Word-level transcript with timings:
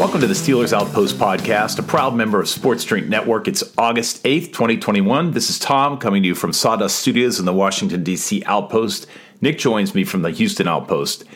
Welcome 0.00 0.22
to 0.22 0.26
the 0.26 0.32
Steelers 0.32 0.72
Outpost 0.72 1.18
podcast, 1.18 1.78
a 1.78 1.82
proud 1.82 2.14
member 2.14 2.40
of 2.40 2.48
Sports 2.48 2.84
Drink 2.84 3.06
Network. 3.06 3.46
It's 3.46 3.62
August 3.76 4.24
8th, 4.24 4.46
2021. 4.46 5.32
This 5.32 5.50
is 5.50 5.58
Tom 5.58 5.98
coming 5.98 6.22
to 6.22 6.28
you 6.28 6.34
from 6.34 6.54
Sawdust 6.54 6.98
Studios 6.98 7.38
in 7.38 7.44
the 7.44 7.52
Washington, 7.52 8.02
D.C. 8.02 8.42
Outpost. 8.46 9.06
Nick 9.42 9.58
joins 9.58 9.94
me 9.94 10.04
from 10.04 10.22
the 10.22 10.30
Houston 10.30 10.66
Outpost. 10.66 11.26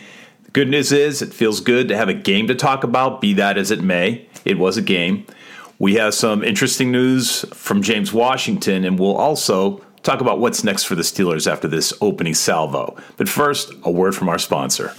The 0.44 0.50
good 0.52 0.70
news 0.70 0.92
is 0.92 1.20
it 1.20 1.34
feels 1.34 1.60
good 1.60 1.88
to 1.88 1.96
have 1.98 2.08
a 2.08 2.14
game 2.14 2.46
to 2.46 2.54
talk 2.54 2.84
about, 2.84 3.20
be 3.20 3.34
that 3.34 3.58
as 3.58 3.70
it 3.70 3.82
may. 3.82 4.26
It 4.46 4.58
was 4.58 4.78
a 4.78 4.82
game. 4.82 5.26
We 5.78 5.96
have 5.96 6.14
some 6.14 6.42
interesting 6.42 6.90
news 6.90 7.44
from 7.52 7.82
James 7.82 8.14
Washington, 8.14 8.86
and 8.86 8.98
we'll 8.98 9.18
also 9.18 9.84
talk 10.02 10.22
about 10.22 10.40
what's 10.40 10.64
next 10.64 10.84
for 10.84 10.94
the 10.94 11.02
Steelers 11.02 11.46
after 11.46 11.68
this 11.68 11.92
opening 12.00 12.32
salvo. 12.32 12.96
But 13.18 13.28
first, 13.28 13.74
a 13.82 13.90
word 13.90 14.16
from 14.16 14.30
our 14.30 14.38
sponsor. 14.38 14.94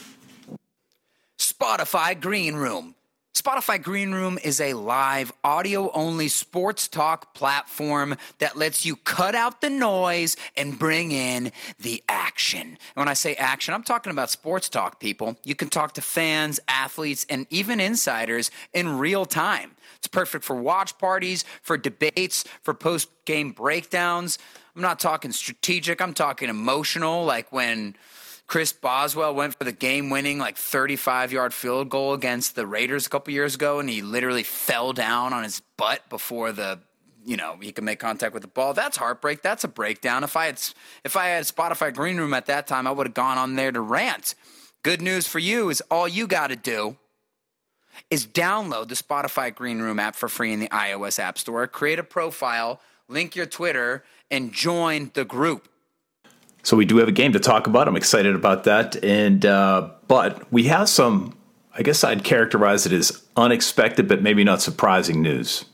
Spotify 1.39 2.21
Green 2.21 2.53
Room. 2.53 2.94
Spotify 3.35 3.83
Green 3.83 4.13
Room 4.13 4.39
is 4.41 4.61
a 4.61 4.73
live, 4.75 5.33
audio 5.43 5.91
only 5.91 6.29
sports 6.29 6.87
talk 6.87 7.33
platform 7.33 8.15
that 8.39 8.55
lets 8.55 8.85
you 8.85 8.95
cut 8.95 9.35
out 9.35 9.59
the 9.59 9.69
noise 9.69 10.37
and 10.55 10.79
bring 10.79 11.11
in 11.11 11.51
the 11.77 12.01
action. 12.07 12.61
And 12.61 12.95
when 12.95 13.09
I 13.09 13.13
say 13.13 13.35
action, 13.35 13.73
I'm 13.73 13.83
talking 13.83 14.09
about 14.09 14.29
sports 14.29 14.69
talk, 14.69 15.01
people. 15.01 15.35
You 15.43 15.53
can 15.53 15.67
talk 15.67 15.95
to 15.95 16.01
fans, 16.01 16.61
athletes, 16.69 17.25
and 17.29 17.45
even 17.49 17.81
insiders 17.81 18.51
in 18.73 18.97
real 18.97 19.25
time. 19.25 19.71
It's 19.97 20.07
perfect 20.07 20.45
for 20.45 20.55
watch 20.55 20.97
parties, 20.97 21.43
for 21.61 21.77
debates, 21.77 22.45
for 22.61 22.73
post 22.73 23.09
game 23.25 23.51
breakdowns. 23.51 24.39
I'm 24.77 24.81
not 24.81 24.97
talking 24.97 25.33
strategic, 25.33 26.01
I'm 26.01 26.13
talking 26.13 26.47
emotional, 26.47 27.25
like 27.25 27.51
when. 27.51 27.97
Chris 28.47 28.71
Boswell 28.71 29.33
went 29.33 29.55
for 29.57 29.63
the 29.63 29.71
game 29.71 30.09
winning, 30.09 30.37
like 30.37 30.57
35 30.57 31.31
yard 31.31 31.53
field 31.53 31.89
goal 31.89 32.13
against 32.13 32.55
the 32.55 32.67
Raiders 32.67 33.07
a 33.07 33.09
couple 33.09 33.33
years 33.33 33.55
ago, 33.55 33.79
and 33.79 33.89
he 33.89 34.01
literally 34.01 34.43
fell 34.43 34.93
down 34.93 35.33
on 35.33 35.43
his 35.43 35.61
butt 35.77 36.07
before 36.09 36.51
the. 36.51 36.79
You 37.27 37.37
know, 37.37 37.57
he 37.59 37.71
could 37.71 37.83
make 37.83 37.97
contact 37.97 38.35
with 38.35 38.43
the 38.43 38.47
ball. 38.47 38.75
That's 38.75 38.97
heartbreak. 38.97 39.41
That's 39.41 39.63
a 39.63 39.67
breakdown. 39.67 40.23
If 40.23 40.37
I 40.37 40.45
had 40.45 40.61
if 41.03 41.17
I 41.17 41.29
had 41.29 41.45
Spotify 41.45 41.91
Green 41.91 42.17
Room 42.17 42.35
at 42.35 42.45
that 42.45 42.67
time, 42.67 42.85
I 42.85 42.91
would 42.91 43.07
have 43.07 43.15
gone 43.15 43.39
on 43.39 43.55
there 43.55 43.71
to 43.71 43.81
rant. 43.81 44.35
Good 44.83 45.01
news 45.01 45.25
for 45.25 45.39
you 45.39 45.71
is 45.71 45.81
all 45.89 46.07
you 46.07 46.27
got 46.27 46.47
to 46.49 46.55
do 46.55 46.97
is 48.11 48.27
download 48.27 48.89
the 48.89 48.95
Spotify 48.95 49.53
Green 49.53 49.79
Room 49.79 49.99
app 49.99 50.15
for 50.15 50.29
free 50.29 50.53
in 50.53 50.59
the 50.59 50.67
iOS 50.67 51.17
App 51.17 51.39
Store, 51.39 51.65
create 51.65 51.97
a 51.97 52.03
profile, 52.03 52.79
link 53.07 53.35
your 53.35 53.47
Twitter, 53.47 54.03
and 54.29 54.53
join 54.53 55.09
the 55.15 55.25
group. 55.25 55.67
So 56.65 56.75
we 56.75 56.85
do 56.85 56.97
have 56.97 57.07
a 57.07 57.11
game 57.11 57.31
to 57.33 57.39
talk 57.39 57.67
about. 57.67 57.87
I'm 57.87 57.95
excited 57.95 58.33
about 58.33 58.63
that. 58.63 59.01
And 59.03 59.45
uh, 59.45 59.91
but 60.07 60.51
we 60.51 60.63
have 60.63 60.89
some. 60.89 61.37
I 61.77 61.83
guess 61.83 62.03
I'd 62.03 62.23
characterize 62.23 62.87
it 62.87 62.91
as 62.91 63.23
unexpected, 63.35 64.07
but 64.07 64.23
maybe 64.23 64.43
not 64.43 64.61
surprising 64.61 65.21
news. 65.21 65.65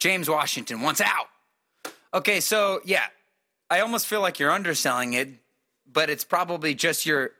James 0.00 0.28
Washington 0.28 0.80
wants 0.80 1.00
out. 1.00 1.28
Okay, 2.12 2.40
so 2.40 2.80
yeah, 2.84 3.04
I 3.70 3.80
almost 3.80 4.08
feel 4.08 4.20
like 4.20 4.40
you're 4.40 4.50
underselling 4.50 5.12
it, 5.12 5.28
but 5.86 6.10
it's 6.10 6.24
probably 6.24 6.74
just 6.74 7.06
your 7.06 7.30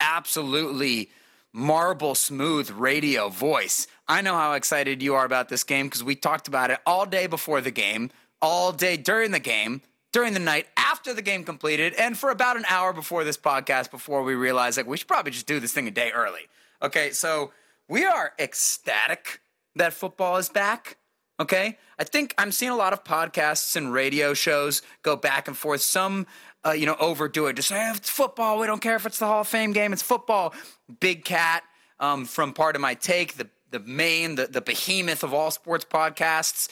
absolutely 0.00 1.08
marble 1.54 2.14
smooth 2.14 2.70
radio 2.70 3.30
voice. 3.30 3.86
I 4.08 4.20
know 4.20 4.34
how 4.34 4.52
excited 4.52 5.02
you 5.02 5.14
are 5.14 5.24
about 5.24 5.48
this 5.48 5.64
game 5.64 5.86
because 5.86 6.04
we 6.04 6.16
talked 6.16 6.48
about 6.48 6.70
it 6.70 6.80
all 6.84 7.06
day 7.06 7.28
before 7.28 7.62
the 7.62 7.70
game, 7.70 8.10
all 8.42 8.72
day 8.72 8.98
during 8.98 9.30
the 9.30 9.40
game, 9.40 9.80
during 10.12 10.32
the 10.32 10.40
night 10.40 10.66
after 10.76 11.12
the 11.12 11.22
game 11.22 11.44
completed, 11.44 11.94
and 11.94 12.16
for 12.18 12.30
about 12.30 12.56
an 12.56 12.64
hour 12.68 12.92
before 12.92 13.24
this 13.24 13.36
podcast 13.36 13.90
before 13.90 14.22
we 14.22 14.34
realized 14.34 14.76
like 14.76 14.86
we 14.86 14.96
should 14.96 15.08
probably 15.08 15.32
just 15.32 15.46
do 15.46 15.60
this 15.60 15.72
thing 15.72 15.86
a 15.88 15.90
day 15.90 16.10
early. 16.12 16.48
Okay, 16.82 17.10
so 17.10 17.52
we 17.88 18.04
are 18.04 18.32
ecstatic 18.38 19.40
that 19.76 19.92
football 19.92 20.36
is 20.36 20.48
back. 20.48 20.96
Okay, 21.40 21.78
I 21.98 22.04
think 22.04 22.34
I'm 22.36 22.50
seeing 22.50 22.72
a 22.72 22.76
lot 22.76 22.92
of 22.92 23.04
podcasts 23.04 23.76
and 23.76 23.92
radio 23.92 24.34
shows 24.34 24.82
go 25.02 25.14
back 25.14 25.46
and 25.46 25.56
forth. 25.56 25.82
Some, 25.82 26.26
uh, 26.66 26.72
you 26.72 26.84
know, 26.86 26.96
overdo 26.98 27.46
it. 27.46 27.54
Just 27.54 27.68
say 27.68 27.78
"Eh, 27.78 27.92
it's 27.94 28.10
football. 28.10 28.58
We 28.58 28.66
don't 28.66 28.80
care 28.82 28.96
if 28.96 29.06
it's 29.06 29.18
the 29.18 29.26
Hall 29.26 29.42
of 29.42 29.48
Fame 29.48 29.72
game. 29.72 29.92
It's 29.92 30.02
football. 30.02 30.52
Big 31.00 31.24
Cat 31.24 31.62
um, 32.00 32.24
from 32.24 32.52
Pardon 32.52 32.82
My 32.82 32.94
Take, 32.94 33.36
the 33.36 33.48
the 33.70 33.80
main, 33.80 34.34
the, 34.36 34.46
the 34.46 34.60
behemoth 34.60 35.22
of 35.22 35.34
all 35.34 35.50
sports 35.50 35.84
podcasts. 35.84 36.68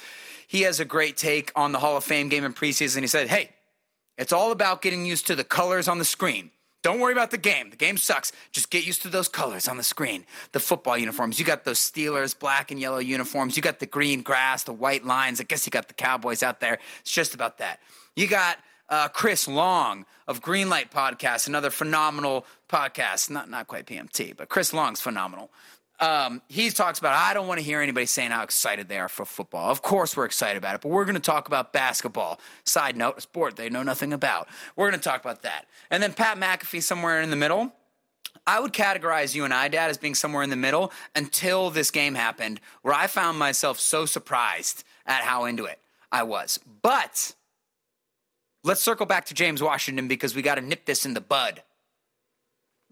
He 0.46 0.62
has 0.62 0.80
a 0.80 0.84
great 0.84 1.16
take 1.16 1.52
on 1.56 1.72
the 1.72 1.78
Hall 1.78 1.96
of 1.96 2.04
Fame 2.04 2.28
game 2.28 2.44
in 2.44 2.52
preseason. 2.52 3.00
He 3.00 3.06
said, 3.06 3.28
"Hey, 3.28 3.50
it's 4.16 4.32
all 4.32 4.52
about 4.52 4.82
getting 4.82 5.04
used 5.04 5.26
to 5.26 5.34
the 5.34 5.44
colors 5.44 5.88
on 5.88 5.98
the 5.98 6.04
screen." 6.04 6.50
Don't 6.82 7.00
worry 7.00 7.12
about 7.12 7.32
the 7.32 7.38
game. 7.38 7.70
The 7.70 7.76
game 7.76 7.96
sucks. 7.96 8.30
Just 8.52 8.70
get 8.70 8.86
used 8.86 9.02
to 9.02 9.08
those 9.08 9.26
colors 9.26 9.66
on 9.66 9.76
the 9.76 9.82
screen. 9.82 10.24
The 10.52 10.60
football 10.60 10.96
uniforms. 10.96 11.36
You 11.40 11.44
got 11.44 11.64
those 11.64 11.80
Steelers 11.80 12.38
black 12.38 12.70
and 12.70 12.78
yellow 12.78 12.98
uniforms. 12.98 13.56
You 13.56 13.62
got 13.62 13.80
the 13.80 13.86
green 13.86 14.22
grass, 14.22 14.62
the 14.62 14.72
white 14.72 15.04
lines. 15.04 15.40
I 15.40 15.44
guess 15.44 15.66
you 15.66 15.72
got 15.72 15.88
the 15.88 15.94
Cowboys 15.94 16.44
out 16.44 16.60
there. 16.60 16.78
It's 17.00 17.10
just 17.10 17.34
about 17.34 17.58
that. 17.58 17.80
You 18.14 18.28
got 18.28 18.58
uh, 18.88 19.08
Chris 19.08 19.48
Long 19.48 20.06
of 20.28 20.40
Greenlight 20.40 20.90
Podcast, 20.90 21.48
another 21.48 21.70
phenomenal 21.70 22.46
podcast. 22.68 23.30
Not 23.30 23.50
not 23.50 23.66
quite 23.66 23.86
PMT, 23.86 24.36
but 24.36 24.48
Chris 24.48 24.72
Long's 24.72 25.00
phenomenal. 25.00 25.50
Um, 25.98 26.42
he 26.48 26.68
talks 26.70 26.98
about 26.98 27.14
I 27.14 27.32
don't 27.32 27.46
want 27.46 27.58
to 27.58 27.64
hear 27.64 27.80
anybody 27.80 28.06
saying 28.06 28.30
how 28.30 28.42
excited 28.42 28.88
they 28.88 28.98
are 28.98 29.08
for 29.08 29.24
football. 29.24 29.70
Of 29.70 29.80
course, 29.82 30.16
we're 30.16 30.26
excited 30.26 30.58
about 30.58 30.74
it, 30.74 30.80
but 30.82 30.90
we're 30.90 31.04
going 31.04 31.14
to 31.14 31.20
talk 31.20 31.48
about 31.48 31.72
basketball. 31.72 32.38
Side 32.64 32.96
note, 32.96 33.18
a 33.18 33.20
sport 33.20 33.56
they 33.56 33.70
know 33.70 33.82
nothing 33.82 34.12
about. 34.12 34.48
We're 34.76 34.90
going 34.90 35.00
to 35.00 35.08
talk 35.08 35.22
about 35.22 35.42
that. 35.42 35.66
And 35.90 36.02
then 36.02 36.12
Pat 36.12 36.36
McAfee 36.38 36.82
somewhere 36.82 37.20
in 37.22 37.30
the 37.30 37.36
middle. 37.36 37.72
I 38.46 38.60
would 38.60 38.72
categorize 38.72 39.34
you 39.34 39.44
and 39.44 39.52
I, 39.52 39.68
Dad, 39.68 39.90
as 39.90 39.98
being 39.98 40.14
somewhere 40.14 40.42
in 40.42 40.50
the 40.50 40.56
middle 40.56 40.92
until 41.16 41.70
this 41.70 41.90
game 41.90 42.14
happened, 42.14 42.60
where 42.82 42.94
I 42.94 43.08
found 43.08 43.38
myself 43.38 43.80
so 43.80 44.06
surprised 44.06 44.84
at 45.04 45.22
how 45.22 45.46
into 45.46 45.64
it 45.64 45.80
I 46.12 46.22
was. 46.22 46.60
But 46.82 47.34
let's 48.62 48.82
circle 48.82 49.06
back 49.06 49.24
to 49.26 49.34
James 49.34 49.62
Washington 49.62 50.06
because 50.06 50.36
we 50.36 50.42
got 50.42 50.56
to 50.56 50.60
nip 50.60 50.84
this 50.84 51.04
in 51.04 51.14
the 51.14 51.20
bud 51.20 51.62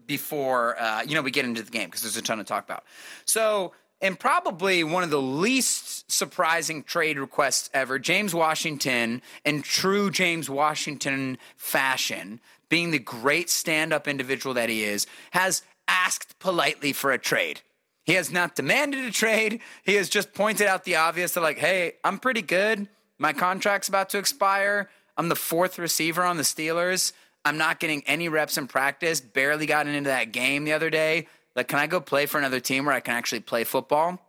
before 0.07 0.79
uh, 0.79 1.03
you 1.03 1.15
know 1.15 1.21
we 1.21 1.31
get 1.31 1.45
into 1.45 1.61
the 1.61 1.71
game 1.71 1.85
because 1.85 2.01
there's 2.01 2.17
a 2.17 2.21
ton 2.21 2.37
to 2.37 2.43
talk 2.43 2.63
about. 2.63 2.83
So, 3.25 3.73
and 4.01 4.19
probably 4.19 4.83
one 4.83 5.03
of 5.03 5.09
the 5.09 5.21
least 5.21 6.11
surprising 6.11 6.83
trade 6.83 7.17
requests 7.17 7.69
ever, 7.73 7.97
James 7.99 8.33
Washington, 8.35 9.21
in 9.43 9.61
true 9.61 10.11
James 10.11 10.49
Washington 10.49 11.37
fashion, 11.55 12.39
being 12.69 12.91
the 12.91 12.99
great 12.99 13.49
stand-up 13.49 14.07
individual 14.07 14.53
that 14.53 14.69
he 14.69 14.83
is, 14.83 15.07
has 15.31 15.63
asked 15.87 16.37
politely 16.39 16.93
for 16.93 17.11
a 17.11 17.17
trade. 17.17 17.61
He 18.03 18.13
has 18.13 18.31
not 18.31 18.55
demanded 18.55 19.03
a 19.03 19.11
trade. 19.11 19.61
He 19.83 19.95
has 19.95 20.09
just 20.09 20.33
pointed 20.33 20.67
out 20.67 20.83
the 20.83 20.95
obvious 20.95 21.33
that, 21.33 21.41
like, 21.41 21.57
hey, 21.57 21.93
I'm 22.03 22.19
pretty 22.19 22.43
good. 22.43 22.87
My 23.17 23.33
contract's 23.33 23.87
about 23.87 24.09
to 24.09 24.19
expire. 24.19 24.89
I'm 25.17 25.29
the 25.29 25.35
fourth 25.35 25.79
receiver 25.79 26.23
on 26.23 26.37
the 26.37 26.43
Steelers. 26.43 27.13
I'm 27.45 27.57
not 27.57 27.79
getting 27.79 28.03
any 28.07 28.27
reps 28.27 28.57
in 28.57 28.67
practice. 28.67 29.21
Barely 29.21 29.67
gotten 29.67 29.93
into 29.93 30.09
that 30.09 30.31
game 30.31 30.65
the 30.65 30.73
other 30.73 30.89
day. 30.89 31.27
Like, 31.55 31.67
can 31.67 31.79
I 31.79 31.87
go 31.87 32.01
play 32.01 32.25
for 32.25 32.39
another 32.39 32.59
team 32.59 32.85
where 32.85 32.95
I 32.95 32.99
can 32.99 33.13
actually 33.13 33.39
play 33.39 33.63
football? 33.63 34.19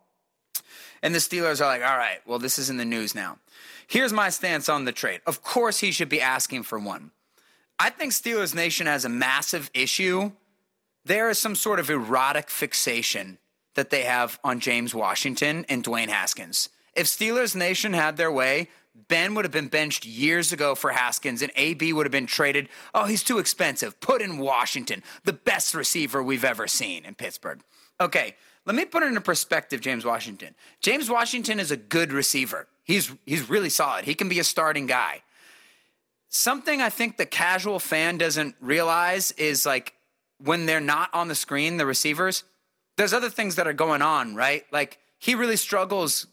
And 1.02 1.14
the 1.14 1.18
Steelers 1.18 1.60
are 1.60 1.66
like, 1.66 1.82
all 1.82 1.96
right, 1.96 2.20
well, 2.26 2.38
this 2.38 2.58
is 2.58 2.70
in 2.70 2.76
the 2.76 2.84
news 2.84 3.14
now. 3.14 3.38
Here's 3.86 4.12
my 4.12 4.28
stance 4.28 4.68
on 4.68 4.84
the 4.84 4.92
trade. 4.92 5.20
Of 5.26 5.42
course, 5.42 5.78
he 5.78 5.90
should 5.90 6.08
be 6.08 6.20
asking 6.20 6.64
for 6.64 6.78
one. 6.78 7.10
I 7.78 7.90
think 7.90 8.12
Steelers 8.12 8.54
Nation 8.54 8.86
has 8.86 9.04
a 9.04 9.08
massive 9.08 9.70
issue. 9.74 10.32
There 11.04 11.30
is 11.30 11.38
some 11.38 11.54
sort 11.54 11.78
of 11.78 11.90
erotic 11.90 12.50
fixation 12.50 13.38
that 13.74 13.90
they 13.90 14.02
have 14.02 14.38
on 14.42 14.60
James 14.60 14.94
Washington 14.94 15.64
and 15.68 15.84
Dwayne 15.84 16.08
Haskins. 16.08 16.68
If 16.94 17.06
Steelers 17.06 17.54
Nation 17.54 17.92
had 17.92 18.16
their 18.16 18.32
way, 18.32 18.68
Ben 19.08 19.34
would 19.34 19.44
have 19.44 19.52
been 19.52 19.68
benched 19.68 20.04
years 20.04 20.52
ago 20.52 20.74
for 20.74 20.90
Haskins, 20.90 21.42
and 21.42 21.52
AB 21.56 21.92
would 21.92 22.06
have 22.06 22.12
been 22.12 22.26
traded. 22.26 22.68
Oh, 22.94 23.04
he's 23.04 23.22
too 23.22 23.38
expensive. 23.38 24.00
Put 24.00 24.22
in 24.22 24.38
Washington, 24.38 25.02
the 25.24 25.32
best 25.32 25.74
receiver 25.74 26.22
we've 26.22 26.44
ever 26.44 26.66
seen 26.66 27.04
in 27.04 27.14
Pittsburgh. 27.14 27.60
Okay, 28.00 28.36
let 28.64 28.74
me 28.74 28.84
put 28.84 29.02
it 29.02 29.06
into 29.06 29.20
perspective, 29.20 29.80
James 29.80 30.04
Washington. 30.04 30.54
James 30.80 31.08
Washington 31.08 31.60
is 31.60 31.70
a 31.70 31.76
good 31.76 32.12
receiver. 32.12 32.66
He's 32.82 33.12
he's 33.26 33.48
really 33.48 33.70
solid. 33.70 34.04
He 34.04 34.14
can 34.14 34.28
be 34.28 34.38
a 34.38 34.44
starting 34.44 34.86
guy. 34.86 35.22
Something 36.28 36.82
I 36.82 36.90
think 36.90 37.16
the 37.16 37.26
casual 37.26 37.78
fan 37.78 38.18
doesn't 38.18 38.56
realize 38.60 39.30
is 39.32 39.64
like 39.64 39.94
when 40.38 40.66
they're 40.66 40.80
not 40.80 41.10
on 41.14 41.28
the 41.28 41.34
screen, 41.34 41.76
the 41.76 41.86
receivers, 41.86 42.44
there's 42.96 43.12
other 43.12 43.30
things 43.30 43.56
that 43.56 43.66
are 43.66 43.72
going 43.72 44.02
on, 44.02 44.34
right? 44.34 44.64
Like 44.72 44.98
he 45.18 45.34
really 45.34 45.56
struggles. 45.56 46.26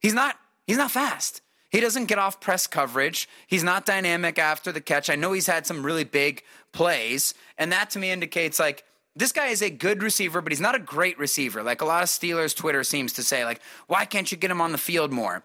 He's 0.00 0.14
not 0.14 0.36
he's 0.66 0.78
not 0.78 0.90
fast. 0.90 1.41
He 1.72 1.80
doesn't 1.80 2.04
get 2.04 2.18
off 2.18 2.40
press 2.40 2.68
coverage. 2.68 3.28
He's 3.46 3.64
not 3.64 3.86
dynamic 3.86 4.38
after 4.38 4.70
the 4.70 4.80
catch. 4.80 5.10
I 5.10 5.16
know 5.16 5.32
he's 5.32 5.48
had 5.48 5.66
some 5.66 5.84
really 5.84 6.04
big 6.04 6.44
plays, 6.72 7.34
and 7.58 7.72
that 7.72 7.90
to 7.90 7.98
me 7.98 8.10
indicates 8.10 8.60
like 8.60 8.84
this 9.16 9.32
guy 9.32 9.48
is 9.48 9.62
a 9.62 9.70
good 9.70 10.02
receiver, 10.02 10.40
but 10.40 10.52
he's 10.52 10.60
not 10.60 10.74
a 10.74 10.78
great 10.78 11.18
receiver. 11.18 11.62
Like 11.62 11.80
a 11.80 11.86
lot 11.86 12.02
of 12.02 12.08
Steelers 12.08 12.54
Twitter 12.54 12.84
seems 12.84 13.14
to 13.14 13.22
say, 13.22 13.44
like, 13.44 13.60
why 13.88 14.04
can't 14.04 14.30
you 14.30 14.38
get 14.38 14.50
him 14.50 14.60
on 14.60 14.72
the 14.72 14.78
field 14.78 15.12
more? 15.12 15.42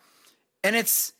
And 0.63 0.75
it's 0.75 1.13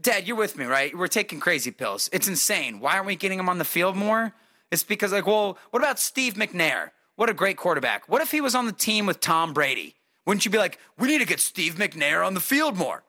Dad, 0.00 0.26
you're 0.26 0.36
with 0.36 0.56
me, 0.56 0.64
right? 0.64 0.96
We're 0.96 1.08
taking 1.08 1.40
crazy 1.40 1.70
pills. 1.70 2.08
It's 2.12 2.26
insane. 2.26 2.80
Why 2.80 2.94
aren't 2.94 3.06
we 3.06 3.16
getting 3.16 3.38
him 3.38 3.50
on 3.50 3.58
the 3.58 3.64
field 3.64 3.96
more? 3.96 4.32
It's 4.70 4.82
because, 4.82 5.12
like, 5.12 5.26
well, 5.26 5.58
what 5.70 5.82
about 5.82 5.98
Steve 5.98 6.34
McNair? 6.34 6.90
What 7.16 7.28
a 7.28 7.34
great 7.34 7.58
quarterback. 7.58 8.08
What 8.08 8.22
if 8.22 8.30
he 8.30 8.40
was 8.40 8.54
on 8.54 8.64
the 8.64 8.72
team 8.72 9.04
with 9.04 9.20
Tom 9.20 9.52
Brady? 9.52 9.96
Wouldn't 10.24 10.44
you 10.44 10.50
be 10.50 10.58
like, 10.58 10.78
we 10.96 11.08
need 11.08 11.18
to 11.18 11.26
get 11.26 11.40
Steve 11.40 11.74
McNair 11.74 12.24
on 12.24 12.32
the 12.34 12.40
field 12.40 12.78
more? 12.78 13.02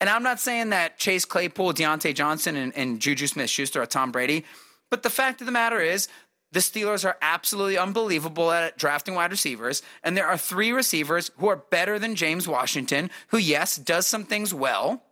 And 0.00 0.10
I'm 0.10 0.22
not 0.22 0.40
saying 0.40 0.70
that 0.70 0.98
Chase 0.98 1.24
Claypool, 1.24 1.72
Diontae 1.72 2.14
Johnson, 2.14 2.56
and, 2.56 2.76
and 2.76 3.00
Juju 3.00 3.26
Smith 3.26 3.50
Schuster 3.50 3.82
are 3.82 3.86
Tom 3.86 4.12
Brady, 4.12 4.44
but 4.90 5.02
the 5.02 5.10
fact 5.10 5.40
of 5.40 5.46
the 5.46 5.52
matter 5.52 5.80
is, 5.80 6.08
the 6.52 6.60
Steelers 6.60 7.04
are 7.04 7.18
absolutely 7.20 7.76
unbelievable 7.76 8.50
at 8.50 8.78
drafting 8.78 9.14
wide 9.14 9.30
receivers. 9.30 9.82
And 10.02 10.16
there 10.16 10.26
are 10.26 10.38
three 10.38 10.72
receivers 10.72 11.30
who 11.38 11.48
are 11.48 11.56
better 11.56 11.98
than 11.98 12.14
James 12.14 12.46
Washington, 12.46 13.10
who, 13.28 13.38
yes, 13.38 13.76
does 13.76 14.06
some 14.06 14.24
things 14.24 14.54
well, 14.54 15.02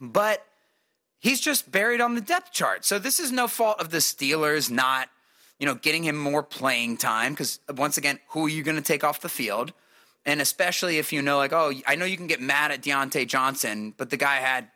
but 0.00 0.44
he's 1.18 1.40
just 1.40 1.72
buried 1.72 2.00
on 2.00 2.14
the 2.14 2.20
depth 2.20 2.52
chart. 2.52 2.84
So 2.84 2.98
this 2.98 3.18
is 3.18 3.32
no 3.32 3.48
fault 3.48 3.80
of 3.80 3.90
the 3.90 3.98
Steelers 3.98 4.70
not, 4.70 5.08
you 5.58 5.66
know, 5.66 5.74
getting 5.74 6.04
him 6.04 6.16
more 6.16 6.42
playing 6.42 6.98
time. 6.98 7.32
Because 7.32 7.58
once 7.74 7.96
again, 7.96 8.20
who 8.28 8.46
are 8.46 8.50
you 8.50 8.62
going 8.62 8.76
to 8.76 8.82
take 8.82 9.02
off 9.02 9.22
the 9.22 9.28
field? 9.28 9.72
And 10.26 10.40
especially 10.40 10.98
if 10.98 11.12
you 11.12 11.22
know, 11.22 11.38
like, 11.38 11.52
oh, 11.52 11.72
I 11.86 11.94
know 11.94 12.04
you 12.04 12.16
can 12.16 12.26
get 12.26 12.40
mad 12.40 12.72
at 12.72 12.82
Diontae 12.82 13.26
Johnson, 13.26 13.94
but 13.96 14.10
the 14.10 14.16
guy 14.16 14.36
had 14.36 14.68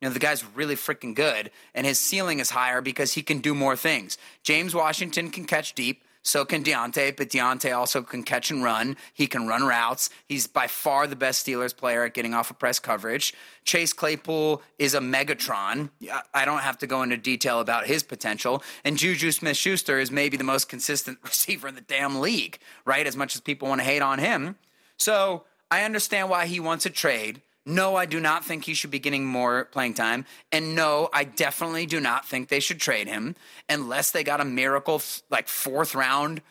you 0.00 0.08
know, 0.10 0.12
the 0.12 0.20
guy's 0.20 0.44
really 0.54 0.76
freaking 0.76 1.14
good, 1.14 1.50
and 1.74 1.86
his 1.86 1.98
ceiling 1.98 2.38
is 2.38 2.50
higher 2.50 2.82
because 2.82 3.14
he 3.14 3.22
can 3.22 3.38
do 3.38 3.54
more 3.54 3.74
things. 3.74 4.18
James 4.42 4.74
Washington 4.74 5.30
can 5.30 5.46
catch 5.46 5.74
deep. 5.74 6.04
So 6.26 6.46
can 6.46 6.64
Diontae, 6.64 7.14
but 7.16 7.28
Diontae 7.28 7.76
also 7.76 8.00
can 8.00 8.22
catch 8.22 8.50
and 8.50 8.64
run. 8.64 8.96
He 9.12 9.26
can 9.26 9.46
run 9.46 9.64
routes. 9.64 10.08
He's 10.26 10.46
by 10.46 10.68
far 10.68 11.06
the 11.06 11.16
best 11.16 11.46
Steelers 11.46 11.76
player 11.76 12.04
at 12.04 12.14
getting 12.14 12.32
off 12.32 12.50
of 12.50 12.58
press 12.58 12.78
coverage. 12.78 13.34
Chase 13.64 13.92
Claypool 13.92 14.62
is 14.78 14.94
a 14.94 15.00
Megatron. 15.00 15.90
I 16.32 16.46
don't 16.46 16.60
have 16.60 16.78
to 16.78 16.86
go 16.86 17.02
into 17.02 17.18
detail 17.18 17.60
about 17.60 17.86
his 17.86 18.02
potential. 18.02 18.62
And 18.84 18.96
Juju 18.96 19.32
Smith 19.32 19.58
Schuster 19.58 19.98
is 19.98 20.10
maybe 20.10 20.38
the 20.38 20.44
most 20.44 20.66
consistent 20.66 21.18
receiver 21.24 21.68
in 21.68 21.74
the 21.74 21.82
damn 21.82 22.18
league, 22.20 22.58
right? 22.86 23.06
As 23.06 23.18
much 23.18 23.34
as 23.34 23.42
people 23.42 23.68
want 23.68 23.82
to 23.82 23.86
hate 23.86 24.00
on 24.02 24.18
him. 24.18 24.56
So 24.98 25.44
I 25.70 25.82
understand 25.84 26.30
why 26.30 26.46
he 26.46 26.60
wants 26.60 26.86
a 26.86 26.90
trade. 26.90 27.40
No, 27.66 27.96
I 27.96 28.04
do 28.04 28.20
not 28.20 28.44
think 28.44 28.64
he 28.64 28.74
should 28.74 28.90
be 28.90 28.98
getting 28.98 29.24
more 29.24 29.64
playing 29.66 29.94
time. 29.94 30.26
And 30.52 30.74
no, 30.74 31.08
I 31.12 31.24
definitely 31.24 31.86
do 31.86 31.98
not 31.98 32.26
think 32.26 32.48
they 32.48 32.60
should 32.60 32.78
trade 32.78 33.08
him 33.08 33.36
unless 33.68 34.10
they 34.10 34.22
got 34.22 34.40
a 34.40 34.44
miracle, 34.44 35.00
like 35.30 35.48
fourth 35.48 35.94
round 35.94 36.42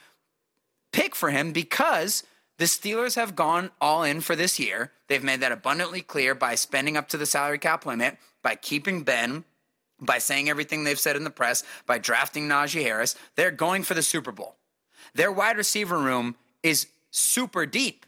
pick 0.92 1.16
for 1.16 1.30
him 1.30 1.51
because 1.51 2.24
the 2.57 2.66
Steelers 2.66 3.16
have 3.16 3.36
gone 3.36 3.72
all 3.80 4.04
in 4.04 4.22
for 4.22 4.36
this 4.36 4.60
year. 4.60 4.92
They've 5.07 5.24
made 5.24 5.42
that 5.42 5.51
abundantly 5.51 6.01
clear 6.01 6.34
by 6.34 6.56
spending 6.56 6.98
up 6.98 7.10
to 7.10 7.18
the 7.18 7.25
salary 7.25 7.60
cap 7.60 7.86
limit, 7.86 8.18
by 8.42 8.56
keeping 8.56 9.04
Ben, 9.04 9.44
by 10.00 10.18
saying 10.18 10.50
everything 10.50 10.84
they've 10.84 11.00
said 11.00 11.16
in 11.16 11.24
the 11.24 11.30
press, 11.30 11.63
by 11.86 11.98
drafting 11.98 12.48
Najee 12.48 12.84
Harris. 12.84 13.16
They're 13.36 13.51
going 13.51 13.84
for 13.84 13.94
the 13.94 14.01
Super 14.01 14.31
Bowl. 14.31 14.56
Their 15.13 15.31
wide 15.31 15.57
receiver 15.57 15.98
room 15.98 16.36
is 16.62 16.88
super 17.12 17.66
deep. 17.66 18.06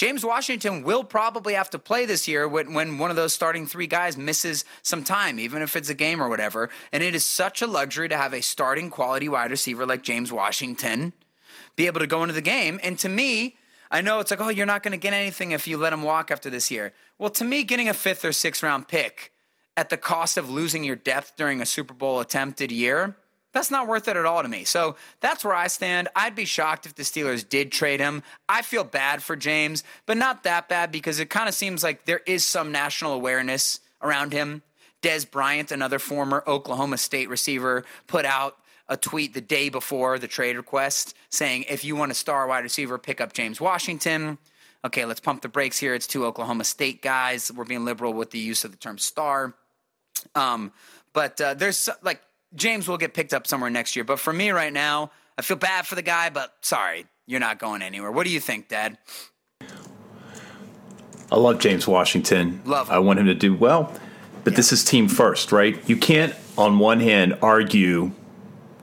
James 0.00 0.24
Washington 0.24 0.82
will 0.82 1.04
probably 1.04 1.52
have 1.52 1.68
to 1.68 1.78
play 1.78 2.06
this 2.06 2.26
year 2.26 2.48
when, 2.48 2.72
when 2.72 2.96
one 2.96 3.10
of 3.10 3.16
those 3.16 3.34
starting 3.34 3.66
three 3.66 3.86
guys 3.86 4.16
misses 4.16 4.64
some 4.80 5.04
time, 5.04 5.38
even 5.38 5.60
if 5.60 5.76
it's 5.76 5.90
a 5.90 5.94
game 5.94 6.22
or 6.22 6.30
whatever. 6.30 6.70
And 6.90 7.02
it 7.02 7.14
is 7.14 7.26
such 7.26 7.60
a 7.60 7.66
luxury 7.66 8.08
to 8.08 8.16
have 8.16 8.32
a 8.32 8.40
starting 8.40 8.88
quality 8.88 9.28
wide 9.28 9.50
receiver 9.50 9.84
like 9.84 10.02
James 10.02 10.32
Washington 10.32 11.12
be 11.76 11.86
able 11.86 12.00
to 12.00 12.06
go 12.06 12.22
into 12.22 12.32
the 12.32 12.40
game. 12.40 12.80
And 12.82 12.98
to 12.98 13.10
me, 13.10 13.58
I 13.90 14.00
know 14.00 14.20
it's 14.20 14.30
like, 14.30 14.40
oh, 14.40 14.48
you're 14.48 14.64
not 14.64 14.82
going 14.82 14.92
to 14.92 14.96
get 14.96 15.12
anything 15.12 15.50
if 15.50 15.68
you 15.68 15.76
let 15.76 15.92
him 15.92 16.02
walk 16.02 16.30
after 16.30 16.48
this 16.48 16.70
year. 16.70 16.94
Well, 17.18 17.28
to 17.32 17.44
me, 17.44 17.62
getting 17.62 17.90
a 17.90 17.92
fifth 17.92 18.24
or 18.24 18.32
sixth 18.32 18.62
round 18.62 18.88
pick 18.88 19.34
at 19.76 19.90
the 19.90 19.98
cost 19.98 20.38
of 20.38 20.48
losing 20.48 20.82
your 20.82 20.96
depth 20.96 21.34
during 21.36 21.60
a 21.60 21.66
Super 21.66 21.92
Bowl 21.92 22.20
attempted 22.20 22.72
year 22.72 23.16
that's 23.52 23.70
not 23.70 23.88
worth 23.88 24.06
it 24.08 24.16
at 24.16 24.24
all 24.24 24.42
to 24.42 24.48
me. 24.48 24.64
So 24.64 24.96
that's 25.20 25.44
where 25.44 25.54
I 25.54 25.66
stand. 25.66 26.08
I'd 26.14 26.34
be 26.34 26.44
shocked 26.44 26.86
if 26.86 26.94
the 26.94 27.02
Steelers 27.02 27.48
did 27.48 27.72
trade 27.72 28.00
him. 28.00 28.22
I 28.48 28.62
feel 28.62 28.84
bad 28.84 29.22
for 29.22 29.36
James, 29.36 29.82
but 30.06 30.16
not 30.16 30.44
that 30.44 30.68
bad 30.68 30.92
because 30.92 31.18
it 31.18 31.30
kind 31.30 31.48
of 31.48 31.54
seems 31.54 31.82
like 31.82 32.04
there 32.04 32.22
is 32.26 32.44
some 32.44 32.70
national 32.70 33.12
awareness 33.12 33.80
around 34.02 34.32
him. 34.32 34.62
Dez 35.02 35.28
Bryant, 35.28 35.72
another 35.72 35.98
former 35.98 36.44
Oklahoma 36.46 36.98
State 36.98 37.28
receiver, 37.28 37.84
put 38.06 38.24
out 38.24 38.56
a 38.88 38.96
tweet 38.96 39.34
the 39.34 39.40
day 39.40 39.68
before 39.68 40.18
the 40.18 40.28
trade 40.28 40.56
request 40.56 41.14
saying, 41.30 41.64
if 41.68 41.84
you 41.84 41.96
want 41.96 42.12
a 42.12 42.14
star 42.14 42.46
wide 42.46 42.64
receiver, 42.64 42.98
pick 42.98 43.20
up 43.20 43.32
James 43.32 43.60
Washington. 43.60 44.36
Okay, 44.84 45.04
let's 45.04 45.20
pump 45.20 45.42
the 45.42 45.48
brakes 45.48 45.78
here. 45.78 45.94
It's 45.94 46.06
two 46.06 46.24
Oklahoma 46.24 46.64
State 46.64 47.02
guys. 47.02 47.52
We're 47.52 47.64
being 47.64 47.84
liberal 47.84 48.12
with 48.12 48.30
the 48.30 48.38
use 48.38 48.64
of 48.64 48.72
the 48.72 48.76
term 48.76 48.98
star. 48.98 49.54
Um, 50.34 50.72
but 51.12 51.40
uh, 51.40 51.54
there's 51.54 51.88
like 52.02 52.20
James 52.54 52.88
will 52.88 52.98
get 52.98 53.14
picked 53.14 53.32
up 53.32 53.46
somewhere 53.46 53.70
next 53.70 53.94
year. 53.96 54.04
But 54.04 54.18
for 54.18 54.32
me 54.32 54.50
right 54.50 54.72
now, 54.72 55.10
I 55.38 55.42
feel 55.42 55.56
bad 55.56 55.86
for 55.86 55.94
the 55.94 56.02
guy, 56.02 56.30
but 56.30 56.54
sorry, 56.62 57.06
you're 57.26 57.40
not 57.40 57.58
going 57.58 57.82
anywhere. 57.82 58.10
What 58.10 58.26
do 58.26 58.32
you 58.32 58.40
think, 58.40 58.68
Dad? 58.68 58.98
I 61.32 61.36
love 61.36 61.60
James 61.60 61.86
Washington. 61.86 62.60
Love 62.64 62.88
him. 62.88 62.94
I 62.94 62.98
want 62.98 63.20
him 63.20 63.26
to 63.26 63.34
do 63.34 63.54
well, 63.54 63.92
but 64.42 64.56
this 64.56 64.72
is 64.72 64.84
team 64.84 65.08
first, 65.08 65.52
right? 65.52 65.88
You 65.88 65.96
can't, 65.96 66.34
on 66.58 66.80
one 66.80 66.98
hand, 66.98 67.38
argue 67.40 68.10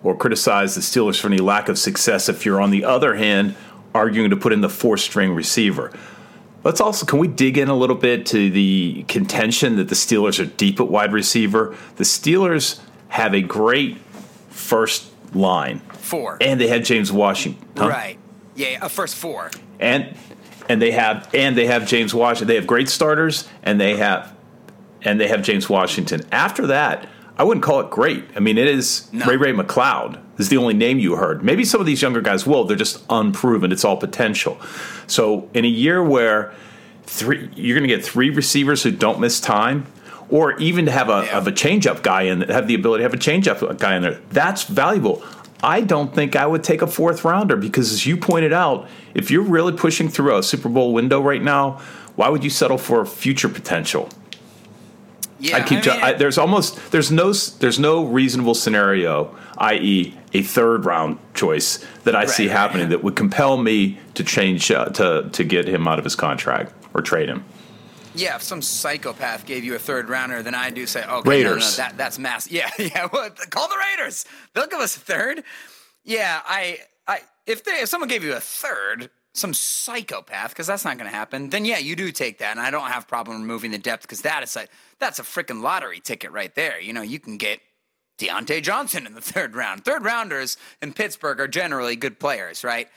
or 0.02 0.16
criticize 0.16 0.74
the 0.74 0.82
Steelers 0.82 1.20
for 1.20 1.28
any 1.28 1.40
lack 1.40 1.68
of 1.68 1.78
success 1.78 2.30
if 2.30 2.46
you're, 2.46 2.62
on 2.62 2.72
the 2.72 2.86
other 2.86 3.16
hand, 3.16 3.56
arguing 3.94 4.30
to 4.30 4.38
put 4.38 4.54
in 4.54 4.62
the 4.62 4.70
four 4.70 4.96
string 4.96 5.34
receiver. 5.34 5.92
Let's 6.64 6.80
also, 6.80 7.06
can 7.06 7.20
we 7.20 7.28
dig 7.28 7.58
in 7.58 7.68
a 7.68 7.76
little 7.76 7.96
bit 7.96 8.26
to 8.28 8.50
the 8.50 9.04
contention 9.08 9.76
that 9.76 9.90
the 9.90 9.96
Steelers 9.96 10.40
are 10.40 10.46
deep 10.46 10.80
at 10.80 10.88
wide 10.88 11.12
receiver? 11.12 11.76
The 11.98 12.04
Steelers 12.04 12.80
have 13.10 13.34
a 13.34 13.42
great 13.42 13.98
first 14.50 15.12
line. 15.34 15.80
Four. 15.94 16.38
And 16.42 16.60
they 16.60 16.68
have 16.68 16.84
James 16.84 17.12
Washington. 17.12 17.68
huh? 17.78 17.90
Right. 17.90 18.18
Yeah, 18.56 18.80
a 18.82 18.90
first 18.90 19.16
four. 19.16 19.52
And 19.80 20.16
and 20.70 20.82
they 20.82 20.92
have 20.92 21.30
and 21.34 21.58
they 21.58 21.68
have 21.68 21.88
James 21.88 22.14
Washington. 22.14 22.48
They 22.48 22.56
have 22.56 22.68
great 22.68 22.90
starters 22.90 23.48
and 23.64 23.80
they 23.80 23.98
have 23.98 24.36
and 25.04 25.20
they 25.20 25.28
have 25.28 25.42
James 25.44 25.70
Washington. 25.70 26.22
After 26.32 26.68
that, 26.68 27.08
I 27.38 27.44
wouldn't 27.44 27.64
call 27.64 27.80
it 27.82 27.90
great. 27.92 28.24
I 28.36 28.40
mean, 28.40 28.58
it 28.58 28.68
is 28.68 29.12
No. 29.14 29.26
Ray 29.26 29.38
Ray 29.38 29.54
McCloud 29.54 30.20
is 30.40 30.50
the 30.50 30.58
only 30.58 30.74
name 30.74 30.98
you 31.00 31.16
heard. 31.16 31.44
Maybe 31.44 31.64
some 31.66 31.80
of 31.80 31.86
these 31.86 32.02
younger 32.02 32.22
guys 32.22 32.48
will. 32.48 32.64
They're 32.64 32.76
just 32.78 33.04
unproven. 33.10 33.72
It's 33.72 33.86
all 33.86 33.98
potential. 33.98 34.60
So 35.06 35.50
in 35.54 35.64
a 35.66 35.70
year 35.70 36.04
where 36.04 36.54
three, 37.04 37.50
you're 37.56 37.78
going 37.78 37.88
to 37.88 37.96
get 37.96 38.04
three 38.04 38.30
receivers 38.32 38.84
who 38.84 38.92
don't 38.92 39.20
miss 39.20 39.40
time, 39.40 39.86
or 40.30 40.58
even 40.60 40.86
to 40.86 40.92
have 40.92 41.10
a 41.10 41.24
Yeah. 41.26 41.38
of 41.38 41.48
a 41.48 41.52
changeup 41.52 42.02
guy 42.04 42.24
and 42.24 42.44
have 42.50 42.68
the 42.68 42.76
ability 42.76 43.02
to 43.02 43.04
have 43.04 43.14
a 43.14 43.18
changeup 43.18 43.78
guy 43.80 43.96
in 43.96 44.02
there. 44.02 44.20
That's 44.32 44.64
valuable. 44.64 45.24
I 45.64 45.82
don't 45.82 46.14
think 46.14 46.36
I 46.36 46.46
would 46.46 46.64
take 46.64 46.82
a 46.82 46.88
fourth 46.88 47.24
rounder 47.26 47.56
because, 47.56 47.92
as 47.92 48.06
you 48.06 48.16
pointed 48.18 48.54
out, 48.54 48.88
if 49.16 49.32
you're 49.32 49.42
really 49.42 49.74
pushing 49.74 50.08
through 50.08 50.38
a 50.38 50.44
Super 50.44 50.70
Bowl 50.70 50.94
window 50.94 51.20
right 51.22 51.42
now, 51.42 51.80
why 52.16 52.30
would 52.30 52.44
you 52.44 52.50
settle 52.50 52.78
for 52.78 53.06
future 53.06 53.50
potential? 53.50 54.10
Yeah, 55.40 55.58
I 55.58 55.62
keep. 55.62 55.86
I 55.88 55.94
mean, 55.96 56.04
I, 56.04 56.14
there's 56.14 56.38
almost 56.38 56.92
there's 56.92 57.12
no 57.12 57.32
there's 57.32 57.80
no 57.80 58.04
reasonable 58.06 58.56
scenario, 58.56 59.36
i.e., 59.60 60.16
a 60.34 60.42
third 60.42 60.86
round 60.86 61.20
choice 61.36 61.84
that 62.06 62.16
I 62.16 62.26
see 62.26 62.44
Right, 62.48 62.50
right, 62.54 62.58
happening 62.60 62.86
yeah. 62.88 62.90
that 62.98 63.04
would 63.04 63.16
compel 63.16 63.58
me 63.58 64.00
to 64.16 64.24
change 64.24 64.72
uh, 64.72 64.86
to 64.90 65.30
to 65.32 65.44
get 65.44 65.68
him 65.68 65.88
out 65.88 66.00
of 66.00 66.06
his 66.06 66.16
contract 66.16 66.74
or 66.94 67.02
trade 67.02 67.30
him. 67.30 67.46
Yeah, 68.18 68.36
if 68.36 68.42
some 68.42 68.62
psychopath 68.62 69.46
gave 69.46 69.64
you 69.64 69.76
a 69.76 69.80
third 69.80 70.10
rounder, 70.10 70.42
then 70.44 70.56
I 70.56 70.70
do 70.70 70.86
say, 70.86 71.06
okay, 71.06 71.44
no, 71.44 71.50
no, 71.52 71.60
no, 71.60 71.72
that, 71.72 71.98
that's 71.98 72.18
mass. 72.20 72.50
Yeah, 72.58 72.70
yeah. 72.80 73.08
Well, 73.12 73.30
call 73.50 73.68
the 73.68 73.78
Raiders. 73.78 74.26
They'll 74.54 74.68
give 74.68 74.80
us 74.80 74.96
a 74.96 75.00
third. 75.00 75.44
Yeah, 76.04 76.42
I, 76.46 76.80
I, 77.08 77.20
if 77.46 77.64
they, 77.64 77.74
if 77.74 77.90
someone 77.90 78.10
gave 78.10 78.24
you 78.24 78.34
a 78.34 78.40
third, 78.40 79.10
some 79.34 79.54
psychopath, 79.54 80.50
because 80.50 80.68
that's 80.68 80.84
not 80.84 80.98
going 80.98 81.10
to 81.10 81.16
happen, 81.16 81.50
then 81.50 81.66
yeah, 81.66 81.78
you 81.78 81.96
do 81.96 82.12
take 82.12 82.40
that, 82.40 82.52
and 82.52 82.60
I 82.60 82.72
don't 82.72 82.90
have 82.90 83.08
problem 83.08 83.42
removing 83.42 83.72
the 83.72 83.78
depth 83.78 84.04
because 84.04 84.22
that 84.22 84.44
is 84.44 84.56
like 84.56 84.70
that's 85.00 85.20
a 85.20 85.24
freaking 85.24 85.62
lottery 85.62 86.00
ticket 86.00 86.32
right 86.32 86.54
there. 86.56 86.80
You 86.80 86.94
know, 86.94 87.04
you 87.04 87.20
can 87.20 87.38
get 87.38 87.60
Diontae 88.18 88.64
Johnson 88.64 89.06
in 89.06 89.14
the 89.14 89.22
third 89.22 89.56
round. 89.56 89.86
Third 89.86 90.04
rounders 90.04 90.58
in 90.82 90.94
Pittsburgh 90.94 91.40
are 91.40 91.48
generally 91.48 91.96
good 91.96 92.20
players, 92.20 92.64
right? 92.64 92.88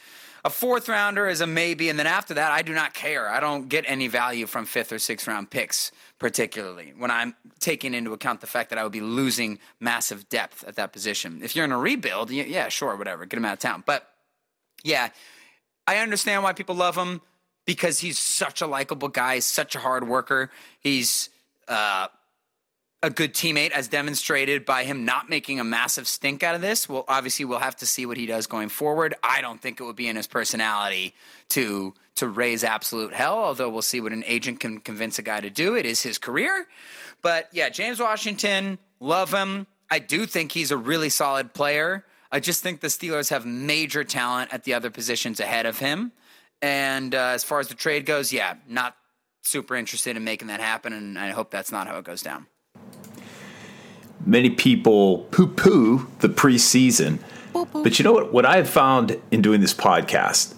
A 0.44 0.50
fourth 0.50 0.88
rounder 0.88 1.28
is 1.28 1.40
a 1.40 1.46
maybe, 1.46 1.90
and 1.90 1.98
then 1.98 2.06
after 2.06 2.34
that, 2.34 2.50
I 2.50 2.62
do 2.62 2.72
not 2.72 2.94
care. 2.94 3.28
I 3.28 3.40
don't 3.40 3.68
get 3.68 3.84
any 3.86 4.08
value 4.08 4.46
from 4.46 4.64
fifth 4.64 4.92
or 4.92 4.98
sixth 4.98 5.26
round 5.26 5.50
picks, 5.50 5.92
particularly 6.18 6.94
when 6.96 7.10
I'm 7.10 7.34
taking 7.58 7.92
into 7.92 8.12
account 8.12 8.40
the 8.40 8.46
fact 8.46 8.70
that 8.70 8.78
I 8.78 8.82
would 8.82 8.92
be 8.92 9.02
losing 9.02 9.58
massive 9.80 10.28
depth 10.28 10.64
at 10.66 10.76
that 10.76 10.92
position. 10.92 11.40
If 11.42 11.54
you're 11.54 11.66
in 11.66 11.72
a 11.72 11.78
rebuild, 11.78 12.30
yeah, 12.30 12.68
sure, 12.68 12.96
whatever, 12.96 13.26
get 13.26 13.36
him 13.36 13.44
out 13.44 13.54
of 13.54 13.58
town. 13.58 13.82
But 13.84 14.08
yeah, 14.82 15.10
I 15.86 15.98
understand 15.98 16.42
why 16.42 16.54
people 16.54 16.74
love 16.74 16.96
him 16.96 17.20
because 17.66 17.98
he's 17.98 18.18
such 18.18 18.62
a 18.62 18.66
likable 18.66 19.08
guy, 19.08 19.36
he's 19.36 19.44
such 19.44 19.74
a 19.74 19.78
hard 19.78 20.08
worker. 20.08 20.50
He's 20.80 21.28
uh, 21.68 22.08
a 23.02 23.08
good 23.08 23.32
teammate, 23.32 23.70
as 23.70 23.88
demonstrated 23.88 24.66
by 24.66 24.84
him 24.84 25.04
not 25.04 25.30
making 25.30 25.58
a 25.58 25.64
massive 25.64 26.06
stink 26.06 26.42
out 26.42 26.54
of 26.54 26.60
this. 26.60 26.88
Well, 26.88 27.04
obviously, 27.08 27.46
we'll 27.46 27.58
have 27.58 27.76
to 27.76 27.86
see 27.86 28.04
what 28.04 28.18
he 28.18 28.26
does 28.26 28.46
going 28.46 28.68
forward. 28.68 29.14
I 29.22 29.40
don't 29.40 29.60
think 29.60 29.80
it 29.80 29.84
would 29.84 29.96
be 29.96 30.08
in 30.08 30.16
his 30.16 30.26
personality 30.26 31.14
to 31.50 31.94
to 32.16 32.28
raise 32.28 32.62
absolute 32.62 33.14
hell. 33.14 33.38
Although 33.38 33.70
we'll 33.70 33.82
see 33.82 34.00
what 34.00 34.12
an 34.12 34.24
agent 34.26 34.60
can 34.60 34.80
convince 34.80 35.18
a 35.18 35.22
guy 35.22 35.40
to 35.40 35.48
do. 35.48 35.76
It 35.76 35.86
is 35.86 36.02
his 36.02 36.18
career, 36.18 36.66
but 37.22 37.48
yeah, 37.52 37.70
James 37.70 38.00
Washington, 38.00 38.78
love 39.00 39.32
him. 39.32 39.66
I 39.90 39.98
do 39.98 40.26
think 40.26 40.52
he's 40.52 40.70
a 40.70 40.76
really 40.76 41.08
solid 41.08 41.54
player. 41.54 42.04
I 42.30 42.38
just 42.38 42.62
think 42.62 42.80
the 42.80 42.88
Steelers 42.88 43.30
have 43.30 43.44
major 43.44 44.04
talent 44.04 44.52
at 44.52 44.64
the 44.64 44.74
other 44.74 44.90
positions 44.90 45.40
ahead 45.40 45.66
of 45.66 45.78
him. 45.78 46.12
And 46.62 47.14
uh, 47.14 47.32
as 47.34 47.42
far 47.42 47.58
as 47.58 47.68
the 47.68 47.74
trade 47.74 48.06
goes, 48.06 48.32
yeah, 48.32 48.54
not 48.68 48.94
super 49.42 49.74
interested 49.74 50.16
in 50.16 50.22
making 50.22 50.48
that 50.48 50.60
happen, 50.60 50.92
and 50.92 51.18
I 51.18 51.30
hope 51.30 51.50
that's 51.50 51.72
not 51.72 51.88
how 51.88 51.98
it 51.98 52.04
goes 52.04 52.22
down 52.22 52.46
many 54.26 54.50
people 54.50 55.18
poo 55.30 55.46
poo 55.46 56.08
the 56.20 56.28
preseason. 56.28 57.18
But 57.72 57.98
you 57.98 58.04
know 58.04 58.12
what? 58.12 58.32
What 58.32 58.46
I 58.46 58.56
have 58.56 58.68
found 58.70 59.20
in 59.30 59.42
doing 59.42 59.60
this 59.60 59.74
podcast, 59.74 60.54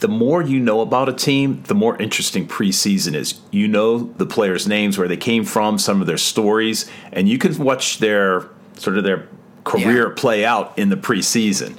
the 0.00 0.08
more 0.08 0.42
you 0.42 0.60
know 0.60 0.80
about 0.82 1.08
a 1.08 1.12
team, 1.12 1.62
the 1.66 1.74
more 1.74 1.96
interesting 2.00 2.46
preseason 2.46 3.14
is. 3.14 3.40
You 3.50 3.68
know 3.68 3.98
the 3.98 4.26
players' 4.26 4.66
names, 4.68 4.98
where 4.98 5.08
they 5.08 5.16
came 5.16 5.44
from, 5.44 5.78
some 5.78 6.00
of 6.00 6.06
their 6.06 6.18
stories, 6.18 6.90
and 7.12 7.28
you 7.28 7.38
can 7.38 7.56
watch 7.56 7.98
their 7.98 8.48
sort 8.76 8.98
of 8.98 9.04
their 9.04 9.28
career 9.64 10.08
Yeah. 10.08 10.14
play 10.14 10.44
out 10.44 10.74
in 10.78 10.90
the 10.90 10.96
preseason. 10.96 11.74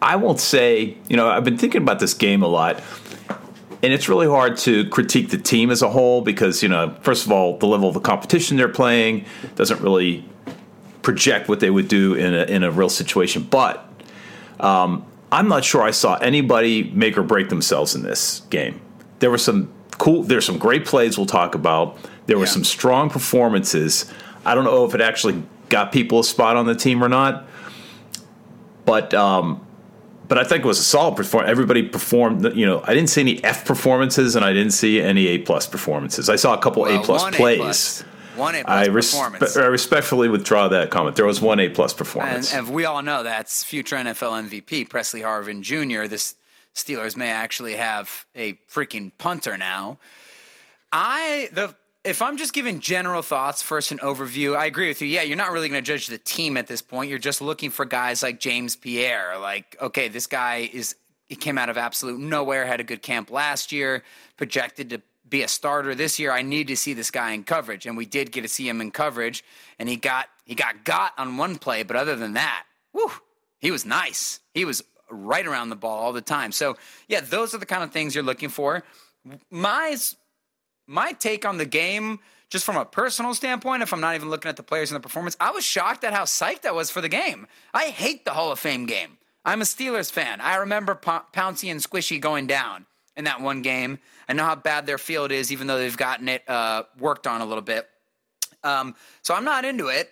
I 0.00 0.16
won't 0.16 0.40
say, 0.40 0.96
you 1.08 1.16
know, 1.16 1.28
I've 1.28 1.44
been 1.44 1.58
thinking 1.58 1.82
about 1.82 1.98
this 2.00 2.14
game 2.14 2.42
a 2.42 2.48
lot, 2.48 2.82
and 3.82 3.92
it's 3.92 4.08
really 4.08 4.26
hard 4.26 4.56
to 4.58 4.88
critique 4.88 5.28
the 5.28 5.36
team 5.36 5.70
as 5.70 5.82
a 5.82 5.90
whole 5.90 6.22
because, 6.22 6.62
you 6.62 6.70
know, 6.70 6.94
first 7.02 7.26
of 7.26 7.32
all, 7.32 7.58
the 7.58 7.66
level 7.66 7.86
of 7.88 7.94
the 7.94 8.00
competition 8.00 8.56
they're 8.56 8.68
playing 8.68 9.26
doesn't 9.56 9.80
really 9.82 10.24
project 11.02 11.48
what 11.48 11.60
they 11.60 11.70
would 11.70 11.88
do 11.88 12.14
in 12.14 12.34
a, 12.34 12.42
in 12.44 12.62
a 12.62 12.70
real 12.70 12.88
situation. 12.88 13.42
But 13.42 13.88
um, 14.58 15.04
I'm 15.32 15.48
not 15.48 15.64
sure 15.64 15.82
I 15.82 15.90
saw 15.92 16.16
anybody 16.16 16.84
make 16.94 17.16
or 17.16 17.22
break 17.22 17.48
themselves 17.48 17.94
in 17.94 18.02
this 18.02 18.40
game. 18.50 18.80
There 19.20 19.30
were 19.30 19.38
some 19.38 19.70
cool, 19.98 20.22
there's 20.22 20.44
some 20.44 20.58
great 20.58 20.84
plays 20.84 21.16
we'll 21.16 21.26
talk 21.26 21.54
about. 21.54 21.96
There 22.26 22.36
were 22.38 22.44
Yeah. 22.44 22.50
some 22.50 22.64
strong 22.64 23.10
performances. 23.10 24.10
I 24.44 24.54
don't 24.54 24.64
know 24.64 24.84
if 24.84 24.94
it 24.94 25.00
actually 25.00 25.42
got 25.68 25.92
people 25.92 26.20
a 26.20 26.24
spot 26.24 26.56
on 26.56 26.66
the 26.66 26.74
team 26.74 27.02
or 27.02 27.08
not, 27.08 27.46
but 28.84 29.12
um, 29.14 29.64
but 30.28 30.38
I 30.38 30.44
think 30.44 30.64
it 30.64 30.66
was 30.66 30.78
a 30.78 30.84
solid 30.84 31.16
performance. 31.16 31.50
Everybody 31.50 31.82
performed. 31.82 32.54
You 32.56 32.66
know, 32.66 32.82
I 32.84 32.94
didn't 32.94 33.10
see 33.10 33.20
any 33.20 33.42
F 33.44 33.64
performances, 33.64 34.36
and 34.36 34.44
I 34.44 34.52
didn't 34.52 34.72
see 34.72 35.00
any 35.00 35.26
A 35.28 35.38
plus 35.38 35.66
performances. 35.66 36.28
I 36.30 36.36
saw 36.36 36.54
a 36.54 36.58
couple 36.58 36.84
A 36.86 36.98
plus 37.02 37.22
plus 37.22 37.36
plays. 37.36 37.58
A-plus. 37.58 38.04
One 38.36 38.54
A 38.54 38.64
plus 38.64 39.12
performance. 39.12 39.56
I 39.56 39.66
respectfully 39.66 40.28
withdraw 40.28 40.68
that 40.68 40.90
comment. 40.90 41.16
There 41.16 41.26
was 41.26 41.40
one 41.40 41.60
A 41.60 41.68
plus 41.68 41.92
plus 41.92 41.94
performance. 41.94 42.54
and 42.54 42.70
we 42.70 42.84
all 42.84 43.02
know 43.02 43.22
that's 43.22 43.64
future 43.64 43.96
NFL 43.96 44.48
MVP 44.48 44.88
Pressley 44.88 45.22
Harvin 45.22 45.62
Jr. 45.62 46.06
This 46.06 46.34
Steelers 46.74 47.16
may 47.16 47.30
actually 47.30 47.74
have 47.74 48.26
a 48.34 48.54
freaking 48.70 49.12
punter 49.18 49.56
now. 49.56 49.98
I 50.92 51.48
the 51.52 51.74
if 52.02 52.22
I'm 52.22 52.36
just 52.36 52.54
giving 52.54 52.80
general 52.80 53.20
thoughts 53.22 53.60
first, 53.60 53.92
an 53.92 53.98
overview, 53.98 54.56
I 54.56 54.64
agree 54.64 54.88
with 54.88 55.02
you. 55.02 55.08
Yeah, 55.08 55.22
you're 55.22 55.36
not 55.36 55.52
really 55.52 55.68
going 55.68 55.82
to 55.82 55.86
judge 55.86 56.06
the 56.06 56.16
team 56.16 56.56
at 56.56 56.66
this 56.66 56.80
point. 56.80 57.10
You're 57.10 57.18
just 57.18 57.42
looking 57.42 57.68
for 57.70 57.84
guys 57.84 58.22
like 58.22 58.40
James 58.40 58.74
Pierre. 58.74 59.38
Like, 59.38 59.76
okay, 59.82 60.08
this 60.08 60.26
guy 60.26 60.70
is 60.72 60.96
he 61.28 61.36
came 61.36 61.58
out 61.58 61.68
of 61.68 61.76
absolute 61.76 62.18
nowhere, 62.18 62.66
had 62.66 62.80
a 62.80 62.84
good 62.84 63.02
camp 63.02 63.30
last 63.30 63.70
year, 63.70 64.02
projected 64.36 64.90
to 64.90 65.02
be 65.30 65.42
a 65.42 65.48
starter 65.48 65.94
this 65.94 66.18
year. 66.18 66.32
I 66.32 66.42
need 66.42 66.68
to 66.68 66.76
see 66.76 66.92
this 66.92 67.10
guy 67.10 67.32
in 67.32 67.44
coverage, 67.44 67.86
and 67.86 67.96
we 67.96 68.04
did 68.04 68.32
get 68.32 68.42
to 68.42 68.48
see 68.48 68.68
him 68.68 68.80
in 68.80 68.90
coverage, 68.90 69.44
and 69.78 69.88
he 69.88 69.96
got 69.96 70.26
he 70.44 70.54
got 70.54 70.84
got 70.84 71.12
on 71.16 71.36
one 71.36 71.56
play, 71.56 71.82
but 71.84 71.96
other 71.96 72.16
than 72.16 72.34
that, 72.34 72.64
whew, 72.92 73.12
he 73.58 73.70
was 73.70 73.86
nice. 73.86 74.40
He 74.52 74.64
was 74.64 74.82
right 75.10 75.46
around 75.46 75.70
the 75.70 75.76
ball 75.76 75.98
all 75.98 76.12
the 76.12 76.20
time. 76.20 76.52
So 76.52 76.76
yeah, 77.08 77.20
those 77.20 77.54
are 77.54 77.58
the 77.58 77.66
kind 77.66 77.82
of 77.82 77.92
things 77.92 78.14
you're 78.14 78.24
looking 78.24 78.48
for. 78.48 78.82
My 79.50 79.96
my 80.86 81.12
take 81.12 81.46
on 81.46 81.58
the 81.58 81.66
game, 81.66 82.18
just 82.48 82.64
from 82.64 82.76
a 82.76 82.84
personal 82.84 83.32
standpoint, 83.34 83.82
if 83.82 83.92
I'm 83.92 84.00
not 84.00 84.16
even 84.16 84.28
looking 84.28 84.48
at 84.48 84.56
the 84.56 84.62
players 84.62 84.90
and 84.90 84.96
the 84.96 85.02
performance, 85.02 85.36
I 85.38 85.52
was 85.52 85.64
shocked 85.64 86.04
at 86.04 86.12
how 86.12 86.24
psyched 86.24 86.66
I 86.66 86.72
was 86.72 86.90
for 86.90 87.00
the 87.00 87.08
game. 87.08 87.46
I 87.72 87.86
hate 87.86 88.24
the 88.24 88.32
Hall 88.32 88.50
of 88.50 88.58
Fame 88.58 88.86
game. 88.86 89.18
I'm 89.44 89.62
a 89.62 89.64
Steelers 89.64 90.10
fan. 90.10 90.40
I 90.40 90.56
remember 90.56 90.94
Pou- 90.94 91.24
Pouncey 91.32 91.70
and 91.70 91.80
Squishy 91.80 92.20
going 92.20 92.46
down 92.46 92.86
in 93.20 93.24
that 93.24 93.40
one 93.40 93.62
game. 93.62 93.98
I 94.28 94.32
know 94.32 94.44
how 94.44 94.56
bad 94.56 94.86
their 94.86 94.98
field 94.98 95.30
is, 95.30 95.52
even 95.52 95.66
though 95.66 95.78
they've 95.78 95.96
gotten 95.96 96.28
it 96.28 96.48
uh, 96.48 96.84
worked 96.98 97.26
on 97.26 97.40
a 97.40 97.44
little 97.44 97.62
bit. 97.62 97.88
Um, 98.64 98.96
so 99.22 99.34
I'm 99.34 99.44
not 99.44 99.64
into 99.64 99.88
it. 99.88 100.10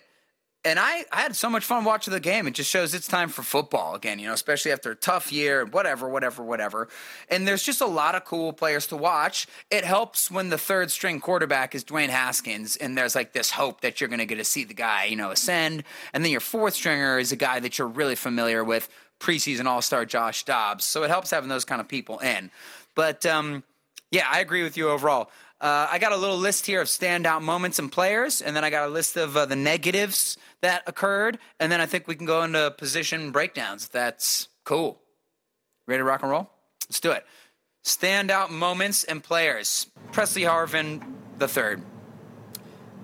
And 0.65 0.77
I, 0.77 1.05
I 1.09 1.21
had 1.21 1.37
so 1.37 1.49
much 1.49 1.63
fun 1.63 1.85
watching 1.85 2.13
the 2.13 2.19
game. 2.19 2.45
It 2.45 2.53
just 2.53 2.69
shows 2.69 2.93
it's 2.93 3.07
time 3.07 3.29
for 3.29 3.43
football 3.43 3.95
again, 3.95 4.19
you 4.19 4.27
know, 4.27 4.33
especially 4.33 4.73
after 4.73 4.91
a 4.91 4.95
tough 4.95 5.31
year 5.31 5.61
and 5.61 5.71
whatever, 5.71 6.09
whatever, 6.09 6.43
whatever. 6.43 6.89
And 7.29 7.47
there's 7.47 7.63
just 7.63 7.79
a 7.79 7.85
lot 7.85 8.13
of 8.13 8.25
cool 8.25 8.51
players 8.51 8.85
to 8.87 8.97
watch. 8.97 9.47
It 9.71 9.85
helps 9.85 10.29
when 10.29 10.49
the 10.49 10.57
third 10.57 10.91
string 10.91 11.21
quarterback 11.21 11.75
is 11.75 11.85
Dwayne 11.85 12.09
Haskins 12.09 12.75
and 12.75 12.97
there's 12.97 13.15
like 13.15 13.31
this 13.31 13.51
hope 13.51 13.79
that 13.81 14.01
you're 14.01 14.09
going 14.09 14.19
to 14.19 14.25
get 14.25 14.35
to 14.35 14.43
see 14.43 14.65
the 14.65 14.73
guy, 14.73 15.05
you 15.05 15.15
know, 15.15 15.31
ascend. 15.31 15.85
And 16.13 16.25
then 16.25 16.31
your 16.31 16.41
fourth 16.41 16.73
stringer 16.73 17.17
is 17.19 17.31
a 17.31 17.37
guy 17.37 17.61
that 17.61 17.77
you're 17.77 17.87
really 17.87 18.15
familiar 18.15 18.61
with, 18.61 18.89
preseason 19.19 19.65
all 19.65 19.81
star 19.81 20.05
Josh 20.05 20.43
Dobbs. 20.43 20.83
So 20.83 21.03
it 21.03 21.09
helps 21.09 21.31
having 21.31 21.49
those 21.49 21.65
kind 21.65 21.79
of 21.79 21.87
people 21.87 22.19
in. 22.19 22.51
But 22.95 23.25
um, 23.25 23.63
yeah, 24.11 24.25
I 24.29 24.39
agree 24.39 24.63
with 24.63 24.77
you 24.77 24.89
overall. 24.89 25.29
Uh, 25.61 25.87
I 25.91 25.99
got 25.99 26.13
a 26.13 26.17
little 26.17 26.37
list 26.37 26.65
here 26.65 26.81
of 26.81 26.87
standout 26.87 27.41
moments 27.41 27.79
and 27.79 27.91
players, 27.91 28.41
and 28.41 28.55
then 28.55 28.63
I 28.63 28.69
got 28.69 28.87
a 28.87 28.91
list 28.91 29.17
of 29.17 29.35
uh, 29.35 29.45
the 29.45 29.57
negatives 29.57 30.37
that 30.61 30.83
occurred, 30.87 31.37
and 31.59 31.69
then 31.69 31.81
I 31.81 31.85
think 31.85 32.07
we 32.07 32.15
can 32.15 32.25
go 32.25 32.43
into 32.43 32.71
position 32.77 33.31
breakdowns. 33.31 33.89
That's 33.89 34.47
cool. 34.63 35.01
Ready 35.85 35.99
to 35.99 36.03
rock 36.05 36.21
and 36.21 36.31
roll? 36.31 36.49
Let's 36.87 37.01
do 37.01 37.11
it. 37.11 37.25
Standout 37.83 38.51
moments 38.51 39.03
and 39.03 39.23
players. 39.23 39.87
Pressley 40.11 40.43
Harvin 40.43 41.03
the 41.37 41.47
third. 41.47 41.81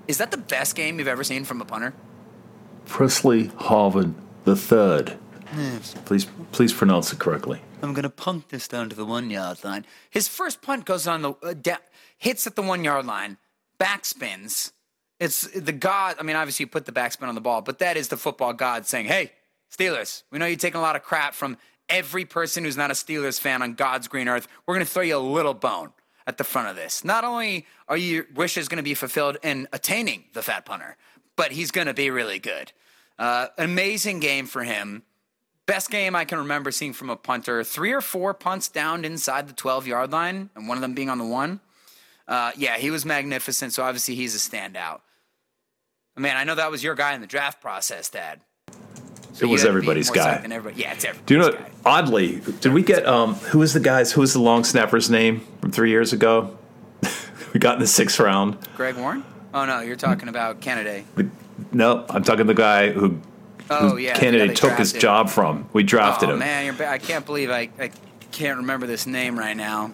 Is 0.08 0.18
that 0.20 0.32
the 0.32 0.38
best 0.38 0.75
game 0.75 1.00
you've 1.00 1.08
ever 1.08 1.24
seen 1.24 1.46
from 1.46 1.62
a 1.62 1.65
punter? 1.65 1.94
Pressley 2.86 3.48
Harvin 3.48 4.13
the 4.44 4.56
third. 4.56 5.18
Please, 6.06 6.27
please 6.51 6.74
pronounce 6.74 7.12
it 7.12 7.20
correctly. 7.20 7.62
I'm 7.82 7.94
gonna 7.94 8.10
punt 8.10 8.50
this 8.50 8.67
down 8.67 8.89
to 8.89 8.96
the 8.96 9.05
one 9.05 9.29
yard 9.29 9.63
line. 9.63 9.86
His 10.10 10.27
first 10.27 10.62
punt 10.62 10.86
goes 10.86 11.08
on 11.08 11.22
the 11.22 11.32
uh, 11.44 11.75
hits 12.17 12.48
at 12.48 12.55
the 12.55 12.62
one 12.62 12.84
yard 12.84 13.05
line, 13.05 13.38
backspins. 13.79 14.72
It's 15.20 15.48
the 15.48 15.72
god. 15.72 16.15
I 16.20 16.24
mean, 16.24 16.36
obviously 16.36 16.63
you 16.63 16.67
put 16.67 16.86
the 16.86 16.91
backspin 16.91 17.27
on 17.27 17.36
the 17.36 17.41
ball, 17.41 17.62
but 17.62 17.79
that 17.79 17.98
is 17.98 18.08
the 18.08 18.17
football 18.17 18.53
god 18.53 18.86
saying, 18.86 19.05
"Hey, 19.05 19.32
Steelers, 19.72 20.24
we 20.32 20.39
know 20.39 20.46
you're 20.46 20.58
taking 20.58 20.79
a 20.79 20.84
lot 20.84 20.96
of 20.96 21.03
crap 21.03 21.34
from 21.34 21.58
every 21.89 22.25
person 22.25 22.63
who's 22.63 22.77
not 22.77 22.91
a 22.91 22.96
Steelers 22.96 23.39
fan 23.39 23.62
on 23.62 23.74
God's 23.74 24.08
green 24.08 24.27
earth. 24.27 24.48
We're 24.65 24.75
gonna 24.75 24.86
throw 24.86 25.03
you 25.03 25.17
a 25.17 25.20
little 25.20 25.53
bone 25.53 25.91
at 26.27 26.38
the 26.38 26.44
front 26.44 26.70
of 26.70 26.75
this. 26.75 27.03
Not 27.03 27.24
only 27.24 27.67
are 27.88 27.98
your 27.98 28.25
wishes 28.34 28.67
gonna 28.67 28.84
be 28.84 28.96
fulfilled 28.96 29.38
in 29.44 29.67
attaining 29.72 30.25
the 30.34 30.41
fat 30.41 30.65
punter, 30.65 30.98
but 31.36 31.51
he's 31.51 31.72
gonna 31.72 31.94
be 31.94 32.10
really 32.10 32.39
good. 32.39 32.72
Uh, 33.20 33.48
amazing 33.58 34.20
game 34.20 34.48
for 34.48 34.63
him." 34.63 35.03
Best 35.67 35.89
game 35.89 36.15
I 36.15 36.25
can 36.25 36.38
remember 36.38 36.72
seeing 36.72 36.93
from 36.93 37.10
a 37.10 37.15
punter. 37.15 37.63
Three 37.63 37.91
or 37.91 38.01
four 38.01 38.34
punts 38.36 38.67
down 38.67 39.03
inside 39.03 39.48
the 39.48 39.53
12 39.53 39.88
yard 39.88 40.12
line, 40.12 40.50
and 40.55 40.67
one 40.67 40.77
of 40.77 40.81
them 40.81 40.93
being 40.93 41.10
on 41.10 41.17
the 41.17 41.25
one. 41.25 41.60
Uh, 42.27 42.51
yeah, 42.55 42.77
he 42.77 42.91
was 42.91 43.05
magnificent. 43.05 43.74
So 43.74 43.84
obviously 43.84 44.15
he's 44.15 44.36
a 44.36 44.38
standout. 44.38 45.01
Man, 46.17 46.38
I 46.38 46.43
know 46.43 46.55
that 46.55 46.72
was 46.72 46.84
your 46.84 46.95
guy 46.95 47.13
in 47.13 47.22
the 47.22 47.27
draft 47.27 47.62
process, 47.62 48.10
Dad. 48.10 48.41
So 49.34 49.45
It 49.45 49.50
was 49.50 49.62
had 49.63 49.67
to 49.67 49.74
be 49.74 49.77
everybody's 49.77 50.10
guy. 50.10 50.39
everybody. 50.43 50.81
Yeah, 50.81 50.93
it's 50.93 51.03
everybody's 51.03 51.25
Do 51.25 51.34
you 51.34 51.39
know? 51.41 51.51
guy. 51.51 51.72
Oddly, 51.84 52.41
did 52.62 52.72
we 52.72 52.84
get 52.84 53.05
um? 53.05 53.34
Who 53.36 53.60
was 53.60 53.74
the 53.74 53.79
guys? 53.81 54.12
Who 54.13 54.22
was 54.22 54.34
the 54.34 54.39
long 54.39 54.63
snapper's 54.63 55.10
name 55.10 55.41
from 55.62 55.72
three 55.72 55.89
years 55.89 56.13
ago? 56.13 56.57
we 57.53 57.60
got 57.60 57.75
in 57.75 57.81
the 57.81 57.88
sixth 57.88 58.19
round. 58.19 58.57
Greg 58.77 58.95
Warren? 58.95 59.25
Oh 59.53 59.65
no, 59.65 59.81
you're 59.81 59.98
talking 59.98 60.29
about 60.29 60.62
Canaday. 60.62 61.03
No, 61.74 62.05
I'm 62.10 62.24
talking 62.24 62.45
the 62.48 62.53
guy 62.53 62.91
who 62.91 63.19
Oh 63.69 63.98
yeah, 63.98 64.13
the 64.13 64.19
guy 64.19 64.25
Canaday 64.25 64.48
they 64.48 64.53
took 64.53 64.77
his 64.77 64.93
job 64.93 65.29
from. 65.29 65.67
We 65.74 65.84
drafted 65.84 66.29
oh 66.29 66.34
him. 66.34 66.39
man, 66.39 66.81
I 66.81 66.98
can't 66.98 67.25
believe 67.25 67.50
I, 67.50 67.69
I 67.79 67.91
can't 68.31 68.57
remember 68.57 68.88
this 68.88 69.05
name 69.07 69.38
right 69.38 69.57
now. 69.57 69.91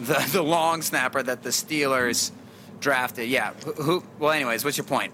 The 0.00 0.28
the 0.32 0.42
long 0.42 0.82
snapper 0.82 1.22
that 1.22 1.42
the 1.42 1.50
Steelers 1.50 2.32
drafted. 2.80 3.28
Yeah. 3.28 3.52
Who? 3.64 3.72
who 3.72 4.04
well, 4.18 4.32
anyways, 4.32 4.64
what's 4.64 4.76
your 4.76 4.86
point? 4.86 5.12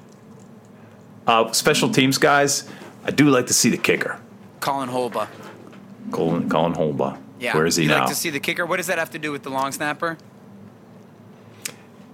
Uh, 1.26 1.52
special 1.52 1.90
teams 1.90 2.18
guys, 2.18 2.68
I 3.04 3.10
do 3.10 3.28
like 3.28 3.46
to 3.48 3.54
see 3.54 3.68
the 3.68 3.76
kicker, 3.76 4.18
Colin 4.60 4.88
Holba. 4.88 5.28
Colin, 6.10 6.48
Colin 6.48 6.72
Holba. 6.72 7.18
Yeah. 7.38 7.54
Where 7.54 7.66
is 7.66 7.76
he 7.76 7.84
you 7.84 7.88
now? 7.88 8.00
like 8.00 8.08
to 8.08 8.14
see 8.14 8.30
the 8.30 8.40
kicker? 8.40 8.66
What 8.66 8.78
does 8.78 8.86
that 8.86 8.98
have 8.98 9.10
to 9.10 9.18
do 9.18 9.32
with 9.32 9.42
the 9.42 9.50
long 9.50 9.72
snapper? 9.72 10.18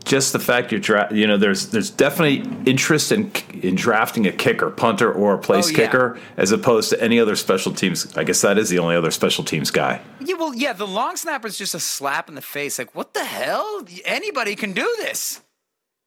Just 0.07 0.33
the 0.33 0.39
fact 0.39 0.71
you're, 0.71 0.81
dra- 0.81 1.13
you 1.13 1.27
know, 1.27 1.37
there's 1.37 1.71
there's 1.71 1.91
definitely 1.91 2.49
interest 2.65 3.11
in 3.13 3.31
in 3.63 3.75
drafting 3.75 4.27
a 4.27 4.33
kicker, 4.33 4.71
punter, 4.71 5.13
or 5.13 5.35
a 5.35 5.39
place 5.39 5.67
Oh, 5.67 5.71
yeah. 5.71 5.77
kicker, 5.77 6.19
as 6.37 6.53
opposed 6.53 6.91
to 6.91 7.03
any 7.03 7.19
other 7.19 7.35
special 7.37 7.73
teams. 7.73 8.17
I 8.17 8.23
guess 8.25 8.41
that 8.43 8.57
is 8.57 8.69
the 8.71 8.79
only 8.79 8.95
other 8.97 9.11
special 9.11 9.43
teams 9.45 9.71
guy. 9.73 10.01
Yeah, 10.21 10.37
well, 10.37 10.55
yeah, 10.55 10.73
the 10.75 10.87
long 10.87 11.17
snapper 11.17 11.49
is 11.49 11.59
just 11.59 11.75
a 11.75 11.81
slap 11.81 12.29
in 12.29 12.37
the 12.37 12.41
face. 12.41 12.79
Like, 12.79 12.95
what 12.95 13.15
the 13.15 13.25
hell? 13.25 13.83
Anybody 14.05 14.55
can 14.55 14.73
do 14.73 14.95
this. 15.01 15.43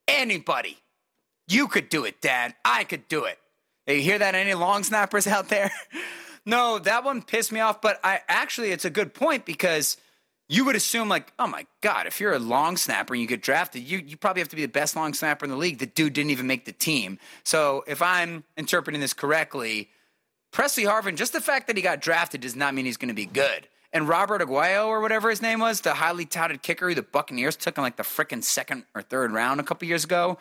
Anybody. 0.08 0.78
You 1.48 1.68
could 1.68 1.90
do 1.90 2.06
it, 2.06 2.22
Dad. 2.22 2.56
I 2.64 2.84
could 2.86 3.08
do 3.08 3.26
it. 3.26 3.38
You 3.88 4.02
hear 4.02 4.20
that? 4.20 4.34
Any 4.36 4.54
long 4.54 4.84
snappers 4.84 5.28
out 5.28 5.50
there? 5.50 5.72
no, 6.46 6.80
that 6.80 7.04
one 7.04 7.22
pissed 7.22 7.52
me 7.52 7.60
off. 7.60 7.82
But 7.82 8.00
I 8.04 8.22
actually, 8.28 8.72
it's 8.72 8.86
a 8.86 8.90
good 8.90 9.14
point 9.14 9.46
because 9.46 9.98
you 10.50 10.66
would 10.66 10.76
assume, 10.76 11.08
like, 11.08 11.32
oh 11.38 11.46
my 11.48 11.68
God, 11.82 12.08
if 12.08 12.20
you're 12.20 12.34
a 12.34 12.40
long 12.40 12.76
snapper 12.76 13.14
and 13.14 13.22
you 13.22 13.28
get 13.28 13.44
drafted, 13.44 13.84
you, 13.84 14.00
you 14.00 14.18
probably 14.18 14.42
have 14.42 14.50
to 14.50 14.56
be 14.56 14.64
the 14.64 14.68
best 14.68 14.96
long 14.96 15.14
snapper 15.14 15.46
in 15.46 15.52
the 15.52 15.58
league. 15.58 15.78
The 15.78 15.86
dude 15.86 16.14
didn't 16.14 16.32
even 16.32 16.48
make 16.48 16.66
the 16.66 16.72
team. 16.72 17.20
So 17.44 17.84
if 17.88 18.02
I'm 18.02 18.44
interpreting 18.58 19.00
this 19.00 19.14
correctly, 19.14 19.90
Pressley 20.52 20.86
Harvin, 20.86 21.16
just 21.16 21.34
the 21.34 21.42
fact 21.42 21.68
that 21.68 21.78
he 21.78 21.84
got 21.84 22.02
drafted 22.02 22.42
does 22.42 22.56
not 22.56 22.74
mean 22.74 22.86
he's 22.86 22.98
going 22.98 23.10
to 23.10 23.14
be 23.14 23.28
good. 23.28 23.68
And 23.94 24.08
Robert 24.08 24.42
Aguayo, 24.42 24.88
or 24.88 25.02
whatever 25.02 25.30
his 25.30 25.42
name 25.42 25.60
was, 25.60 25.82
the 25.82 25.94
highly 25.94 26.26
touted 26.26 26.64
kicker 26.64 26.90
who 26.90 26.96
the 26.96 27.04
Buccaneers 27.04 27.56
took 27.56 27.78
in 27.78 27.84
like 27.84 27.98
the 27.98 28.04
frickin' 28.04 28.44
second 28.44 28.86
or 28.96 29.04
third 29.04 29.32
round 29.32 29.60
a 29.60 29.64
couple 29.64 29.88
years 29.88 30.04
ago, 30.04 30.40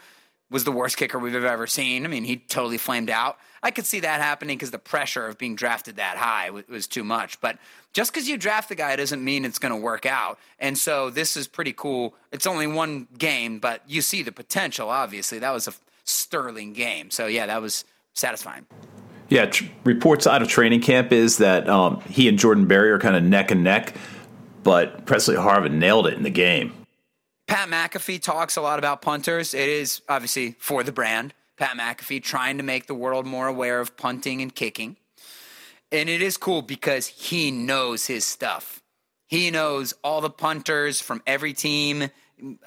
was 0.50 0.64
the 0.64 0.72
worst 0.72 0.96
kicker 0.96 1.18
we've 1.18 1.34
ever 1.34 1.66
seen. 1.66 2.04
I 2.04 2.08
mean, 2.08 2.24
he 2.24 2.36
totally 2.36 2.78
flamed 2.78 3.10
out. 3.10 3.38
I 3.62 3.70
could 3.70 3.86
see 3.86 4.00
that 4.00 4.20
happening 4.20 4.56
because 4.56 4.70
the 4.70 4.78
pressure 4.78 5.26
of 5.26 5.36
being 5.36 5.56
drafted 5.56 5.96
that 5.96 6.16
high 6.16 6.50
was, 6.50 6.66
was 6.68 6.86
too 6.86 7.04
much. 7.04 7.40
But 7.40 7.58
just 7.92 8.12
because 8.12 8.28
you 8.28 8.36
draft 8.36 8.68
the 8.68 8.74
guy 8.74 8.96
doesn't 8.96 9.22
mean 9.22 9.44
it's 9.44 9.58
going 9.58 9.74
to 9.74 9.80
work 9.80 10.06
out. 10.06 10.38
And 10.58 10.78
so 10.78 11.10
this 11.10 11.36
is 11.36 11.46
pretty 11.46 11.72
cool. 11.72 12.14
It's 12.32 12.46
only 12.46 12.66
one 12.66 13.08
game, 13.18 13.58
but 13.58 13.82
you 13.86 14.00
see 14.00 14.22
the 14.22 14.32
potential, 14.32 14.88
obviously. 14.88 15.38
That 15.38 15.50
was 15.50 15.68
a 15.68 15.74
sterling 16.04 16.72
game. 16.72 17.10
So, 17.10 17.26
yeah, 17.26 17.46
that 17.46 17.60
was 17.60 17.84
satisfying. 18.14 18.66
Yeah, 19.28 19.46
tr- 19.46 19.64
reports 19.84 20.26
out 20.26 20.40
of 20.40 20.48
training 20.48 20.80
camp 20.80 21.12
is 21.12 21.38
that 21.38 21.68
um, 21.68 22.00
he 22.02 22.28
and 22.28 22.38
Jordan 22.38 22.66
Berry 22.66 22.90
are 22.90 22.98
kind 22.98 23.16
of 23.16 23.22
neck 23.22 23.50
and 23.50 23.62
neck, 23.62 23.94
but 24.62 25.04
Pressley 25.04 25.36
Harvin 25.36 25.72
nailed 25.72 26.06
it 26.06 26.14
in 26.14 26.22
the 26.22 26.30
game. 26.30 26.72
Pat 27.48 27.70
McAfee 27.70 28.22
talks 28.22 28.56
a 28.56 28.60
lot 28.60 28.78
about 28.78 29.00
punters. 29.00 29.54
It 29.54 29.68
is 29.68 30.02
obviously 30.08 30.54
for 30.58 30.82
the 30.84 30.92
brand. 30.92 31.32
Pat 31.56 31.76
McAfee 31.76 32.22
trying 32.22 32.58
to 32.58 32.62
make 32.62 32.86
the 32.86 32.94
world 32.94 33.26
more 33.26 33.48
aware 33.48 33.80
of 33.80 33.96
punting 33.96 34.42
and 34.42 34.54
kicking. 34.54 34.96
And 35.90 36.10
it 36.10 36.20
is 36.20 36.36
cool 36.36 36.60
because 36.60 37.06
he 37.06 37.50
knows 37.50 38.06
his 38.06 38.26
stuff. 38.26 38.82
He 39.26 39.50
knows 39.50 39.94
all 40.04 40.20
the 40.20 40.30
punters 40.30 41.00
from 41.00 41.22
every 41.26 41.54
team, 41.54 42.10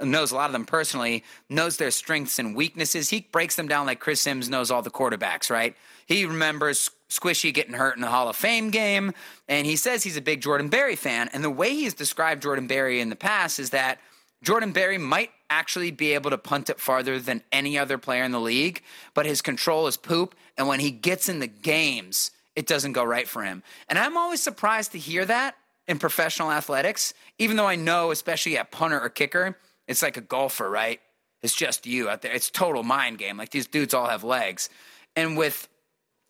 knows 0.01 0.31
a 0.31 0.35
lot 0.35 0.47
of 0.47 0.53
them 0.53 0.65
personally, 0.65 1.23
knows 1.47 1.77
their 1.77 1.91
strengths 1.91 2.39
and 2.39 2.55
weaknesses. 2.55 3.09
He 3.09 3.27
breaks 3.31 3.55
them 3.55 3.67
down 3.67 3.85
like 3.85 3.99
Chris 3.99 4.19
Simms 4.19 4.49
knows 4.49 4.71
all 4.71 4.81
the 4.81 4.89
quarterbacks, 4.89 5.51
right? 5.51 5.75
He 6.07 6.25
remembers 6.25 6.89
Squishy 7.09 7.53
getting 7.53 7.73
hurt 7.73 7.95
in 7.95 8.01
the 8.01 8.07
Hall 8.07 8.27
of 8.27 8.35
Fame 8.35 8.71
game, 8.71 9.13
and 9.47 9.67
he 9.67 9.75
says 9.75 10.03
he's 10.03 10.17
a 10.17 10.21
big 10.21 10.41
Jordan 10.41 10.69
Berry 10.69 10.95
fan. 10.95 11.29
And 11.33 11.43
the 11.43 11.49
way 11.51 11.69
he's 11.69 11.93
described 11.93 12.41
Jordan 12.41 12.65
Berry 12.67 12.99
in 12.99 13.09
the 13.09 13.15
past 13.15 13.59
is 13.59 13.69
that 13.69 13.99
Jordan 14.43 14.71
Berry 14.71 14.97
might 14.97 15.31
actually 15.49 15.91
be 15.91 16.13
able 16.13 16.31
to 16.31 16.37
punt 16.37 16.69
it 16.69 16.79
farther 16.79 17.19
than 17.19 17.43
any 17.51 17.77
other 17.77 17.97
player 17.97 18.23
in 18.23 18.31
the 18.31 18.39
league, 18.39 18.81
but 19.13 19.25
his 19.25 19.41
control 19.41 19.85
is 19.87 19.97
poop. 19.97 20.35
And 20.57 20.67
when 20.67 20.79
he 20.79 20.91
gets 20.91 21.29
in 21.29 21.39
the 21.39 21.47
games, 21.47 22.31
it 22.55 22.65
doesn't 22.65 22.93
go 22.93 23.03
right 23.03 23.27
for 23.27 23.43
him. 23.43 23.63
And 23.87 23.99
I'm 23.99 24.17
always 24.17 24.41
surprised 24.41 24.93
to 24.93 24.97
hear 24.97 25.25
that 25.25 25.55
in 25.87 25.99
professional 25.99 26.51
athletics, 26.51 27.13
even 27.37 27.57
though 27.57 27.67
I 27.67 27.75
know, 27.75 28.11
especially 28.11 28.57
at 28.57 28.71
punter 28.71 28.99
or 28.99 29.09
kicker, 29.09 29.57
it's 29.87 30.01
like 30.01 30.17
a 30.17 30.21
golfer, 30.21 30.69
right? 30.69 30.99
It's 31.41 31.55
just 31.55 31.85
you 31.85 32.09
out 32.09 32.21
there. 32.21 32.33
It's 32.33 32.49
total 32.49 32.83
mind 32.83 33.17
game. 33.17 33.37
Like 33.37 33.49
these 33.49 33.67
dudes 33.67 33.93
all 33.93 34.07
have 34.07 34.23
legs. 34.23 34.69
And 35.15 35.37
with 35.37 35.67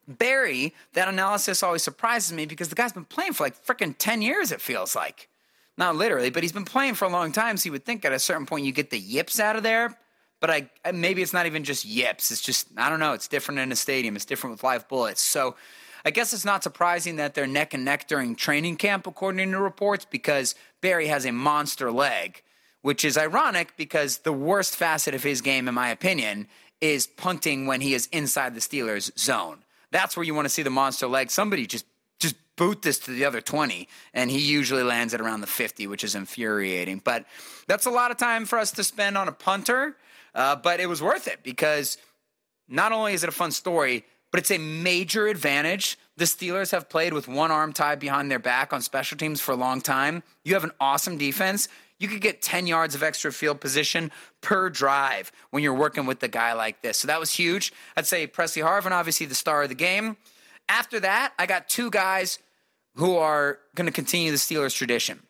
Berry, 0.08 0.74
that 0.94 1.08
analysis 1.08 1.64
always 1.64 1.84
surprises 1.84 2.34
me 2.34 2.46
because 2.46 2.70
the 2.70 2.76
guy's 2.76 2.94
been 2.94 3.06
playing 3.06 3.34
for 3.34 3.44
like 3.44 3.64
freaking 3.66 3.96
10 3.98 4.22
years, 4.22 4.52
it 4.52 4.62
feels 4.62 4.96
like. 4.96 5.30
Not 5.78 5.96
literally, 5.96 6.30
but 6.30 6.44
he's 6.44 6.52
been 6.52 6.66
playing 6.66 6.96
for 6.96 7.06
a 7.06 7.10
long 7.10 7.32
time. 7.32 7.58
So 7.58 7.68
you 7.68 7.72
would 7.72 7.86
think 7.86 8.06
at 8.06 8.12
a 8.12 8.20
certain 8.20 8.46
point 8.46 8.66
you 8.66 8.72
get 8.72 8.90
the 8.90 9.00
yips 9.00 9.40
out 9.40 9.56
of 9.56 9.64
there. 9.64 9.98
But 10.40 10.50
I 10.50 10.92
maybe 10.92 11.22
it's 11.22 11.34
not 11.34 11.46
even 11.46 11.64
just 11.64 11.86
yips. 11.86 12.32
It's 12.32 12.42
just, 12.42 12.68
I 12.76 12.90
don't 12.90 13.00
know. 13.00 13.14
It's 13.14 13.28
different 13.28 13.60
in 13.60 13.72
a 13.72 13.76
stadium, 13.76 14.16
it's 14.16 14.26
different 14.26 14.56
with 14.56 14.64
live 14.64 14.88
bullets. 14.88 15.22
So 15.22 15.56
I 16.04 16.10
guess 16.10 16.34
it's 16.34 16.46
not 16.46 16.64
surprising 16.64 17.18
that 17.18 17.36
they're 17.36 17.48
neck 17.48 17.74
and 17.74 17.86
neck 17.86 18.08
during 18.08 18.36
training 18.36 18.78
camp, 18.78 19.06
according 19.06 19.52
to 19.52 19.60
reports, 19.60 20.04
because 20.04 20.56
Berry 20.82 21.08
has 21.08 21.26
a 21.26 21.32
monster 21.32 21.92
leg, 21.92 22.42
which 22.82 23.06
is 23.06 23.18
ironic 23.18 23.78
because 23.78 24.20
the 24.20 24.34
worst 24.34 24.76
facet 24.76 25.14
of 25.14 25.22
his 25.22 25.42
game, 25.42 25.68
in 25.68 25.76
my 25.76 25.90
opinion, 25.90 26.48
is 26.82 27.06
punting 27.06 27.68
when 27.68 27.82
he 27.82 27.94
is 27.94 28.08
inside 28.08 28.56
the 28.56 28.62
Steelers' 28.62 29.16
zone. 29.18 29.64
That's 29.92 30.18
where 30.18 30.24
you 30.24 30.34
want 30.34 30.46
to 30.46 30.50
see 30.50 30.64
the 30.64 30.72
monster 30.72 31.06
leg. 31.06 31.30
Somebody 31.30 31.68
just 31.68 31.86
boot 32.62 32.84
this 32.84 33.00
to 33.00 33.10
the 33.10 33.26
other 33.26 33.42
20 33.42 33.88
and 34.14 34.30
he 34.30 34.38
usually 34.38 34.84
lands 34.84 35.16
at 35.16 35.20
around 35.20 35.42
the 35.42 35.48
50 35.48 35.88
which 35.88 36.04
is 36.04 36.14
infuriating. 36.14 37.02
But 37.04 37.26
that's 37.66 37.88
a 37.88 37.90
lot 37.90 38.12
of 38.12 38.18
time 38.18 38.46
for 38.46 38.60
us 38.60 38.72
to 38.74 38.84
spend 38.84 39.18
on 39.18 39.28
a 39.28 39.32
punter 39.32 39.98
uh, 40.36 40.58
but 40.58 40.80
it 40.80 40.86
was 40.86 41.02
worth 41.02 41.28
it 41.28 41.40
because 41.42 41.98
not 42.70 42.92
only 42.92 43.14
is 43.14 43.24
it 43.24 43.30
a 43.30 43.32
fun 43.32 43.50
story 43.50 44.06
but 44.30 44.40
it's 44.40 44.52
a 44.52 44.60
major 44.60 45.26
advantage. 45.26 45.98
The 46.18 46.26
steelers 46.26 46.70
have 46.70 46.88
played 46.88 47.14
with 47.14 47.28
one 47.28 47.50
arm 47.50 47.74
tied 47.74 48.00
behind 48.00 48.30
their 48.30 48.38
back 48.38 48.74
on 48.74 48.84
special 48.84 49.18
teams 49.18 49.42
for 49.42 49.54
a 49.54 49.56
long 49.56 49.82
time. 49.82 50.22
You 50.46 50.54
have 50.54 50.64
an 50.64 50.72
awesome 50.80 51.18
defense. 51.18 51.68
You 51.98 52.08
could 52.08 52.22
get 52.22 52.44
10 52.44 52.68
yards 52.68 52.94
of 52.94 53.02
extra 53.02 53.34
field 53.34 53.60
position 53.60 54.12
per 54.42 54.70
drive 54.70 55.32
when 55.50 55.64
you're 55.64 55.74
working 55.74 56.06
with 56.06 56.22
a 56.22 56.28
guy 56.28 56.54
like 56.54 56.84
this. 56.84 57.00
So 57.00 57.08
that 57.08 57.20
was 57.20 57.34
huge. 57.34 57.74
I'd 57.98 58.06
say 58.06 58.28
pressley 58.28 58.62
harvin 58.62 58.92
obviously 58.92 59.26
the 59.26 59.34
star 59.34 59.64
of 59.64 59.70
the 59.70 59.76
game. 59.76 60.18
After 60.70 61.00
that, 61.00 61.34
I 61.40 61.48
got 61.48 61.68
two 61.68 61.90
guys 61.90 62.38
who 62.96 63.18
are 63.18 63.60
going 63.76 63.88
to 63.88 63.94
continue 63.94 64.32
the 64.32 64.38
Steelers 64.38 64.76
tradition. 64.76 65.24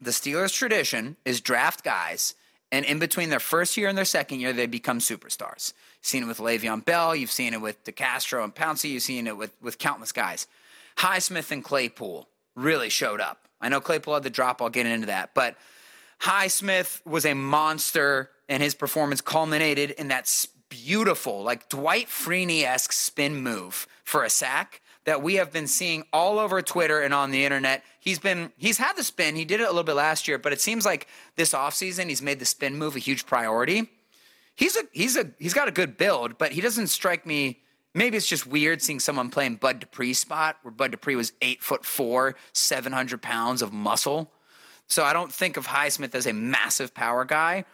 The 0.00 0.10
Steelers 0.10 0.54
tradition 0.54 1.16
is 1.24 1.40
draft 1.40 1.84
guys, 1.84 2.34
and 2.72 2.84
in 2.84 2.98
between 2.98 3.30
their 3.30 3.40
first 3.40 3.76
year 3.76 3.88
and 3.88 3.98
their 3.98 4.04
second 4.04 4.40
year, 4.40 4.52
they 4.52 4.66
become 4.66 4.98
superstars. 4.98 5.72
You've 5.98 6.06
seen 6.06 6.22
it 6.22 6.26
with 6.26 6.38
Le'Veon 6.38 6.84
Bell, 6.84 7.14
you've 7.14 7.30
seen 7.30 7.52
it 7.52 7.60
with 7.60 7.84
DeCastro 7.84 8.42
and 8.42 8.54
Pouncey, 8.54 8.90
you've 8.90 9.02
seen 9.02 9.26
it 9.26 9.36
with, 9.36 9.54
with 9.60 9.78
countless 9.78 10.12
guys. 10.12 10.46
Highsmith 10.96 11.50
and 11.50 11.62
Claypool 11.62 12.28
really 12.56 12.88
showed 12.88 13.20
up. 13.20 13.48
I 13.60 13.68
know 13.68 13.80
Claypool 13.80 14.14
had 14.14 14.22
the 14.22 14.30
drop, 14.30 14.62
I'll 14.62 14.70
get 14.70 14.86
into 14.86 15.06
that, 15.06 15.34
but 15.34 15.56
Highsmith 16.22 17.04
was 17.06 17.24
a 17.24 17.34
monster, 17.34 18.30
and 18.48 18.62
his 18.62 18.74
performance 18.74 19.20
culminated 19.20 19.90
in 19.92 20.08
that 20.08 20.46
beautiful, 20.68 21.42
like 21.42 21.68
Dwight 21.68 22.08
Freeney 22.08 22.62
esque 22.62 22.92
spin 22.92 23.42
move 23.42 23.86
for 24.04 24.24
a 24.24 24.30
sack 24.30 24.80
that 25.10 25.22
we 25.22 25.34
have 25.34 25.50
been 25.50 25.66
seeing 25.66 26.04
all 26.12 26.38
over 26.38 26.62
Twitter 26.62 27.00
and 27.00 27.12
on 27.12 27.32
the 27.32 27.44
internet. 27.44 27.82
He's 27.98 28.20
been 28.20 28.52
he's 28.56 28.78
had 28.78 28.96
the 28.96 29.02
spin. 29.02 29.34
He 29.34 29.44
did 29.44 29.60
it 29.60 29.64
a 29.64 29.66
little 29.66 29.82
bit 29.82 29.96
last 29.96 30.28
year, 30.28 30.38
but 30.38 30.52
it 30.52 30.60
seems 30.60 30.86
like 30.86 31.08
this 31.34 31.52
offseason 31.52 32.08
he's 32.08 32.22
made 32.22 32.38
the 32.38 32.44
spin 32.44 32.78
move 32.78 32.94
a 32.94 33.00
huge 33.00 33.26
priority. 33.26 33.90
He's 34.54 34.76
a 34.76 34.84
he's 34.92 35.16
a 35.16 35.32
he's 35.40 35.52
got 35.52 35.66
a 35.66 35.72
good 35.72 35.96
build, 35.96 36.38
but 36.38 36.52
he 36.52 36.60
doesn't 36.60 36.86
strike 36.86 37.26
me. 37.26 37.58
Maybe 37.92 38.16
it's 38.16 38.28
just 38.28 38.46
weird 38.46 38.82
seeing 38.82 39.00
someone 39.00 39.30
playing 39.30 39.56
Bud 39.56 39.80
Dupree's 39.80 40.20
spot, 40.20 40.58
where 40.62 40.70
Bud 40.70 40.92
Dupree 40.92 41.16
was 41.16 41.32
eight 41.42 41.60
foot 41.60 41.84
four, 41.84 42.36
seven 42.52 42.92
hundred 42.92 43.20
pounds 43.20 43.62
of 43.62 43.72
muscle. 43.72 44.30
So 44.86 45.02
I 45.02 45.12
don't 45.12 45.32
think 45.32 45.56
of 45.56 45.66
Highsmith 45.66 46.14
as 46.14 46.28
a 46.28 46.32
massive 46.32 46.94
power 46.94 47.24
guy. 47.24 47.64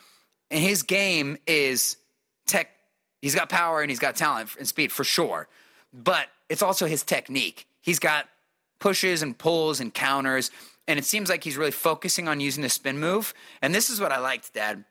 And 0.50 0.64
his 0.64 0.82
game 0.82 1.36
is 1.46 1.98
tech. 2.46 2.70
He's 3.20 3.34
got 3.34 3.50
power 3.50 3.82
and 3.82 3.90
he's 3.90 3.98
got 3.98 4.16
talent 4.16 4.56
and 4.58 4.66
speed 4.66 4.90
for 4.90 5.04
sure. 5.04 5.48
But 5.96 6.28
it's 6.48 6.62
also 6.62 6.86
his 6.86 7.02
technique. 7.02 7.66
He's 7.80 7.98
got 7.98 8.28
pushes 8.78 9.22
and 9.22 9.36
pulls 9.36 9.80
and 9.80 9.92
counters. 9.92 10.50
And 10.86 10.98
it 10.98 11.04
seems 11.04 11.30
like 11.30 11.42
he's 11.42 11.56
really 11.56 11.70
focusing 11.70 12.28
on 12.28 12.38
using 12.38 12.62
the 12.62 12.68
spin 12.68 12.98
move. 12.98 13.32
And 13.62 13.74
this 13.74 13.88
is 13.88 14.00
what 14.00 14.12
I 14.12 14.18
liked, 14.18 14.52
Dad. 14.52 14.84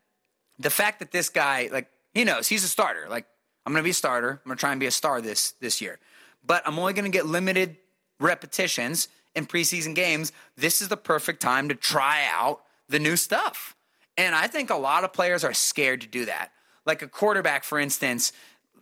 The 0.58 0.70
fact 0.70 1.00
that 1.00 1.12
this 1.12 1.30
guy, 1.30 1.70
like, 1.72 1.88
he 2.14 2.24
knows 2.24 2.48
he's 2.48 2.64
a 2.64 2.68
starter. 2.68 3.08
Like, 3.10 3.26
I'm 3.66 3.74
to 3.74 3.84
be 3.84 3.92
a 3.92 3.94
starter. 3.94 4.42
I'm 4.44 4.52
to 4.52 4.60
try 4.60 4.72
and 4.72 4.80
be 4.80 4.86
a 4.88 4.92
star 4.92 5.22
this 5.22 5.52
this 5.60 5.82
year. 5.82 6.00
But 6.46 6.64
I'm 6.66 6.78
only 6.80 6.94
to 6.94 7.10
get 7.10 7.26
limited 7.26 7.78
repetitions 8.20 9.08
in 9.36 9.46
preseason 9.46 9.96
games. 9.96 10.32
This 10.56 10.82
is 10.82 10.88
the 10.88 10.98
perfect 10.98 11.42
time 11.42 11.70
to 11.70 11.76
try 11.76 12.26
out 12.32 12.62
the 12.88 13.00
new 13.00 13.16
stuff. 13.16 13.76
And 14.18 14.34
I 14.34 14.48
think 14.48 14.70
a 14.70 14.76
lot 14.76 15.04
of 15.04 15.14
players 15.14 15.44
are 15.44 15.54
scared 15.54 16.02
to 16.02 16.08
do 16.08 16.26
that. 16.26 16.52
Like 16.86 17.02
a 17.02 17.08
quarterback, 17.08 17.64
for 17.64 17.80
instance, 17.80 18.32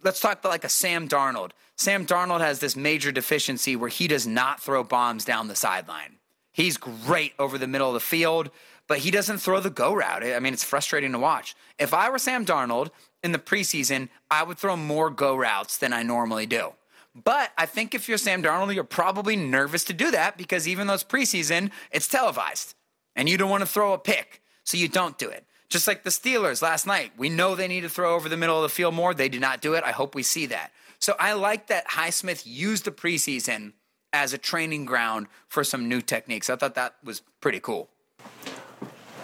let's 0.03 0.19
talk 0.19 0.39
about 0.39 0.49
like 0.49 0.63
a 0.63 0.69
Sam 0.69 1.07
Darnold. 1.07 1.51
Sam 1.75 2.05
Darnold 2.05 2.41
has 2.41 2.59
this 2.59 2.75
major 2.75 3.11
deficiency 3.11 3.75
where 3.75 3.89
he 3.89 4.07
does 4.07 4.27
not 4.27 4.61
throw 4.61 4.83
bombs 4.83 5.25
down 5.25 5.47
the 5.47 5.55
sideline. 5.55 6.17
He's 6.51 6.77
great 6.77 7.33
over 7.39 7.57
the 7.57 7.67
middle 7.67 7.87
of 7.87 7.95
the 7.95 7.99
field, 7.99 8.51
but 8.87 8.99
he 8.99 9.11
doesn't 9.11 9.39
throw 9.39 9.59
the 9.59 9.69
go 9.69 9.93
route. 9.93 10.23
I 10.23 10.39
mean, 10.39 10.53
it's 10.53 10.63
frustrating 10.63 11.13
to 11.13 11.19
watch. 11.19 11.55
If 11.79 11.93
I 11.93 12.09
were 12.09 12.19
Sam 12.19 12.45
Darnold 12.45 12.89
in 13.23 13.31
the 13.31 13.39
preseason, 13.39 14.09
I 14.29 14.43
would 14.43 14.57
throw 14.57 14.75
more 14.75 15.09
go 15.09 15.35
routes 15.35 15.77
than 15.77 15.93
I 15.93 16.03
normally 16.03 16.45
do. 16.45 16.73
But 17.15 17.51
I 17.57 17.65
think 17.65 17.93
if 17.93 18.07
you're 18.07 18.17
Sam 18.17 18.43
Darnold, 18.43 18.73
you're 18.73 18.83
probably 18.83 19.35
nervous 19.35 19.83
to 19.85 19.93
do 19.93 20.11
that 20.11 20.37
because 20.37 20.67
even 20.67 20.87
though 20.87 20.93
it's 20.93 21.03
preseason, 21.03 21.71
it's 21.91 22.07
televised 22.07 22.75
and 23.15 23.29
you 23.29 23.37
don't 23.37 23.49
want 23.49 23.61
to 23.61 23.67
throw 23.67 23.93
a 23.93 23.97
pick, 23.97 24.41
so 24.63 24.77
you 24.77 24.87
don't 24.87 25.17
do 25.17 25.29
it. 25.29 25.45
Just 25.73 25.87
like 25.87 26.03
the 26.03 26.11
Steelers 26.11 26.61
last 26.61 26.85
night. 26.85 27.13
We 27.17 27.29
know 27.29 27.55
they 27.55 27.67
need 27.67 27.81
to 27.81 27.89
throw 27.89 28.13
over 28.13 28.29
the 28.29 28.37
middle 28.37 28.55
of 28.57 28.61
the 28.61 28.69
field 28.69 28.93
more. 28.93 29.15
They 29.15 29.27
did 29.27 29.41
not 29.41 29.59
do 29.59 29.73
it. 29.73 29.83
I 29.83 29.89
hope 29.89 30.13
we 30.13 30.21
see 30.21 30.45
that. 30.45 30.71
So 30.99 31.15
I 31.19 31.33
like 31.33 31.65
that 31.65 31.87
Highsmith 31.87 32.43
used 32.45 32.85
the 32.85 32.91
preseason 32.91 33.73
as 34.13 34.33
a 34.33 34.37
training 34.37 34.85
ground 34.85 35.25
for 35.47 35.63
some 35.63 35.89
new 35.89 35.99
techniques. 35.99 36.47
I 36.47 36.57
thought 36.57 36.75
that 36.75 36.93
was 37.03 37.23
pretty 37.41 37.59
cool. 37.59 37.89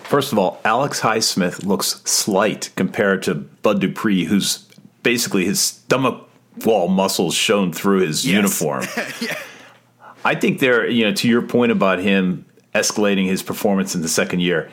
First 0.06 0.32
of 0.32 0.40
all, 0.40 0.60
Alex 0.66 1.02
Highsmith 1.02 1.64
looks 1.68 2.02
slight 2.06 2.72
compared 2.76 3.22
to 3.24 3.36
Bud 3.36 3.80
Dupree, 3.80 4.24
who's 4.26 4.66
basically 5.04 5.46
his 5.46 5.60
stomach 5.62 6.28
wall 6.66 6.88
muscles 6.88 7.36
shown 7.36 7.72
through 7.72 8.00
his 8.00 8.26
Yes. 8.26 8.34
uniform. 8.36 8.86
I 10.26 10.34
think 10.34 10.58
there, 10.62 10.90
you 10.90 11.06
know, 11.06 11.14
to 11.14 11.28
your 11.28 11.44
point 11.44 11.72
about 11.72 12.00
him 12.00 12.46
escalating 12.74 13.28
his 13.28 13.44
performance 13.44 13.94
in 13.94 14.02
the 14.02 14.10
second 14.10 14.40
year, 14.40 14.72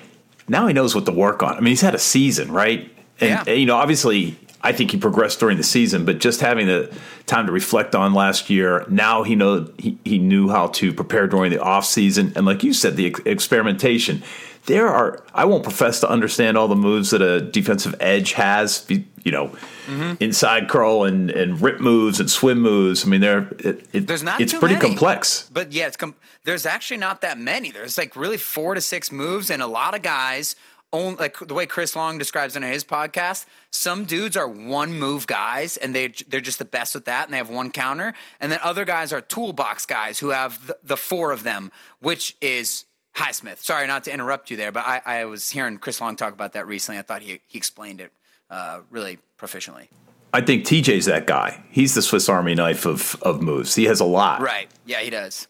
now 0.48 0.66
he 0.66 0.72
knows 0.72 0.94
what 0.94 1.06
to 1.06 1.12
work 1.12 1.42
on. 1.42 1.54
I 1.56 1.60
mean, 1.60 1.70
he's 1.72 1.80
had 1.80 1.94
a 1.94 1.98
season, 1.98 2.50
right? 2.52 2.90
And, 3.20 3.46
Yeah. 3.46 3.52
you 3.54 3.66
know, 3.66 3.76
obviously, 3.76 4.36
I 4.62 4.72
think 4.72 4.90
he 4.90 4.96
progressed 4.96 5.38
during 5.40 5.56
the 5.56 5.62
season, 5.62 6.04
but 6.04 6.18
just 6.18 6.40
having 6.40 6.66
the 6.66 6.90
time 7.26 7.46
to 7.46 7.52
reflect 7.52 7.94
on 7.94 8.14
last 8.14 8.50
year, 8.50 8.84
now 8.88 9.22
he 9.22 9.34
know 9.36 9.68
he, 9.78 9.96
he 10.04 10.18
knew 10.18 10.48
how 10.48 10.68
to 10.68 10.92
prepare 10.92 11.26
during 11.26 11.50
the 11.50 11.60
off 11.62 11.86
season, 11.86 12.32
and 12.36 12.46
like 12.46 12.64
you 12.64 12.72
said, 12.72 12.96
the 12.96 13.06
ex- 13.06 13.20
experimentation. 13.24 14.22
There 14.66 14.88
are 14.88 15.22
I 15.34 15.44
won't 15.44 15.62
profess 15.62 16.00
to 16.00 16.08
understand 16.10 16.56
all 16.58 16.68
the 16.68 16.76
moves 16.76 17.10
that 17.10 17.22
a 17.22 17.40
defensive 17.40 17.94
edge 18.00 18.32
has, 18.32 18.84
you 18.88 19.32
know, 19.32 19.56
Mm-hmm. 19.86 20.14
inside 20.20 20.68
curl 20.68 21.04
and, 21.04 21.30
and 21.30 21.60
rip 21.62 21.78
moves 21.78 22.18
and 22.18 22.28
swim 22.28 22.60
moves. 22.60 23.04
I 23.06 23.08
mean, 23.08 23.20
they're 23.20 23.46
it, 23.60 23.86
it, 23.92 24.06
There's 24.08 24.24
not 24.24 24.40
it's 24.40 24.52
pretty 24.52 24.74
many. 24.74 24.84
complex. 24.88 25.48
But 25.52 25.70
yeah, 25.72 25.86
it's 25.86 25.96
com- 25.96 26.16
there's 26.42 26.66
actually 26.66 26.96
not 26.96 27.20
that 27.20 27.38
many. 27.38 27.70
There's 27.70 27.96
like 27.96 28.16
really 28.16 28.36
four 28.36 28.74
to 28.74 28.80
six 28.80 29.12
moves, 29.12 29.48
and 29.48 29.62
a 29.62 29.66
lot 29.68 29.94
of 29.94 30.02
guys. 30.02 30.56
Own, 30.92 31.14
like 31.16 31.36
the 31.38 31.52
way 31.54 31.66
Chris 31.66 31.94
Long 31.94 32.16
describes 32.18 32.56
it 32.56 32.62
in 32.64 32.68
his 32.72 32.84
podcast, 32.84 33.44
some 33.70 34.04
dudes 34.06 34.36
are 34.36 34.48
one 34.48 34.92
move 34.98 35.26
guys, 35.28 35.76
and 35.76 35.94
they 35.94 36.08
they're 36.28 36.40
just 36.40 36.58
the 36.58 36.64
best 36.64 36.94
with 36.94 37.04
that, 37.04 37.26
and 37.26 37.32
they 37.34 37.38
have 37.38 37.50
one 37.50 37.70
counter. 37.70 38.12
And 38.40 38.50
then 38.50 38.58
other 38.64 38.84
guys 38.84 39.12
are 39.12 39.20
toolbox 39.20 39.86
guys 39.86 40.18
who 40.20 40.30
have 40.30 40.66
the, 40.66 40.76
the 40.82 40.96
four 40.96 41.30
of 41.30 41.44
them, 41.44 41.70
which 42.00 42.36
is 42.40 42.86
Highsmith. 43.16 43.58
Sorry, 43.58 43.86
not 43.86 44.04
to 44.04 44.12
interrupt 44.12 44.50
you 44.50 44.56
there, 44.58 44.70
but 44.70 44.84
I, 44.86 45.00
I 45.04 45.24
was 45.24 45.50
hearing 45.50 45.78
Chris 45.78 46.00
Long 46.00 46.16
talk 46.16 46.34
about 46.34 46.52
that 46.52 46.66
recently. 46.66 46.98
I 46.98 47.02
thought 47.02 47.22
he 47.22 47.40
he 47.46 47.56
explained 47.56 48.00
it 48.00 48.12
uh, 48.50 48.80
really 48.90 49.18
proficiently. 49.38 49.88
I 50.34 50.42
think 50.42 50.64
TJ's 50.64 51.06
that 51.06 51.26
guy. 51.26 51.62
He's 51.70 51.94
the 51.94 52.02
Swiss 52.02 52.28
Army 52.28 52.54
knife 52.54 52.84
of 52.84 53.16
of 53.22 53.40
moves. 53.40 53.74
He 53.74 53.84
has 53.84 54.00
a 54.00 54.04
lot. 54.04 54.42
Right. 54.42 54.68
Yeah, 54.84 55.00
he 55.00 55.10
does. 55.10 55.48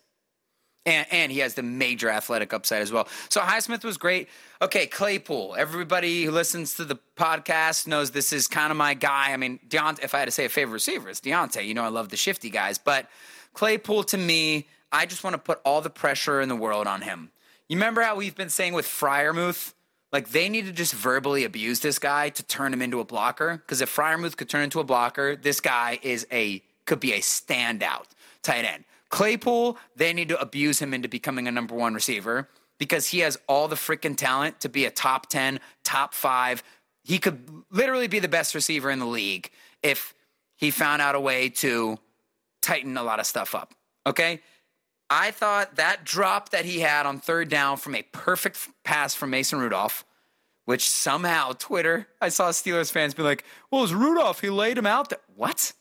And, 0.84 1.04
and 1.10 1.32
he 1.32 1.40
has 1.40 1.54
the 1.54 1.64
major 1.64 2.08
athletic 2.08 2.54
upside 2.54 2.80
as 2.80 2.92
well. 2.92 3.08
So 3.28 3.40
Highsmith 3.40 3.82
was 3.82 3.96
great. 3.96 4.28
Okay, 4.62 4.86
Claypool. 4.86 5.56
Everybody 5.58 6.22
who 6.22 6.30
listens 6.30 6.74
to 6.74 6.84
the 6.84 6.96
podcast 7.16 7.88
knows 7.88 8.12
this 8.12 8.32
is 8.32 8.46
kind 8.46 8.70
of 8.70 8.76
my 8.76 8.94
guy. 8.94 9.32
I 9.32 9.36
mean, 9.36 9.58
Diontae, 9.68 10.04
if 10.04 10.14
I 10.14 10.20
had 10.20 10.26
to 10.26 10.30
say 10.30 10.44
a 10.44 10.48
favorite 10.48 10.74
receiver, 10.74 11.08
it's 11.08 11.20
Diontae. 11.20 11.66
You 11.66 11.74
know, 11.74 11.82
I 11.82 11.88
love 11.88 12.10
the 12.10 12.16
shifty 12.16 12.50
guys. 12.50 12.78
But 12.78 13.08
Claypool, 13.52 14.04
to 14.04 14.16
me, 14.16 14.68
I 14.92 15.06
just 15.06 15.24
want 15.24 15.34
to 15.34 15.38
put 15.38 15.60
all 15.64 15.80
the 15.80 15.90
pressure 15.90 16.40
in 16.40 16.48
the 16.48 16.54
world 16.54 16.86
on 16.86 17.02
him. 17.02 17.30
You 17.68 17.76
remember 17.76 18.02
how 18.02 18.16
we've 18.16 18.34
been 18.34 18.48
saying 18.48 18.74
with 18.74 18.86
Freiermuth? 18.86 19.74
Like, 20.12 20.30
they 20.30 20.48
need 20.48 20.66
to 20.66 20.72
just 20.72 20.94
verbally 20.94 21.44
abuse 21.44 21.80
this 21.80 21.98
guy 21.98 22.28
to 22.30 22.42
turn 22.44 22.72
him 22.72 22.80
into 22.80 23.00
a 23.00 23.04
blocker. 23.04 23.56
Because 23.56 23.80
if 23.80 23.94
Freiermuth 23.94 24.36
could 24.36 24.48
turn 24.48 24.62
into 24.62 24.78
a 24.80 24.84
blocker, 24.84 25.36
this 25.36 25.60
guy 25.60 25.98
is 26.02 26.26
a 26.30 26.62
could 26.86 27.00
be 27.00 27.12
a 27.12 27.18
standout 27.18 28.04
tight 28.42 28.64
end. 28.64 28.84
Claypool, 29.08 29.76
they 29.96 30.12
need 30.12 30.28
to 30.28 30.40
abuse 30.40 30.80
him 30.80 30.94
into 30.94 31.08
becoming 31.08 31.48
a 31.48 31.50
number 31.50 31.74
one 31.74 31.94
receiver 31.94 32.48
because 32.78 33.08
he 33.08 33.20
has 33.20 33.38
all 33.48 33.66
the 33.66 33.76
freaking 33.76 34.16
talent 34.16 34.60
to 34.60 34.68
be 34.68 34.84
a 34.84 34.90
top 34.90 35.28
10, 35.28 35.58
top 35.82 36.14
five. 36.14 36.62
He 37.02 37.18
could 37.18 37.48
literally 37.70 38.08
be 38.08 38.18
the 38.18 38.28
best 38.28 38.54
receiver 38.54 38.90
in 38.90 38.98
the 38.98 39.06
league 39.06 39.50
if 39.82 40.14
he 40.56 40.70
found 40.70 41.02
out 41.02 41.14
a 41.14 41.20
way 41.20 41.48
to 41.48 41.98
tighten 42.62 42.96
a 42.96 43.02
lot 43.02 43.20
of 43.20 43.26
stuff 43.26 43.54
up. 43.54 43.74
Okay? 44.06 44.40
I 45.08 45.30
thought 45.30 45.76
that 45.76 46.04
drop 46.04 46.50
that 46.50 46.64
he 46.64 46.80
had 46.80 47.06
on 47.06 47.18
third 47.18 47.48
down 47.48 47.76
from 47.76 47.94
a 47.94 48.02
perfect 48.02 48.68
pass 48.84 49.14
from 49.14 49.30
Mason 49.30 49.58
Rudolph, 49.58 50.04
which 50.64 50.88
somehow 50.88 51.52
Twitter, 51.52 52.08
I 52.20 52.28
saw 52.28 52.50
Steelers 52.50 52.90
fans 52.90 53.14
be 53.14 53.22
like, 53.22 53.44
well, 53.70 53.80
it 53.80 53.84
was 53.84 53.94
Rudolph. 53.94 54.40
He 54.40 54.50
laid 54.50 54.78
him 54.78 54.86
out 54.86 55.10
there. 55.10 55.20
What? 55.34 55.72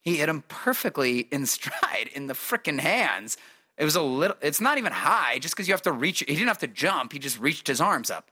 He 0.00 0.16
hit 0.16 0.28
him 0.28 0.42
perfectly 0.48 1.20
in 1.30 1.46
stride 1.46 2.10
in 2.14 2.26
the 2.26 2.34
freaking 2.34 2.80
hands. 2.80 3.36
It 3.76 3.84
was 3.84 3.96
a 3.96 4.02
little, 4.02 4.36
it's 4.40 4.60
not 4.60 4.78
even 4.78 4.92
high 4.92 5.38
just 5.38 5.54
because 5.54 5.68
you 5.68 5.74
have 5.74 5.82
to 5.82 5.92
reach. 5.92 6.20
He 6.20 6.26
didn't 6.26 6.48
have 6.48 6.58
to 6.58 6.66
jump. 6.66 7.12
He 7.12 7.18
just 7.18 7.40
reached 7.40 7.66
his 7.66 7.80
arms 7.80 8.10
up. 8.10 8.30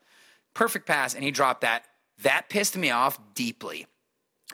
Perfect 0.55 0.87
pass, 0.87 1.15
and 1.15 1.25
he 1.25 1.31
dropped 1.31 1.63
that. 1.63 1.85
That 2.23 2.49
pissed 2.49 2.77
me 2.77 2.91
off 2.91 3.19
deeply 3.35 3.87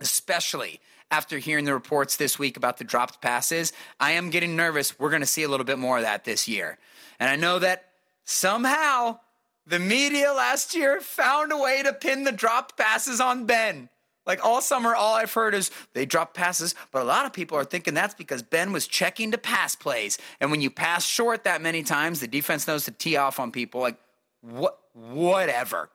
especially 0.00 0.80
after 1.10 1.38
hearing 1.38 1.64
the 1.64 1.74
reports 1.74 2.16
this 2.16 2.38
week 2.38 2.56
about 2.56 2.78
the 2.78 2.84
dropped 2.84 3.20
passes. 3.20 3.72
I 3.98 4.12
am 4.12 4.30
getting 4.30 4.56
nervous. 4.56 4.98
We're 4.98 5.10
going 5.10 5.22
to 5.22 5.26
see 5.26 5.42
a 5.42 5.48
little 5.48 5.64
bit 5.64 5.78
more 5.78 5.98
of 5.98 6.04
that 6.04 6.24
this 6.24 6.48
year. 6.48 6.78
And 7.18 7.28
I 7.28 7.36
know 7.36 7.58
that 7.58 7.86
somehow 8.24 9.18
the 9.66 9.78
media 9.78 10.32
last 10.32 10.74
year 10.74 11.00
found 11.00 11.52
a 11.52 11.58
way 11.58 11.82
to 11.82 11.92
pin 11.92 12.24
the 12.24 12.32
dropped 12.32 12.76
passes 12.76 13.20
on 13.20 13.46
Ben. 13.46 13.88
Like 14.26 14.44
all 14.44 14.60
summer, 14.60 14.94
all 14.94 15.14
I've 15.14 15.32
heard 15.32 15.54
is 15.54 15.70
they 15.94 16.04
drop 16.04 16.34
passes, 16.34 16.74
but 16.92 17.00
a 17.00 17.04
lot 17.04 17.24
of 17.24 17.32
people 17.32 17.56
are 17.56 17.64
thinking 17.64 17.94
that's 17.94 18.14
because 18.14 18.42
Ben 18.42 18.72
was 18.72 18.86
checking 18.86 19.30
to 19.30 19.38
pass 19.38 19.74
plays. 19.74 20.18
And 20.40 20.50
when 20.50 20.60
you 20.60 20.70
pass 20.70 21.06
short 21.06 21.44
that 21.44 21.62
many 21.62 21.82
times, 21.82 22.20
the 22.20 22.28
defense 22.28 22.66
knows 22.66 22.84
to 22.84 22.90
tee 22.90 23.16
off 23.16 23.40
on 23.40 23.50
people. 23.52 23.80
Like, 23.80 23.96
what? 24.42 24.78
Whatever 24.92 25.88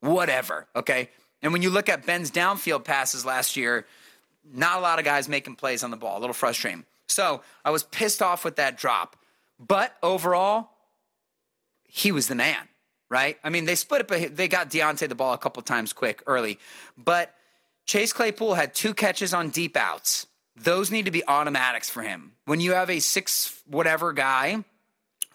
whatever. 0.00 0.66
Okay. 0.74 1.10
And 1.42 1.52
when 1.52 1.62
you 1.62 1.70
look 1.70 1.88
at 1.88 2.04
Ben's 2.04 2.30
downfield 2.30 2.84
passes 2.84 3.24
last 3.24 3.56
year, 3.56 3.86
not 4.44 4.78
a 4.78 4.80
lot 4.80 4.98
of 4.98 5.04
guys 5.04 5.28
making 5.28 5.56
plays 5.56 5.82
on 5.82 5.90
the 5.90 5.96
ball, 5.96 6.18
a 6.18 6.20
little 6.20 6.34
frustrating. 6.34 6.84
So 7.08 7.42
I 7.64 7.70
was 7.70 7.82
pissed 7.82 8.22
off 8.22 8.44
with 8.44 8.56
that 8.56 8.78
drop. 8.78 9.16
But 9.58 9.94
overall, 10.02 10.70
he 11.86 12.12
was 12.12 12.28
the 12.28 12.34
man, 12.34 12.68
right? 13.10 13.36
I 13.44 13.50
mean, 13.50 13.64
they 13.66 13.74
split 13.74 14.02
it, 14.02 14.08
but 14.08 14.36
they 14.36 14.48
got 14.48 14.70
Diontae 14.70 15.08
the 15.08 15.14
ball 15.14 15.34
a 15.34 15.38
couple 15.38 15.62
times 15.62 15.92
quick 15.92 16.22
early. 16.26 16.58
But 16.96 17.34
Chase 17.84 18.12
Claypool 18.12 18.54
had 18.54 18.74
two 18.74 18.94
catches 18.94 19.34
on 19.34 19.50
deep 19.50 19.76
outs. 19.76 20.26
Those 20.56 20.90
need 20.90 21.06
to 21.06 21.10
be 21.10 21.26
automatics 21.26 21.90
for 21.90 22.02
him. 22.02 22.32
When 22.44 22.60
you 22.60 22.72
have 22.72 22.90
a 22.90 23.00
six 23.00 23.60
whatever 23.66 24.12
guy 24.12 24.64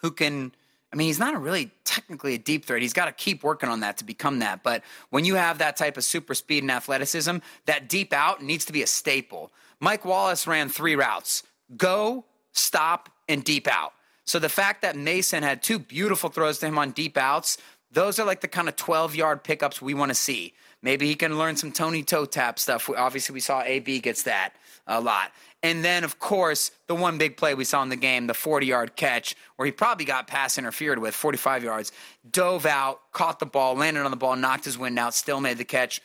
who 0.01 0.11
can 0.11 0.53
I 0.95 0.97
mean, 0.97 1.07
he's 1.07 1.19
not 1.19 1.35
a 1.35 1.37
really 1.37 1.71
technically 1.83 2.35
a 2.35 2.37
deep 2.37 2.63
threat. 2.63 2.81
He's 2.81 2.93
got 2.93 3.05
to 3.05 3.11
keep 3.11 3.43
working 3.43 3.67
on 3.67 3.81
that 3.81 3.97
to 3.97 4.05
become 4.05 4.39
that. 4.39 4.63
But 4.63 4.81
when 5.09 5.25
you 5.25 5.35
have 5.35 5.57
that 5.57 5.75
type 5.75 5.97
of 5.97 6.05
super 6.05 6.33
speed 6.33 6.63
and 6.63 6.71
athleticism, 6.71 7.39
that 7.65 7.89
deep 7.89 8.13
out 8.13 8.41
needs 8.41 8.63
to 8.65 8.73
be 8.73 8.81
a 8.81 8.87
staple. 8.87 9.51
Mike 9.81 10.05
Wallace 10.05 10.47
ran 10.47 10.69
three 10.69 10.95
routes 10.95 11.43
go, 11.75 12.23
stop, 12.53 13.09
and 13.27 13.43
deep 13.43 13.67
out. 13.67 13.91
So 14.23 14.39
the 14.39 14.47
fact 14.47 14.83
that 14.83 14.95
Mason 14.95 15.43
had 15.43 15.61
two 15.61 15.79
beautiful 15.79 16.29
throws 16.29 16.59
to 16.59 16.67
him 16.67 16.77
on 16.77 16.91
deep 16.91 17.17
outs, 17.17 17.57
those 17.91 18.17
are 18.17 18.25
like 18.25 18.39
the 18.39 18.47
kind 18.47 18.69
of 18.69 18.77
12 18.77 19.15
yard 19.15 19.43
pickups 19.43 19.81
we 19.81 19.93
want 19.93 20.11
to 20.11 20.15
see. 20.15 20.53
Maybe 20.81 21.07
he 21.07 21.15
can 21.15 21.37
learn 21.37 21.57
some 21.57 21.73
Tony 21.73 22.03
toe 22.03 22.25
tap 22.25 22.57
stuff. 22.57 22.89
Obviously, 22.89 23.33
we 23.33 23.41
saw 23.41 23.63
AB 23.63 23.99
gets 23.99 24.23
that 24.23 24.53
a 24.87 25.01
lot. 25.01 25.31
And 25.65 25.83
then, 25.83 26.03
of 26.03 26.19
course, 26.19 26.69
the 26.85 26.93
one 26.93 27.17
big 27.17 27.37
play 27.37 27.55
we 27.55 27.63
saw 27.63 27.81
in 27.81 27.89
the 27.89 27.95
game, 27.95 28.27
the 28.27 28.35
40 28.35 28.67
yard 28.67 28.95
catch, 28.95 29.35
where 29.55 29.65
he 29.65 29.71
probably 29.71 30.05
got 30.05 30.27
pass 30.27 30.59
interfered 30.59 30.99
with, 30.99 31.15
45 31.15 31.63
yards, 31.63 31.91
dove 32.29 32.67
out, 32.67 32.99
caught 33.11 33.39
the 33.39 33.47
ball, 33.47 33.73
landed 33.73 34.05
on 34.05 34.11
the 34.11 34.15
ball, 34.15 34.35
knocked 34.35 34.65
his 34.65 34.77
wind 34.77 34.99
out, 34.99 35.15
still 35.15 35.41
made 35.41 35.57
the 35.57 35.65
catch. 35.65 36.03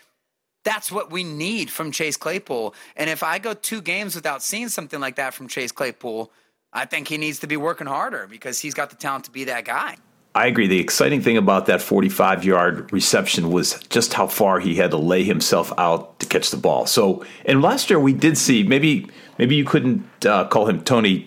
That's 0.65 0.91
what 0.91 1.13
we 1.13 1.25
need 1.25 1.69
from 1.71 1.93
Chase 1.93 2.17
Claypool. 2.17 2.75
And 2.97 3.11
if 3.11 3.23
I 3.23 3.39
go 3.39 3.53
two 3.53 3.83
games 3.83 4.15
without 4.15 4.43
seeing 4.43 4.71
something 4.71 4.99
like 4.99 5.17
that 5.17 5.35
from 5.35 5.47
Chase 5.47 5.73
Claypool, 5.73 6.33
I 6.73 6.87
think 6.87 7.09
he 7.09 7.19
needs 7.19 7.41
to 7.41 7.47
be 7.47 7.59
working 7.59 7.87
harder 7.87 8.27
because 8.27 8.61
he's 8.61 8.73
got 8.73 8.89
the 8.89 8.97
talent 8.97 9.27
to 9.27 9.31
be 9.31 9.45
that 9.45 9.67
guy. 9.67 9.99
I 10.35 10.47
agree. 10.47 10.69
The 10.69 10.79
exciting 10.79 11.21
thing 11.21 11.37
about 11.37 11.67
that 11.67 11.83
45 11.83 12.45
yard 12.45 12.93
reception 12.93 13.51
was 13.51 13.79
just 13.91 14.15
how 14.15 14.29
far 14.29 14.61
he 14.61 14.77
had 14.77 14.93
to 14.93 14.97
lay 14.97 15.25
himself 15.25 15.71
out 15.77 16.19
to 16.21 16.27
catch 16.27 16.51
the 16.51 16.57
ball. 16.57 16.87
So, 16.87 17.27
and 17.45 17.61
last 17.61 17.91
year 17.91 17.99
we 17.99 18.13
did 18.13 18.39
see 18.39 18.63
maybe 18.63 19.11
maybe 19.41 19.57
you 19.57 19.65
couldn't 19.65 20.05
uh, 20.27 20.45
call 20.49 20.67
him 20.69 20.83
Tony 20.83 21.27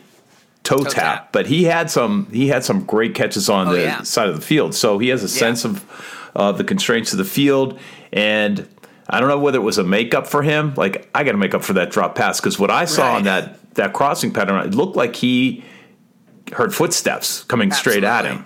toe, 0.62 0.84
tap, 0.84 1.32
but 1.34 1.48
he 1.48 1.64
had 1.64 1.90
some 1.90 2.28
he 2.32 2.48
had 2.48 2.64
some 2.64 2.86
great 2.86 3.16
catches 3.16 3.50
on 3.50 3.68
Oh, 3.70 3.74
the 3.74 3.82
yeah. 3.82 4.04
side 4.04 4.30
of 4.30 4.36
the 4.36 4.42
field. 4.46 4.76
So 4.76 5.00
he 5.00 5.10
has 5.10 5.24
a 5.24 5.28
sense 5.28 5.66
of 5.66 5.84
uh, 6.36 6.52
the 6.52 6.64
constraints 6.64 7.12
of 7.12 7.18
the 7.18 7.26
field, 7.26 7.80
and 8.14 8.68
I 9.10 9.20
don't 9.20 9.30
know 9.30 9.40
whether 9.40 9.58
it 9.58 9.64
was 9.64 9.80
a 9.80 9.84
makeup 9.84 10.28
for 10.28 10.44
him. 10.44 10.74
Like 10.78 11.10
I 11.16 11.24
got 11.24 11.32
to 11.34 11.38
make 11.40 11.56
up 11.56 11.64
for 11.64 11.74
that 11.74 11.90
drop 11.90 12.14
pass 12.16 12.40
because 12.40 12.60
what 12.60 12.70
I 12.72 12.86
saw 12.86 13.16
on 13.16 13.24
that 13.24 13.74
that 13.74 13.94
crossing 13.94 14.32
pattern, 14.32 14.64
it 14.66 14.76
looked 14.76 14.96
like 14.96 15.16
he 15.16 15.64
heard 16.54 16.74
footsteps 16.74 17.44
coming 17.46 17.72
straight 17.72 18.04
at 18.04 18.26
him. 18.26 18.46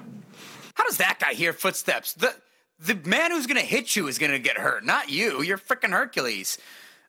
How 0.75 0.85
does 0.85 0.97
that 0.97 1.17
guy 1.19 1.33
hear 1.33 1.51
footsteps? 1.51 2.13
The 2.13 2.33
the 2.79 2.95
man 3.05 3.31
who's 3.31 3.47
going 3.47 3.59
to 3.59 3.65
hit 3.65 3.95
you 3.95 4.07
is 4.07 4.17
going 4.19 4.31
to 4.31 4.39
get 4.39 4.57
hurt, 4.57 4.85
not 4.85 5.09
you. 5.09 5.41
You're 5.41 5.57
freaking 5.57 5.91
Hercules. 5.91 6.57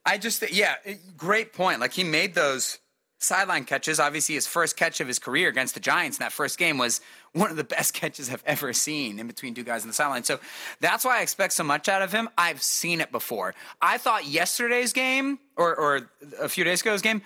I 0.05 0.19
just, 0.19 0.51
yeah, 0.53 0.77
great 1.17 1.53
point. 1.53 1.81
Like 1.81 1.93
he 1.93 2.05
made 2.05 2.35
those 2.35 2.79
sideline 3.19 3.65
catches. 3.65 4.01
Obviously, 4.01 4.35
his 4.35 4.47
first 4.47 4.77
catch 4.77 5.01
of 5.01 5.07
his 5.07 5.19
career 5.19 5.49
against 5.49 5.75
the 5.75 5.81
Giants 5.81 6.19
in 6.19 6.23
that 6.23 6.33
first 6.33 6.59
game 6.59 6.79
was 6.79 7.01
one 7.33 7.51
of 7.51 7.57
the 7.57 7.65
best 7.77 7.95
catches 7.95 8.31
I've 8.31 8.43
ever 8.47 8.73
seen 8.73 9.19
in 9.19 9.27
between 9.27 9.55
two 9.55 9.65
guys 9.65 9.83
on 9.83 9.89
the 9.89 9.95
sideline. 9.95 10.25
So 10.25 10.39
that's 10.81 11.05
why 11.05 11.19
I 11.19 11.23
expect 11.23 11.53
so 11.53 11.65
much 11.65 11.89
out 11.89 12.03
of 12.03 12.13
him. 12.13 12.29
I've 12.39 12.63
seen 12.63 13.01
it 13.01 13.13
before. 13.13 13.55
I 13.83 13.99
thought 13.99 14.27
yesterday's 14.27 14.93
game 14.93 15.39
or, 15.57 15.75
or 15.77 16.11
a 16.41 16.49
few 16.49 16.65
days 16.65 16.83
ago's 16.83 17.03
game, 17.03 17.23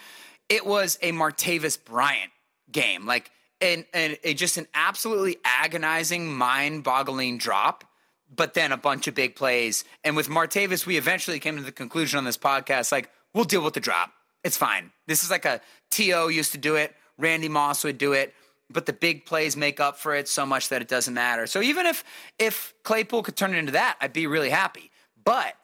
it 0.48 0.66
was 0.66 0.98
a 1.02 1.12
Martavis 1.12 1.82
Bryant 1.82 2.30
game. 2.70 3.06
Like, 3.06 3.30
and, 3.60 3.84
and 3.94 4.18
just 4.34 4.58
an 4.58 4.66
absolutely 4.74 5.36
agonizing, 5.44 6.32
mind 6.32 6.82
boggling 6.82 7.38
drop 7.38 7.84
but 8.34 8.54
then 8.54 8.72
a 8.72 8.76
bunch 8.76 9.06
of 9.06 9.14
big 9.14 9.36
plays. 9.36 9.84
And 10.04 10.16
with 10.16 10.28
Martavis, 10.28 10.86
we 10.86 10.96
eventually 10.96 11.38
came 11.38 11.56
to 11.56 11.62
the 11.62 11.72
conclusion 11.72 12.18
on 12.18 12.24
this 12.24 12.38
podcast 12.38 12.92
like, 12.92 13.10
we'll 13.34 13.44
deal 13.44 13.62
with 13.62 13.74
the 13.74 13.80
drop. 13.80 14.12
It's 14.44 14.56
fine. 14.56 14.90
This 15.06 15.22
is 15.22 15.30
like 15.30 15.44
a 15.44 15.60
T.O. 15.90 16.28
used 16.28 16.52
to 16.52 16.58
do 16.58 16.76
it, 16.76 16.94
Randy 17.18 17.48
Moss 17.48 17.84
would 17.84 17.98
do 17.98 18.12
it, 18.12 18.34
but 18.70 18.86
the 18.86 18.92
big 18.92 19.26
plays 19.26 19.56
make 19.56 19.80
up 19.80 19.98
for 19.98 20.14
it 20.14 20.28
so 20.28 20.46
much 20.46 20.68
that 20.70 20.82
it 20.82 20.88
doesn't 20.88 21.14
matter. 21.14 21.46
So 21.46 21.60
even 21.60 21.86
if 21.86 22.04
if 22.38 22.74
Claypool 22.82 23.22
could 23.22 23.36
turn 23.36 23.54
it 23.54 23.58
into 23.58 23.72
that, 23.72 23.96
I'd 24.00 24.12
be 24.12 24.26
really 24.26 24.50
happy. 24.50 24.90
But 25.22 25.54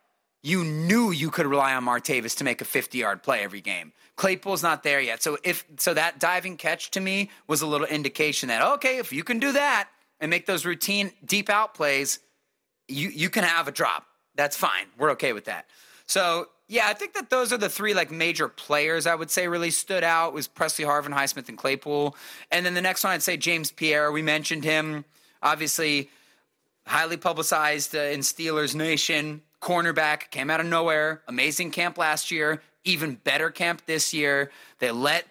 you 0.42 0.64
knew 0.64 1.10
you 1.10 1.30
could 1.30 1.46
rely 1.46 1.74
on 1.74 1.84
Martavis 1.84 2.36
to 2.36 2.44
make 2.44 2.60
a 2.60 2.64
50 2.64 2.98
yard 2.98 3.22
play 3.22 3.42
every 3.42 3.60
game. 3.60 3.92
Claypool's 4.16 4.62
not 4.62 4.82
there 4.82 5.00
yet. 5.00 5.22
So 5.22 5.38
if 5.42 5.64
so 5.78 5.94
that 5.94 6.20
diving 6.20 6.56
catch 6.56 6.90
to 6.92 7.00
me 7.00 7.30
was 7.46 7.62
a 7.62 7.66
little 7.66 7.86
indication 7.86 8.48
that 8.48 8.62
okay, 8.74 8.98
if 8.98 9.12
you 9.12 9.24
can 9.24 9.38
do 9.38 9.52
that 9.52 9.88
and 10.20 10.30
make 10.30 10.46
those 10.46 10.64
routine 10.64 11.12
deep 11.24 11.48
out 11.48 11.74
plays, 11.74 12.20
you 12.88 13.08
you 13.10 13.30
can 13.30 13.44
have 13.44 13.68
a 13.68 13.72
drop. 13.72 14.06
That's 14.34 14.56
fine. 14.56 14.86
We're 14.98 15.12
okay 15.12 15.32
with 15.32 15.44
that. 15.46 15.66
So 16.06 16.48
yeah, 16.68 16.86
I 16.86 16.94
think 16.94 17.14
that 17.14 17.30
those 17.30 17.52
are 17.52 17.56
the 17.56 17.68
three 17.68 17.94
like 17.94 18.10
major 18.10 18.48
players 18.48 19.06
I 19.06 19.14
would 19.14 19.30
say 19.30 19.48
really 19.48 19.70
stood 19.70 20.04
out 20.04 20.32
was 20.32 20.46
Pressley 20.46 20.84
Harvin, 20.84 21.14
Highsmith, 21.14 21.48
and 21.48 21.56
Claypool. 21.56 22.16
And 22.50 22.64
then 22.64 22.74
the 22.74 22.82
next 22.82 23.04
one 23.04 23.12
I'd 23.12 23.22
say 23.22 23.36
James 23.36 23.70
Pierre. 23.70 24.12
We 24.12 24.22
mentioned 24.22 24.64
him, 24.64 25.04
obviously 25.42 26.10
highly 26.86 27.16
publicized 27.16 27.94
uh, 27.94 28.00
in 28.00 28.20
Steelers 28.20 28.74
Nation. 28.74 29.42
Cornerback 29.60 30.30
came 30.30 30.50
out 30.50 30.60
of 30.60 30.66
nowhere. 30.66 31.22
Amazing 31.28 31.70
camp 31.70 31.98
last 31.98 32.30
year. 32.30 32.62
Even 32.84 33.16
better 33.16 33.50
camp 33.50 33.82
this 33.86 34.14
year. 34.14 34.50
They 34.78 34.90
let 34.90 35.26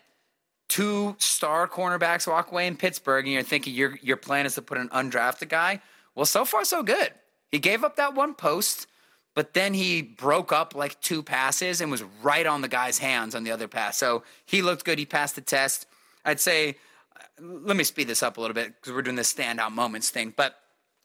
two 0.68 1.16
star 1.18 1.68
cornerbacks 1.68 2.28
walk 2.28 2.52
away 2.52 2.68
in 2.68 2.78
Pittsburgh, 2.78 3.26
and 3.26 3.34
you're 3.34 3.44
thinking 3.44 3.74
your 3.74 3.98
your 4.02 4.18
plan 4.18 4.46
is 4.46 4.56
to 4.56 4.62
put 4.62 4.78
an 4.78 4.90
undrafted 4.90 5.50
guy. 5.50 5.82
Well, 6.14 6.26
so 6.26 6.46
far 6.46 6.66
so 6.66 6.84
good. 6.84 7.14
He 7.52 7.60
gave 7.60 7.84
up 7.84 7.96
that 7.96 8.14
one 8.14 8.34
post, 8.34 8.88
but 9.36 9.54
then 9.54 9.74
he 9.74 10.02
broke 10.02 10.52
up 10.52 10.76
like 10.76 11.00
two 11.00 11.24
passes 11.24 11.82
and 11.82 11.92
was 11.92 12.04
right 12.22 12.46
on 12.46 12.62
the 12.62 12.68
guy's 12.68 12.98
hands 12.98 13.36
on 13.36 13.44
the 13.44 13.52
other 13.52 13.68
pass. 13.68 13.98
So 13.98 14.24
he 14.46 14.62
looked 14.62 14.84
good. 14.84 15.00
He 15.00 15.06
passed 15.06 15.36
the 15.36 15.42
test. 15.42 15.86
I'd 16.26 16.40
say, 16.40 16.78
uh, 17.16 17.44
let 17.44 17.78
me 17.78 17.84
speed 17.84 18.08
this 18.08 18.24
up 18.24 18.38
a 18.38 18.42
little 18.42 18.56
bit 18.56 18.76
because 18.76 18.94
we're 18.94 19.02
doing 19.02 19.16
this 19.16 19.34
standout 19.34 19.72
moments 19.72 20.10
thing. 20.10 20.34
But 20.36 20.56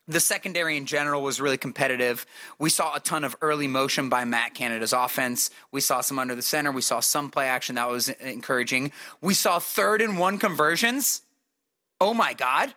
the 0.09 0.19
secondary 0.19 0.77
in 0.77 0.87
general 0.87 1.23
was 1.23 1.41
really 1.41 1.57
competitive. 1.57 2.27
We 2.59 2.71
saw 2.71 2.95
a 2.95 3.01
ton 3.01 3.23
of 3.23 3.37
early 3.41 3.69
motion 3.69 4.09
by 4.09 4.25
Matt 4.25 4.55
Canada's 4.55 4.93
offense. 4.93 5.51
We 5.71 5.81
saw 5.81 6.01
some 6.01 6.19
under 6.19 6.35
the 6.35 6.43
center. 6.43 6.73
We 6.73 6.83
saw 6.83 7.01
some 7.01 7.31
play 7.31 7.47
action 7.47 7.77
that 7.77 7.89
was 7.89 8.09
encouraging. 8.09 8.93
We 9.21 9.35
saw 9.35 9.61
third 9.61 10.03
and 10.03 10.19
one 10.19 10.39
conversions. 10.39 11.23
Oh 12.01 12.15
my 12.15 12.35
God. 12.35 12.75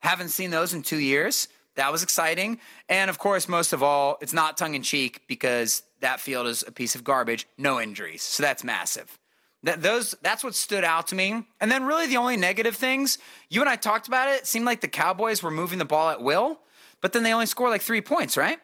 Haven't 0.00 0.30
seen 0.30 0.50
those 0.50 0.74
in 0.74 0.82
two 0.82 0.98
years. 0.98 1.48
That 1.78 1.92
was 1.92 2.02
exciting. 2.02 2.58
And 2.88 3.08
of 3.08 3.18
course, 3.18 3.48
most 3.48 3.72
of 3.72 3.84
all, 3.84 4.18
it's 4.20 4.32
not 4.32 4.56
tongue 4.56 4.74
in 4.74 4.82
cheek 4.82 5.22
because 5.28 5.84
that 6.00 6.18
field 6.18 6.48
is 6.48 6.64
a 6.66 6.72
piece 6.72 6.96
of 6.96 7.04
garbage, 7.04 7.46
no 7.56 7.80
injuries. 7.80 8.22
So 8.22 8.42
that's 8.42 8.64
massive. 8.64 9.16
That 9.62 9.80
those 9.80 10.16
that's 10.20 10.42
what 10.42 10.56
stood 10.56 10.82
out 10.82 11.06
to 11.08 11.14
me. 11.14 11.44
And 11.60 11.70
then 11.70 11.84
really 11.84 12.08
the 12.08 12.16
only 12.16 12.36
negative 12.36 12.74
things, 12.74 13.18
you 13.48 13.60
and 13.60 13.70
I 13.70 13.76
talked 13.76 14.08
about 14.08 14.28
it, 14.28 14.40
it 14.40 14.46
seemed 14.48 14.66
like 14.66 14.80
the 14.80 14.88
Cowboys 14.88 15.40
were 15.40 15.52
moving 15.52 15.78
the 15.78 15.84
ball 15.84 16.10
at 16.10 16.20
will, 16.20 16.58
but 17.00 17.12
then 17.12 17.22
they 17.22 17.32
only 17.32 17.46
score 17.46 17.68
like 17.70 17.82
3 17.82 18.00
points, 18.00 18.36
right? 18.36 18.58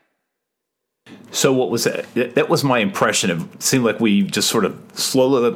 So 1.34 1.52
what 1.52 1.68
was 1.68 1.84
that? 1.84 2.06
That 2.14 2.48
was 2.48 2.62
my 2.62 2.78
impression. 2.78 3.30
It 3.30 3.62
seemed 3.62 3.84
like 3.84 3.98
we 3.98 4.22
just 4.22 4.48
sort 4.48 4.64
of 4.64 4.80
slowly 4.94 5.50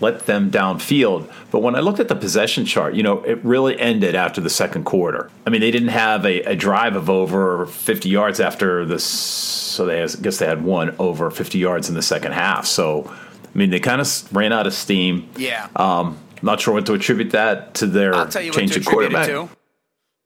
let 0.00 0.20
them 0.26 0.50
downfield. 0.50 1.30
But 1.50 1.60
when 1.60 1.76
I 1.76 1.80
looked 1.80 2.00
at 2.00 2.08
the 2.08 2.16
possession 2.16 2.64
chart, 2.64 2.94
you 2.94 3.02
know, 3.02 3.22
it 3.22 3.44
really 3.44 3.78
ended 3.78 4.14
after 4.14 4.40
the 4.40 4.48
second 4.50 4.84
quarter. 4.84 5.30
I 5.46 5.50
mean, 5.50 5.60
they 5.60 5.70
didn't 5.70 5.88
have 5.88 6.24
a, 6.24 6.40
a 6.42 6.56
drive 6.56 6.96
of 6.96 7.10
over 7.10 7.66
50 7.66 8.08
yards 8.08 8.40
after 8.40 8.84
this. 8.86 9.04
So 9.04 9.84
they, 9.84 10.02
I 10.02 10.06
guess 10.06 10.38
they 10.38 10.46
had 10.46 10.64
one 10.64 10.96
over 10.98 11.30
50 11.30 11.58
yards 11.58 11.88
in 11.88 11.94
the 11.94 12.02
second 12.02 12.32
half. 12.32 12.66
So, 12.66 13.04
I 13.04 13.58
mean, 13.58 13.70
they 13.70 13.80
kind 13.80 14.00
of 14.00 14.34
ran 14.34 14.52
out 14.52 14.66
of 14.66 14.72
steam. 14.72 15.28
Yeah. 15.36 15.68
Um, 15.76 16.18
not 16.42 16.60
sure 16.60 16.74
what 16.74 16.86
to 16.86 16.94
attribute 16.94 17.32
that 17.32 17.74
to 17.74 17.86
their 17.86 18.14
I'll 18.14 18.26
tell 18.26 18.42
you 18.42 18.52
change 18.52 18.70
what 18.70 18.74
to 18.74 18.80
of 18.80 18.86
attribute 18.86 19.12
quarterback. 19.12 19.28
it 19.28 19.32
to. 19.32 19.48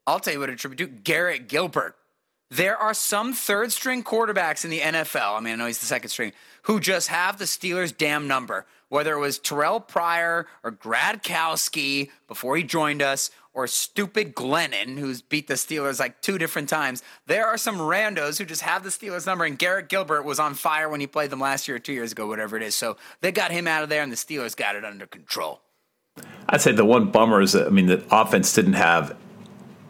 I'll 0.07 0.19
tell 0.19 0.33
you 0.33 0.39
what 0.39 0.47
to 0.47 0.53
attribute 0.53 0.79
to 0.79 0.87
Garrett 0.87 1.49
Gilbert. 1.49 1.95
There 2.51 2.75
are 2.75 2.93
some 2.93 3.33
third 3.33 3.71
string 3.71 4.03
quarterbacks 4.03 4.63
in 4.65 4.71
the 4.71 4.79
NFL. 4.79 5.37
I 5.37 5.39
mean, 5.39 5.53
I 5.53 5.55
know 5.55 5.67
he's 5.67 5.79
the 5.79 5.85
second 5.85 6.09
string, 6.09 6.33
who 6.63 6.79
just 6.79 7.09
have 7.09 7.37
the 7.37 7.45
Steelers' 7.45 7.95
damn 7.95 8.27
number. 8.27 8.65
Whether 8.87 9.13
it 9.13 9.19
was 9.19 9.37
Terrell 9.37 9.79
Pryor 9.79 10.47
or 10.63 10.71
Gradkowski 10.71 12.09
before 12.27 12.57
he 12.57 12.63
joined 12.63 13.03
us, 13.03 13.29
or 13.53 13.67
stupid 13.67 14.35
Glennon, 14.35 14.97
who's 14.97 15.21
beat 15.21 15.47
the 15.47 15.55
Steelers 15.55 15.99
like 15.99 16.21
two 16.21 16.37
different 16.37 16.69
times. 16.69 17.03
There 17.25 17.45
are 17.45 17.57
some 17.57 17.77
randos 17.77 18.37
who 18.37 18.45
just 18.45 18.61
have 18.61 18.83
the 18.83 18.89
Steelers' 18.89 19.25
number, 19.25 19.43
and 19.43 19.57
Garrett 19.57 19.89
Gilbert 19.89 20.23
was 20.23 20.39
on 20.39 20.53
fire 20.53 20.87
when 20.87 21.01
he 21.01 21.07
played 21.07 21.29
them 21.29 21.39
last 21.39 21.67
year 21.67 21.77
or 21.77 21.79
two 21.79 21.93
years 21.93 22.11
ago, 22.11 22.27
whatever 22.27 22.57
it 22.57 22.63
is. 22.63 22.75
So 22.75 22.97
they 23.21 23.31
got 23.31 23.51
him 23.51 23.67
out 23.67 23.83
of 23.83 23.89
there, 23.89 24.01
and 24.01 24.11
the 24.11 24.15
Steelers 24.15 24.55
got 24.55 24.75
it 24.75 24.85
under 24.85 25.05
control. 25.05 25.61
I'd 26.47 26.61
say 26.61 26.71
the 26.71 26.85
one 26.85 27.11
bummer 27.11 27.41
is 27.41 27.53
that 27.53 27.67
I 27.67 27.69
mean 27.69 27.87
the 27.87 28.03
offense 28.11 28.53
didn't 28.53 28.73
have 28.73 29.15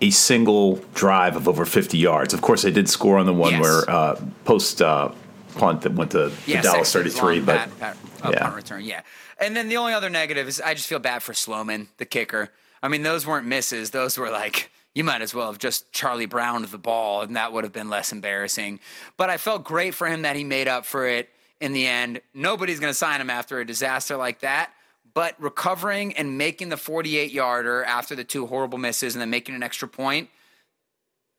a 0.01 0.09
single 0.09 0.75
drive 0.93 1.35
of 1.35 1.47
over 1.47 1.65
50 1.65 1.97
yards. 1.97 2.33
Of 2.33 2.41
course, 2.41 2.61
they 2.61 2.71
did 2.71 2.89
score 2.89 3.17
on 3.17 3.25
the 3.25 3.33
one 3.33 3.51
Yes. 3.53 3.61
where 3.61 3.89
uh, 3.89 4.21
post 4.45 4.81
uh, 4.81 5.11
punt 5.55 5.81
that 5.81 5.93
went 5.93 6.11
to 6.11 6.31
Dallas 6.47 6.91
33, 6.93 7.35
long 7.37 7.45
but 7.45 7.57
pat- 7.57 7.79
pat- 7.79 7.97
uh, 8.23 8.29
yeah. 8.31 8.39
punt 8.43 8.55
return, 8.55 8.83
yeah. 8.83 9.01
And 9.37 9.55
then 9.55 9.69
the 9.69 9.77
only 9.77 9.93
other 9.93 10.09
negative 10.09 10.47
is 10.47 10.59
I 10.61 10.73
just 10.73 10.87
feel 10.87 10.99
bad 10.99 11.23
for 11.23 11.33
Sloman, 11.33 11.89
the 11.97 12.05
kicker. 12.05 12.49
I 12.83 12.87
mean, 12.87 13.03
those 13.03 13.25
weren't 13.25 13.45
misses; 13.47 13.91
those 13.91 14.17
were 14.17 14.29
like 14.29 14.71
you 14.95 15.03
might 15.03 15.21
as 15.21 15.33
well 15.33 15.47
have 15.47 15.59
just 15.59 15.91
Charlie 15.91 16.25
Browned 16.25 16.65
the 16.65 16.77
ball, 16.77 17.21
and 17.21 17.35
that 17.35 17.53
would 17.53 17.63
have 17.63 17.73
been 17.73 17.89
less 17.89 18.11
embarrassing. 18.11 18.79
But 19.17 19.29
I 19.29 19.37
felt 19.37 19.63
great 19.63 19.93
for 19.95 20.07
him 20.07 20.23
that 20.23 20.35
he 20.35 20.43
made 20.43 20.67
up 20.67 20.85
for 20.85 21.07
it 21.07 21.29
in 21.61 21.73
the 21.73 21.85
end. 21.87 22.21
Nobody's 22.33 22.79
going 22.79 22.89
to 22.91 22.97
sign 22.97 23.21
him 23.21 23.29
after 23.29 23.59
a 23.59 23.65
disaster 23.65 24.17
like 24.17 24.39
that. 24.41 24.71
But 25.13 25.35
recovering 25.41 26.13
and 26.15 26.37
making 26.37 26.69
the 26.69 26.77
48 26.77 27.31
yarder 27.31 27.83
after 27.83 28.15
the 28.15 28.23
two 28.23 28.47
horrible 28.47 28.77
misses 28.77 29.15
and 29.15 29.21
then 29.21 29.29
making 29.29 29.55
an 29.55 29.63
extra 29.63 29.87
point, 29.87 30.29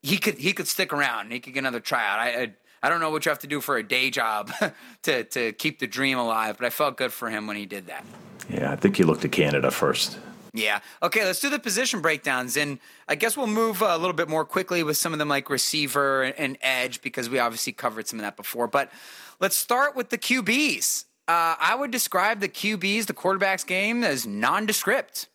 he 0.03 0.19
could 0.19 0.39
he 0.39 0.53
could 0.53 0.67
stick 0.67 0.93
around. 0.93 1.33
He 1.33 1.41
could 1.41 1.55
get 1.55 1.61
another 1.61 1.81
tryout. 1.81 2.19
I, 2.19 2.43
I 2.43 2.53
I 2.83 2.89
don't 2.89 3.01
know 3.01 3.11
what 3.11 3.27
you 3.27 3.31
have 3.31 3.41
to 3.41 3.47
do 3.47 3.61
for 3.61 3.77
a 3.77 3.83
day 3.83 4.11
job 4.11 4.51
to 5.03 5.25
to 5.25 5.53
keep 5.53 5.79
the 5.79 5.87
dream 5.87 6.19
alive, 6.19 6.57
but 6.59 6.67
I 6.67 6.71
felt 6.71 6.97
good 6.97 7.13
for 7.13 7.31
him 7.31 7.47
when 7.47 7.57
he 7.57 7.67
did 7.67 7.87
that. 7.87 8.05
yeah, 8.49 8.73
I 8.73 8.77
think 8.77 8.97
he 8.97 9.05
looked 9.05 9.25
at 9.25 9.33
Canada 9.33 9.71
first. 9.71 10.19
Yeah. 10.53 10.81
Okay, 11.03 11.25
let's 11.25 11.41
do 11.41 11.49
the 11.49 11.59
position 11.59 12.01
breakdowns. 12.01 12.57
And 12.57 12.79
I 13.09 13.15
guess 13.15 13.37
we'll 13.37 13.47
move 13.47 13.83
uh, 13.83 13.89
a 13.91 13.99
little 13.99 14.15
bit 14.15 14.29
more 14.29 14.45
quickly 14.45 14.83
with 14.83 14.97
some 14.97 15.13
of 15.13 15.19
them 15.19 15.29
like 15.29 15.49
receiver 15.49 16.23
and, 16.23 16.35
and 16.39 16.59
edge 16.61 17.03
because 17.03 17.31
we 17.31 17.39
obviously 17.39 17.73
covered 17.73 18.09
some 18.09 18.19
of 18.19 18.25
that 18.25 18.37
before. 18.37 18.67
But 18.67 18.91
let's 19.39 19.57
start 19.57 19.95
with 19.95 20.11
the 20.11 20.19
QBs. 20.19 21.05
Uh, 21.31 21.55
I 21.61 21.77
would 21.77 21.93
describe 21.93 22.41
the 22.41 22.49
QBs, 22.49 23.07
the 23.07 23.15
quarterbacks 23.15 23.65
game, 23.65 24.03
as 24.03 24.27
nondescript. 24.27 25.29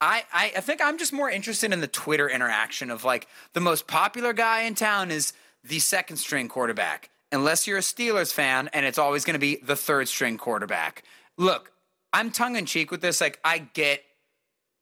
I, 0.00 0.24
I, 0.32 0.54
I 0.56 0.60
think 0.60 0.80
I'm 0.82 0.98
just 0.98 1.12
more 1.12 1.30
interested 1.30 1.72
in 1.72 1.80
the 1.80 1.86
Twitter 1.86 2.28
interaction 2.28 2.90
of 2.90 3.04
like 3.04 3.28
the 3.52 3.60
most 3.60 3.86
popular 3.86 4.32
guy 4.32 4.62
in 4.62 4.74
town 4.74 5.12
is 5.12 5.34
the 5.62 5.78
second 5.78 6.16
string 6.16 6.48
quarterback, 6.48 7.10
unless 7.30 7.64
you're 7.64 7.78
a 7.78 7.80
Steelers 7.80 8.32
fan 8.32 8.68
and 8.72 8.84
it's 8.84 8.98
always 8.98 9.24
going 9.24 9.34
to 9.34 9.38
be 9.38 9.58
the 9.62 9.76
third 9.76 10.08
string 10.08 10.36
quarterback. 10.36 11.04
Look, 11.38 11.70
I'm 12.12 12.32
tongue 12.32 12.56
in 12.56 12.66
cheek 12.66 12.90
with 12.90 13.00
this. 13.00 13.20
Like, 13.20 13.38
I 13.44 13.58
get, 13.58 14.02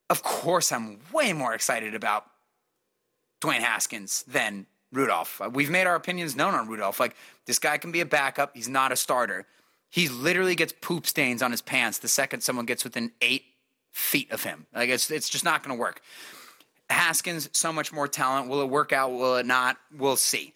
of 0.09 0.23
course, 0.23 0.73
I'm 0.73 0.99
way 1.13 1.35
more 1.35 1.53
excited 1.53 1.95
about 1.95 2.25
Dwayne 3.43 3.61
Haskins 3.61 4.23
than 4.27 4.65
Rudolph. 4.93 5.43
We've 5.53 5.69
made 5.69 5.87
our 5.87 5.95
opinions 5.95 6.35
known 6.35 6.55
on 6.55 6.69
Rudolph. 6.69 7.01
Like, 7.01 7.17
this 7.45 7.59
guy 7.59 7.77
can 7.77 7.93
be 7.93 8.01
a 8.01 8.07
backup, 8.07 8.53
he's 8.55 8.67
not 8.67 8.93
a 8.93 8.97
starter. 8.97 9.45
He 9.95 10.09
literally 10.09 10.57
gets 10.57 10.73
poop 10.73 11.07
stains 11.07 11.41
on 11.41 11.53
his 11.53 11.63
pants 11.63 11.99
the 11.99 12.09
second 12.09 12.41
someone 12.41 12.67
gets 12.67 12.83
within 12.83 13.13
eight 13.21 13.45
feet 13.93 14.33
of 14.33 14.43
him. 14.43 14.67
Like, 14.75 14.89
it's, 14.89 15.09
it's 15.09 15.29
just 15.29 15.45
not 15.45 15.63
going 15.63 15.77
to 15.77 15.81
work. 15.81 16.01
Haskins, 16.91 17.49
so 17.53 17.73
much 17.73 17.93
more 17.93 18.09
talent. 18.09 18.49
Will 18.49 18.61
it 18.63 18.69
work 18.69 18.93
out? 18.93 19.13
Will 19.13 19.37
it 19.37 19.47
not? 19.47 19.77
We'll 19.97 20.17
see. 20.17 20.53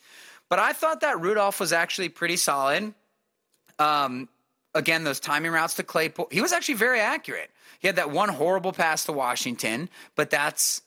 But 0.49 0.59
I 0.59 0.73
thought 0.73 1.03
that 1.03 1.21
Rudolph 1.21 1.61
was 1.61 1.73
actually 1.73 2.09
pretty 2.09 2.35
solid. 2.35 2.93
Um, 3.79 4.29
again, 4.75 5.05
those 5.05 5.21
timing 5.21 5.53
routes 5.53 5.75
to 5.75 5.85
Claypool, 5.85 6.27
he 6.33 6.41
was 6.41 6.53
actually 6.53 6.75
very 6.75 6.99
accurate. 6.99 7.53
He 7.79 7.87
had 7.87 7.95
that 7.95 8.11
one 8.11 8.31
horrible 8.31 8.73
pass 8.73 9.05
to 9.05 9.13
Washington, 9.13 9.89
but 10.17 10.31
that's 10.31 10.83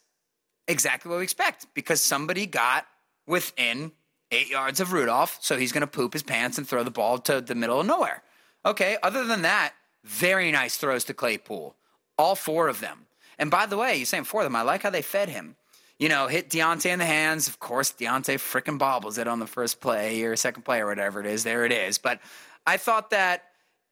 exactly 0.67 1.09
what 1.09 1.19
we 1.19 1.23
expect 1.23 1.67
because 1.73 2.03
somebody 2.03 2.47
got 2.47 2.85
within 3.25 3.93
eight 4.29 4.49
yards 4.49 4.81
of 4.81 4.91
Rudolph, 4.91 5.37
so 5.39 5.57
he's 5.57 5.71
going 5.71 5.81
to 5.81 5.87
poop 5.87 6.11
his 6.11 6.23
pants 6.23 6.57
and 6.57 6.67
throw 6.67 6.83
the 6.83 6.91
ball 6.91 7.17
to 7.19 7.39
the 7.39 7.55
middle 7.55 7.79
of 7.79 7.87
nowhere. 7.87 8.21
Okay, 8.65 8.97
other 9.01 9.25
than 9.25 9.41
that, 9.41 9.73
very 10.03 10.51
nice 10.51 10.77
throws 10.77 11.03
to 11.05 11.13
Claypool, 11.13 11.75
all 12.17 12.35
four 12.35 12.67
of 12.67 12.79
them. 12.79 13.07
And 13.39 13.49
by 13.49 13.65
the 13.65 13.77
way, 13.77 13.97
you're 13.97 14.05
saying 14.05 14.25
four 14.25 14.41
of 14.41 14.45
them. 14.45 14.55
I 14.55 14.61
like 14.61 14.83
how 14.83 14.89
they 14.89 15.01
fed 15.01 15.29
him. 15.29 15.55
You 15.97 16.09
know, 16.09 16.27
hit 16.27 16.49
Diontae 16.49 16.91
in 16.91 16.99
the 16.99 17.05
hands. 17.05 17.47
Of 17.47 17.59
course, 17.59 17.91
Diontae 17.91 18.35
freaking 18.35 18.77
bobbles 18.77 19.17
it 19.17 19.27
on 19.27 19.39
the 19.39 19.47
first 19.47 19.79
play 19.79 20.23
or 20.23 20.35
second 20.35 20.63
play 20.63 20.79
or 20.79 20.87
whatever 20.87 21.19
it 21.19 21.27
is. 21.27 21.43
There 21.43 21.65
it 21.65 21.71
is. 21.71 21.97
But 21.97 22.19
I 22.65 22.77
thought 22.77 23.11
that 23.11 23.43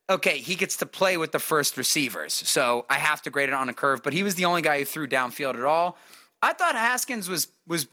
okay, 0.10 0.40
he 0.40 0.56
gets 0.56 0.78
to 0.78 0.86
play 0.86 1.18
with 1.18 1.32
the 1.32 1.40
first 1.40 1.78
receivers. 1.78 2.34
So 2.34 2.86
I 2.90 2.96
have 2.96 3.22
to 3.22 3.30
grade 3.30 3.50
it 3.50 3.54
on 3.54 3.70
a 3.70 3.74
curve, 3.74 4.02
but 4.02 4.12
he 4.12 4.24
was 4.24 4.36
the 4.36 4.46
only 4.46 4.64
guy 4.64 4.80
who 4.80 4.86
threw 4.86 5.08
downfield 5.08 5.54
at 5.54 5.64
all. 5.64 5.98
I 6.42 6.54
thought 6.54 6.76
Haskins 6.76 7.30
was 7.30 7.48
was 7.68 7.88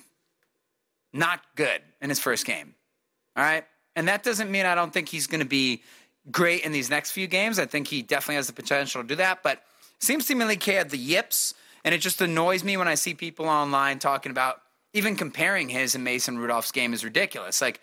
not 1.13 1.41
good 1.57 1.83
in 2.01 2.09
his 2.09 2.19
first 2.19 2.47
game. 2.47 2.75
All 3.37 3.45
right. 3.45 3.65
And 3.95 4.09
that 4.09 4.23
doesn't 4.23 4.51
mean 4.51 4.67
I 4.67 4.75
don't 4.75 4.93
think 4.93 5.09
he's 5.09 5.27
going 5.27 5.41
to 5.41 5.47
be 5.47 5.83
great 6.31 6.65
in 6.65 6.73
these 6.73 6.91
next 6.91 7.13
few 7.13 7.27
games. 7.27 7.59
I 7.59 7.67
think 7.67 7.89
he 7.89 8.03
definitely 8.03 8.37
has 8.37 8.47
the 8.47 8.53
potential 8.53 9.03
to 9.03 9.09
do 9.09 9.17
that, 9.17 9.43
but 9.43 9.63
seems 9.99 10.27
to 10.27 10.35
me 10.35 10.45
like 10.45 10.63
he 10.63 10.73
had 10.73 10.91
the 10.91 10.99
yips, 10.99 11.55
and 11.85 11.95
it 11.95 11.99
just 11.99 12.21
annoys 12.21 12.65
me 12.65 12.77
when 12.77 12.89
I 12.89 12.95
see 12.95 13.15
people 13.15 13.47
online 13.47 13.99
talking 13.99 14.31
about 14.31 14.61
even 14.93 15.17
comparing 15.17 15.69
his 15.69 15.95
and 15.95 16.05
Mason 16.05 16.39
Rudolph's 16.39 16.73
game 16.73 16.93
is 16.93 17.05
ridiculous. 17.05 17.61
Like 17.61 17.81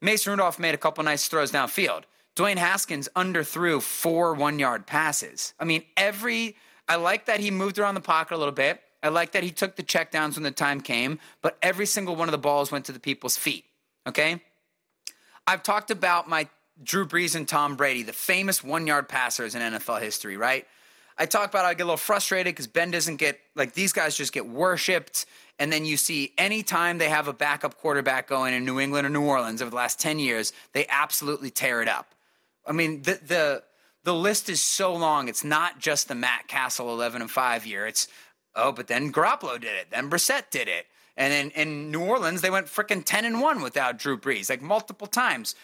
Mason 0.00 0.32
Rudolph 0.32 0.58
made 0.58 0.74
a 0.74 0.78
couple 0.78 1.04
nice 1.04 1.28
throws 1.28 1.52
downfield. 1.52 2.04
Dwayne 2.34 2.56
Haskins 2.56 3.08
underthrew 3.16 3.80
four 3.80 4.34
one 4.34 4.58
yard 4.58 4.86
passes. 4.86 5.54
I 5.60 5.64
mean, 5.64 5.84
every 5.96 6.56
I 6.88 6.96
like 6.96 7.26
that 7.26 7.40
he 7.40 7.50
moved 7.50 7.78
around 7.78 7.94
the 7.94 8.00
pocket 8.00 8.34
a 8.34 8.38
little 8.38 8.52
bit. 8.52 8.80
I 9.02 9.08
like 9.08 9.32
that 9.32 9.42
he 9.42 9.50
took 9.50 9.76
the 9.76 9.82
checkdowns 9.82 10.34
when 10.34 10.42
the 10.42 10.50
time 10.50 10.80
came, 10.80 11.18
but 11.42 11.58
every 11.62 11.86
single 11.86 12.16
one 12.16 12.28
of 12.28 12.32
the 12.32 12.38
balls 12.38 12.72
went 12.72 12.84
to 12.86 12.92
the 12.92 13.00
people's 13.00 13.36
feet. 13.36 13.64
Okay? 14.06 14.42
I've 15.46 15.62
talked 15.62 15.90
about 15.90 16.28
my 16.28 16.48
Drew 16.82 17.06
Brees 17.06 17.34
and 17.34 17.48
Tom 17.48 17.76
Brady, 17.76 18.02
the 18.02 18.12
famous 18.12 18.62
one 18.62 18.86
yard 18.86 19.08
passers 19.08 19.54
in 19.54 19.62
NFL 19.62 20.00
history, 20.00 20.36
right? 20.36 20.66
I 21.18 21.26
talk 21.26 21.48
about 21.48 21.64
I 21.64 21.74
get 21.74 21.84
a 21.84 21.86
little 21.86 21.96
frustrated 21.96 22.54
because 22.54 22.66
Ben 22.66 22.90
doesn't 22.90 23.16
get 23.16 23.40
like 23.54 23.72
these 23.72 23.92
guys 23.92 24.16
just 24.16 24.32
get 24.32 24.46
worshipped. 24.46 25.26
And 25.58 25.72
then 25.72 25.86
you 25.86 25.96
see 25.96 26.32
anytime 26.36 26.98
they 26.98 27.08
have 27.08 27.28
a 27.28 27.32
backup 27.32 27.78
quarterback 27.78 28.28
going 28.28 28.52
in 28.52 28.66
New 28.66 28.78
England 28.78 29.06
or 29.06 29.10
New 29.10 29.24
Orleans 29.24 29.62
over 29.62 29.70
the 29.70 29.76
last 29.76 29.98
10 29.98 30.18
years, 30.18 30.52
they 30.74 30.86
absolutely 30.88 31.50
tear 31.50 31.80
it 31.80 31.88
up. 31.88 32.14
I 32.66 32.72
mean, 32.72 33.02
the 33.02 33.20
the 33.24 33.62
the 34.04 34.14
list 34.14 34.50
is 34.50 34.62
so 34.62 34.94
long. 34.94 35.28
It's 35.28 35.42
not 35.42 35.78
just 35.78 36.08
the 36.08 36.14
Matt 36.14 36.46
Cassel 36.46 36.90
11 36.90 37.22
and 37.22 37.30
5 37.30 37.66
year. 37.66 37.86
It's 37.86 38.08
oh, 38.54 38.72
but 38.72 38.86
then 38.86 39.12
Garoppolo 39.12 39.58
did 39.58 39.74
it. 39.74 39.90
Then 39.90 40.10
Brissett 40.10 40.50
did 40.50 40.68
it. 40.68 40.86
And 41.16 41.32
in, 41.32 41.50
in 41.52 41.90
New 41.90 42.04
Orleans, 42.04 42.42
they 42.42 42.50
went 42.50 42.66
freaking 42.66 43.02
10 43.02 43.24
and 43.24 43.40
1 43.40 43.62
without 43.62 43.98
Drew 43.98 44.18
Brees, 44.18 44.50
like 44.50 44.60
multiple 44.60 45.06
times. 45.06 45.54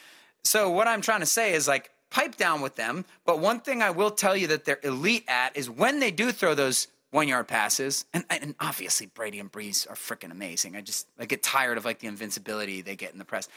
So 0.45 0.71
what 0.71 0.89
I'm 0.89 1.01
trying 1.01 1.21
to 1.21 1.27
say 1.27 1.55
is 1.55 1.69
like 1.69 1.91
pipe 2.11 2.37
down 2.37 2.61
with 2.61 2.77
them. 2.77 3.05
But 3.25 3.41
one 3.41 3.61
thing 3.61 3.83
I 3.83 3.91
will 3.91 4.11
tell 4.11 4.37
you 4.37 4.49
that 4.49 4.65
they're 4.65 4.81
elite 4.83 5.25
at 5.29 5.57
is 5.57 5.69
when 5.69 6.01
they 6.01 6.11
do 6.11 6.31
throw 6.33 6.55
those 6.55 6.89
one 7.11 7.29
yard 7.29 7.47
passes, 7.47 8.07
and, 8.15 8.25
and 8.31 8.55
obviously 8.59 9.07
Brady 9.07 9.39
and 9.39 9.53
Brees 9.53 9.89
are 9.89 9.95
freaking 9.95 10.31
amazing. 10.31 10.77
I 10.77 10.81
just 10.81 11.07
I 11.19 11.27
get 11.27 11.43
tired 11.43 11.77
of 11.77 11.85
like 11.85 11.99
the 11.99 12.07
invincibility 12.07 12.81
they 12.81 12.97
get 12.97 13.13
in 13.13 13.19
the 13.19 13.25
press. 13.25 13.49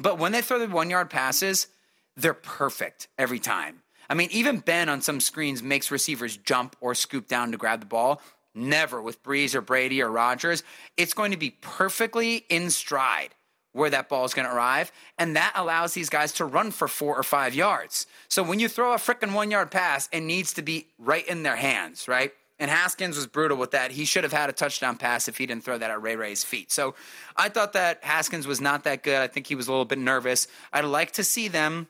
But 0.00 0.18
when 0.18 0.32
they 0.32 0.40
throw 0.40 0.58
the 0.58 0.66
one 0.66 0.88
yard 0.88 1.10
passes, 1.10 1.68
they're 2.16 2.32
perfect 2.34 3.08
every 3.18 3.38
time. 3.38 3.82
I 4.08 4.14
mean, 4.14 4.28
even 4.32 4.58
Ben 4.58 4.88
on 4.88 5.02
some 5.02 5.20
screens 5.20 5.62
makes 5.62 5.90
receivers 5.90 6.36
jump 6.38 6.74
or 6.80 6.94
scoop 6.94 7.28
down 7.28 7.52
to 7.52 7.58
grab 7.58 7.80
the 7.80 7.86
ball. 7.86 8.20
Never 8.54 9.00
with 9.00 9.22
Brees 9.22 9.54
or 9.54 9.60
Brady 9.60 10.02
or 10.02 10.10
Rodgers. 10.10 10.62
It's 10.96 11.14
going 11.14 11.30
to 11.30 11.38
be 11.38 11.50
perfectly 11.60 12.44
in 12.48 12.70
stride 12.70 13.34
where 13.72 13.90
that 13.90 14.08
ball 14.08 14.24
is 14.24 14.34
going 14.34 14.48
to 14.48 14.54
arrive. 14.54 14.92
And 15.18 15.36
that 15.36 15.52
allows 15.56 15.94
these 15.94 16.08
guys 16.08 16.32
to 16.34 16.44
run 16.44 16.70
for 16.70 16.88
four 16.88 17.16
or 17.16 17.22
five 17.22 17.54
yards. 17.54 18.06
So 18.28 18.42
when 18.42 18.60
you 18.60 18.68
throw 18.68 18.92
a 18.92 18.96
freaking 18.96 19.32
one 19.32 19.50
yard 19.50 19.70
pass, 19.70 20.08
it 20.12 20.20
needs 20.20 20.52
to 20.54 20.62
be 20.62 20.88
right 20.98 21.26
in 21.26 21.42
their 21.42 21.56
hands, 21.56 22.06
right? 22.08 22.32
And 22.58 22.70
Haskins 22.70 23.16
was 23.16 23.26
brutal 23.26 23.56
with 23.56 23.72
that. 23.72 23.90
He 23.90 24.04
should 24.04 24.24
have 24.24 24.32
had 24.32 24.48
a 24.48 24.52
touchdown 24.52 24.96
pass 24.96 25.26
if 25.26 25.38
he 25.38 25.46
didn't 25.46 25.64
throw 25.64 25.78
that 25.78 25.90
at 25.90 26.00
Ray 26.00 26.16
Ray's 26.16 26.44
feet. 26.44 26.70
So 26.70 26.94
I 27.36 27.48
thought 27.48 27.72
that 27.72 28.04
Haskins 28.04 28.46
was 28.46 28.60
not 28.60 28.84
that 28.84 29.02
good. 29.02 29.20
I 29.20 29.26
think 29.26 29.48
he 29.48 29.54
was 29.54 29.66
a 29.66 29.72
little 29.72 29.84
bit 29.84 29.98
nervous. 29.98 30.46
I'd 30.72 30.84
like 30.84 31.10
to 31.12 31.24
see 31.24 31.48
them 31.48 31.88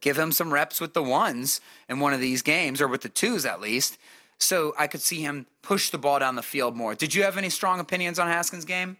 give 0.00 0.18
him 0.18 0.32
some 0.32 0.54
reps 0.54 0.80
with 0.80 0.94
the 0.94 1.02
ones 1.02 1.60
in 1.88 2.00
one 2.00 2.14
of 2.14 2.20
these 2.20 2.40
games, 2.40 2.80
or 2.80 2.88
with 2.88 3.02
the 3.02 3.08
twos 3.08 3.44
at 3.44 3.60
least, 3.60 3.98
so 4.38 4.72
I 4.78 4.86
could 4.86 5.00
see 5.00 5.22
him 5.22 5.46
push 5.60 5.90
the 5.90 5.98
ball 5.98 6.20
down 6.20 6.36
the 6.36 6.42
field 6.42 6.76
more. 6.76 6.94
Did 6.94 7.14
you 7.14 7.24
have 7.24 7.36
any 7.36 7.50
strong 7.50 7.80
opinions 7.80 8.18
on 8.18 8.28
Haskins' 8.28 8.64
game? 8.64 8.96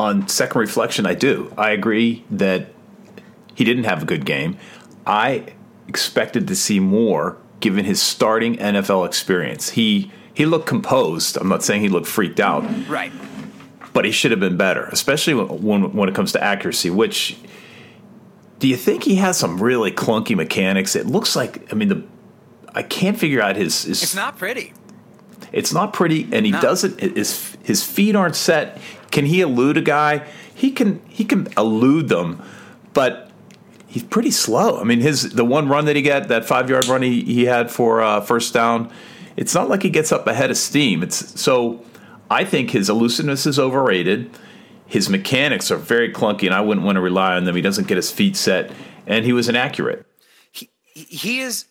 On 0.00 0.26
second 0.28 0.58
reflection, 0.60 1.04
I 1.04 1.12
do. 1.14 1.52
I 1.58 1.72
agree 1.72 2.24
that 2.30 2.68
he 3.54 3.64
didn't 3.64 3.84
have 3.84 4.02
a 4.02 4.06
good 4.06 4.24
game. 4.24 4.56
I 5.06 5.44
expected 5.88 6.48
to 6.48 6.56
see 6.56 6.80
more 6.80 7.36
given 7.60 7.84
his 7.84 8.00
starting 8.00 8.56
NFL 8.56 9.06
experience. 9.06 9.70
He 9.70 10.10
he 10.32 10.46
looked 10.46 10.66
composed. 10.66 11.36
I'm 11.36 11.48
not 11.48 11.62
saying 11.62 11.82
he 11.82 11.90
looked 11.90 12.06
freaked 12.06 12.40
out. 12.40 12.62
Right. 12.88 13.12
But 13.92 14.06
he 14.06 14.10
should 14.10 14.30
have 14.30 14.40
been 14.40 14.56
better, 14.56 14.84
especially 14.86 15.34
when 15.34 15.92
when 15.92 16.08
it 16.08 16.14
comes 16.14 16.32
to 16.32 16.42
accuracy, 16.42 16.88
which 16.88 17.36
do 18.58 18.68
you 18.68 18.76
think 18.76 19.04
he 19.04 19.16
has 19.16 19.36
some 19.36 19.60
really 19.62 19.92
clunky 19.92 20.34
mechanics? 20.34 20.96
It 20.96 21.06
looks 21.06 21.36
like 21.36 21.70
I 21.70 21.74
mean 21.76 21.88
the 21.88 22.02
I 22.74 22.82
can't 22.84 23.18
figure 23.18 23.42
out 23.42 23.56
his, 23.56 23.82
his 23.82 24.02
It's 24.02 24.14
not 24.14 24.38
pretty. 24.38 24.72
It's 25.52 25.72
not 25.74 25.92
pretty, 25.92 26.26
and 26.32 26.46
he 26.46 26.52
No. 26.52 26.60
doesn't. 26.62 27.00
His 27.00 27.56
his 27.64 27.84
feet 27.84 28.16
aren't 28.16 28.36
set. 28.36 28.80
Can 29.10 29.26
he 29.26 29.40
elude 29.40 29.76
a 29.76 29.82
guy? 29.82 30.26
He 30.54 30.70
can. 30.70 31.00
He 31.08 31.24
can 31.24 31.48
elude 31.56 32.08
them, 32.08 32.42
but 32.92 33.30
he's 33.86 34.04
pretty 34.04 34.30
slow. 34.30 34.80
I 34.80 34.84
mean, 34.84 35.00
his 35.00 35.30
the 35.30 35.44
one 35.44 35.68
run 35.68 35.84
that 35.86 35.96
he 35.96 36.02
got, 36.02 36.28
that 36.28 36.44
five 36.44 36.70
yard 36.70 36.86
run 36.86 37.02
he, 37.02 37.22
he 37.22 37.44
had 37.44 37.70
for 37.70 38.00
uh, 38.00 38.20
first 38.20 38.54
down. 38.54 38.90
It's 39.36 39.54
not 39.54 39.68
like 39.68 39.82
he 39.82 39.90
gets 39.90 40.12
up 40.12 40.26
ahead 40.26 40.50
of 40.50 40.56
steam. 40.56 41.02
It's 41.02 41.40
so. 41.40 41.84
I 42.30 42.44
think 42.44 42.70
his 42.70 42.88
elusiveness 42.88 43.44
is 43.46 43.58
overrated. 43.58 44.30
His 44.86 45.08
mechanics 45.08 45.70
are 45.70 45.76
very 45.76 46.12
clunky, 46.12 46.44
and 46.44 46.54
I 46.54 46.60
wouldn't 46.60 46.84
want 46.86 46.96
to 46.96 47.00
rely 47.00 47.36
on 47.36 47.44
them. 47.44 47.56
He 47.56 47.62
doesn't 47.62 47.88
get 47.88 47.96
his 47.96 48.10
feet 48.10 48.36
set, 48.36 48.70
and 49.06 49.24
he 49.24 49.32
was 49.32 49.48
inaccurate. 49.48 50.06
he, 50.52 50.68
he 50.94 51.40
is 51.40 51.66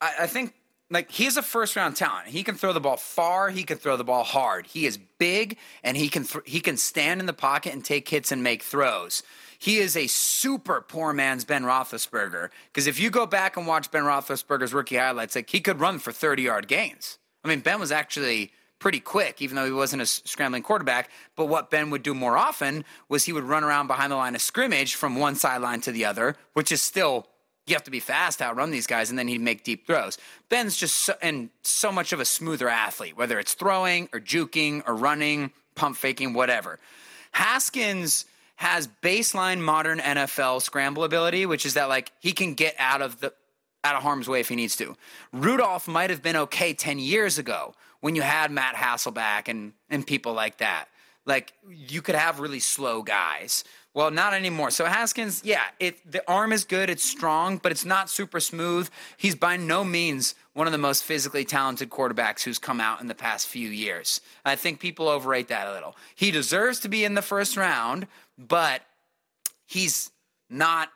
I, 0.00 0.14
I 0.20 0.26
think 0.26 0.54
like 0.90 1.10
he's 1.10 1.36
a 1.36 1.42
first 1.42 1.76
round 1.76 1.96
talent. 1.96 2.28
He 2.28 2.42
can 2.42 2.54
throw 2.54 2.72
the 2.72 2.80
ball 2.80 2.96
far. 2.96 3.50
He 3.50 3.62
can 3.62 3.78
throw 3.78 3.96
the 3.96 4.04
ball 4.04 4.24
hard. 4.24 4.66
He 4.66 4.86
is 4.86 4.98
big 5.18 5.58
and 5.82 5.96
he 5.96 6.08
can 6.08 6.24
th- 6.24 6.44
he 6.46 6.60
can 6.60 6.76
stand 6.76 7.20
in 7.20 7.26
the 7.26 7.32
pocket 7.32 7.72
and 7.72 7.84
take 7.84 8.08
hits 8.08 8.32
and 8.32 8.42
make 8.42 8.62
throws. 8.62 9.22
He 9.58 9.78
is 9.78 9.96
a 9.96 10.06
super 10.06 10.80
poor 10.80 11.12
man's 11.12 11.44
Ben 11.44 11.64
Roethlisberger. 11.64 12.50
Because 12.72 12.86
if 12.86 13.00
you 13.00 13.10
go 13.10 13.26
back 13.26 13.56
and 13.56 13.66
watch 13.66 13.90
Ben 13.90 14.04
Roethlisberger's 14.04 14.72
rookie 14.72 14.96
highlights, 14.96 15.34
like 15.34 15.50
he 15.50 15.60
could 15.60 15.80
run 15.80 15.98
for 15.98 16.12
thirty 16.12 16.42
yard 16.42 16.68
gains. 16.68 17.18
I 17.44 17.48
mean, 17.48 17.60
Ben 17.60 17.80
was 17.80 17.92
actually 17.92 18.52
pretty 18.78 19.00
quick, 19.00 19.42
even 19.42 19.56
though 19.56 19.64
he 19.64 19.72
wasn't 19.72 20.02
a 20.02 20.06
scrambling 20.06 20.62
quarterback. 20.62 21.10
But 21.36 21.46
what 21.46 21.70
Ben 21.70 21.90
would 21.90 22.02
do 22.02 22.14
more 22.14 22.36
often 22.36 22.84
was 23.08 23.24
he 23.24 23.32
would 23.32 23.44
run 23.44 23.64
around 23.64 23.88
behind 23.88 24.12
the 24.12 24.16
line 24.16 24.34
of 24.34 24.40
scrimmage 24.40 24.94
from 24.94 25.16
one 25.16 25.34
sideline 25.34 25.80
to 25.82 25.92
the 25.92 26.04
other, 26.04 26.36
which 26.52 26.70
is 26.72 26.80
still 26.80 27.26
you 27.68 27.74
have 27.74 27.84
to 27.84 27.90
be 27.90 28.00
fast 28.00 28.38
to 28.38 28.44
outrun 28.44 28.70
these 28.70 28.86
guys, 28.86 29.10
and 29.10 29.18
then 29.18 29.28
he'd 29.28 29.40
make 29.40 29.64
deep 29.64 29.86
throws. 29.86 30.18
Ben's 30.48 30.76
just 30.76 30.96
so, 30.96 31.14
and 31.22 31.50
so 31.62 31.92
much 31.92 32.12
of 32.12 32.20
a 32.20 32.24
smoother 32.24 32.68
athlete, 32.68 33.16
whether 33.16 33.38
it's 33.38 33.54
throwing 33.54 34.08
or 34.12 34.20
juking 34.20 34.82
or 34.86 34.94
running, 34.94 35.52
pump 35.74 35.96
faking, 35.96 36.34
whatever. 36.34 36.78
Haskins 37.32 38.24
has 38.56 38.88
baseline 39.02 39.60
modern 39.60 40.00
NFL 40.00 40.62
scramble 40.62 41.04
ability, 41.04 41.46
which 41.46 41.64
is 41.64 41.74
that 41.74 41.88
like 41.88 42.10
he 42.20 42.32
can 42.32 42.54
get 42.54 42.74
out 42.78 43.02
of 43.02 43.20
the 43.20 43.32
out 43.84 43.94
of 43.94 44.02
harm's 44.02 44.28
way 44.28 44.40
if 44.40 44.48
he 44.48 44.56
needs 44.56 44.76
to. 44.76 44.96
Rudolph 45.32 45.86
might 45.86 46.10
have 46.10 46.22
been 46.22 46.34
okay 46.34 46.74
10 46.74 46.98
years 46.98 47.38
ago 47.38 47.74
when 48.00 48.16
you 48.16 48.22
had 48.22 48.50
Matt 48.50 48.74
Hasselbeck 48.74 49.46
and 49.46 49.72
and 49.88 50.06
people 50.06 50.32
like 50.32 50.58
that. 50.58 50.86
Like 51.24 51.52
you 51.68 52.02
could 52.02 52.16
have 52.16 52.40
really 52.40 52.58
slow 52.58 53.02
guys. 53.02 53.62
Well, 53.98 54.12
not 54.12 54.32
anymore. 54.32 54.70
So 54.70 54.84
Haskins, 54.84 55.42
yeah, 55.44 55.64
it 55.80 56.08
the 56.08 56.22
arm 56.30 56.52
is 56.52 56.62
good, 56.62 56.88
it's 56.88 57.02
strong, 57.02 57.58
but 57.58 57.72
it's 57.72 57.84
not 57.84 58.08
super 58.08 58.38
smooth. 58.38 58.88
He's 59.16 59.34
by 59.34 59.56
no 59.56 59.82
means 59.82 60.36
one 60.52 60.68
of 60.68 60.72
the 60.72 60.78
most 60.78 61.02
physically 61.02 61.44
talented 61.44 61.90
quarterbacks 61.90 62.44
who's 62.44 62.60
come 62.60 62.80
out 62.80 63.00
in 63.00 63.08
the 63.08 63.14
past 63.16 63.48
few 63.48 63.68
years. 63.68 64.20
I 64.44 64.54
think 64.54 64.78
people 64.78 65.08
overrate 65.08 65.48
that 65.48 65.66
a 65.66 65.72
little. 65.72 65.96
He 66.14 66.30
deserves 66.30 66.78
to 66.80 66.88
be 66.88 67.04
in 67.04 67.14
the 67.14 67.22
first 67.22 67.56
round, 67.56 68.06
but 68.38 68.82
he's 69.66 70.12
not 70.48 70.90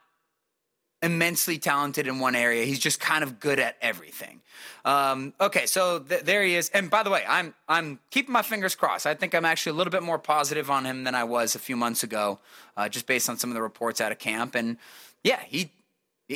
immensely 1.03 1.59
talented 1.59 2.07
in 2.07 2.18
one 2.18 2.34
area. 2.34 2.64
He's 2.64 2.78
just 2.78 3.00
kind 3.00 3.24
of 3.24 3.40
good 3.40 3.59
at 3.59 3.76
everything. 3.82 4.40
Um, 4.84 5.34
okay, 5.40 5.66
so 5.66 5.98
th- 5.98 6.22
there 6.22 6.42
he 6.42 6.55
is. 6.55 6.68
And 6.70 6.90
by 6.90 7.03
the 7.03 7.11
way, 7.11 7.24
I'm 7.28 7.55
I'm 7.68 7.98
keeping 8.11 8.32
my 8.32 8.42
fingers 8.42 8.74
crossed. 8.74 9.07
I 9.07 9.14
think 9.14 9.34
I'm 9.34 9.44
actually 9.44 9.70
a 9.70 9.74
little 9.74 9.90
bit 9.90 10.03
more 10.03 10.18
positive 10.18 10.70
on 10.70 10.84
him 10.84 11.05
than 11.05 11.14
I 11.14 11.24
was 11.24 11.55
a 11.55 11.59
few 11.59 11.76
months 11.76 12.03
ago, 12.03 12.38
uh, 12.76 12.88
just 12.88 13.07
based 13.07 13.28
on 13.28 13.36
some 13.36 13.50
of 13.50 13.55
the 13.55 13.62
reports 13.62 14.00
out 14.00 14.12
of 14.12 14.18
camp. 14.18 14.55
And 14.55 14.78
yeah, 15.22 15.40
he. 15.46 15.72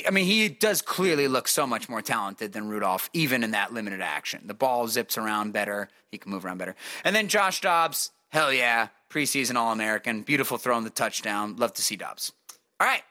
I 0.07 0.11
mean, 0.11 0.27
he 0.27 0.49
does 0.51 0.83
clearly 0.83 1.27
look 1.27 1.49
so 1.49 1.67
much 1.67 1.89
more 1.89 2.03
talented 2.03 2.53
than 2.53 2.69
Rudolph, 2.69 3.09
even 3.15 3.43
in 3.43 3.53
that 3.53 3.73
limited 3.73 4.03
action. 4.03 4.43
The 4.45 4.53
ball 4.53 4.89
zips 4.89 5.17
around 5.17 5.53
better. 5.53 5.89
He 6.11 6.19
can 6.19 6.33
move 6.33 6.45
around 6.45 6.59
better. 6.59 6.75
And 7.03 7.17
then 7.17 7.29
Josh 7.29 7.63
Dobbs, 7.63 8.11
Hell 8.29 8.53
yeah. 8.53 8.89
Preseason 9.09 9.55
All 9.57 9.73
American. 9.73 10.23
Beautiful 10.23 10.59
throw 10.59 10.77
in 10.77 10.85
the 10.85 10.91
touchdown. 10.91 11.57
Love 11.57 11.73
to 11.75 11.83
see 11.83 11.97
Dobbs. 11.97 12.33
All 12.81 12.87
right. 12.87 13.03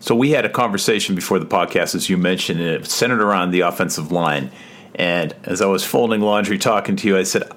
So 0.00 0.14
we 0.14 0.30
had 0.30 0.44
a 0.44 0.48
conversation 0.48 1.14
before 1.14 1.38
the 1.38 1.46
podcast, 1.46 1.94
as 1.94 2.08
you 2.08 2.16
mentioned, 2.16 2.60
and 2.60 2.68
it 2.68 2.86
centered 2.86 3.20
around 3.20 3.50
the 3.50 3.60
offensive 3.60 4.12
line. 4.12 4.50
And 4.94 5.34
as 5.44 5.60
I 5.60 5.66
was 5.66 5.84
folding 5.84 6.20
laundry 6.20 6.58
talking 6.58 6.96
to 6.96 7.08
you, 7.08 7.16
I 7.16 7.24
said, 7.24 7.50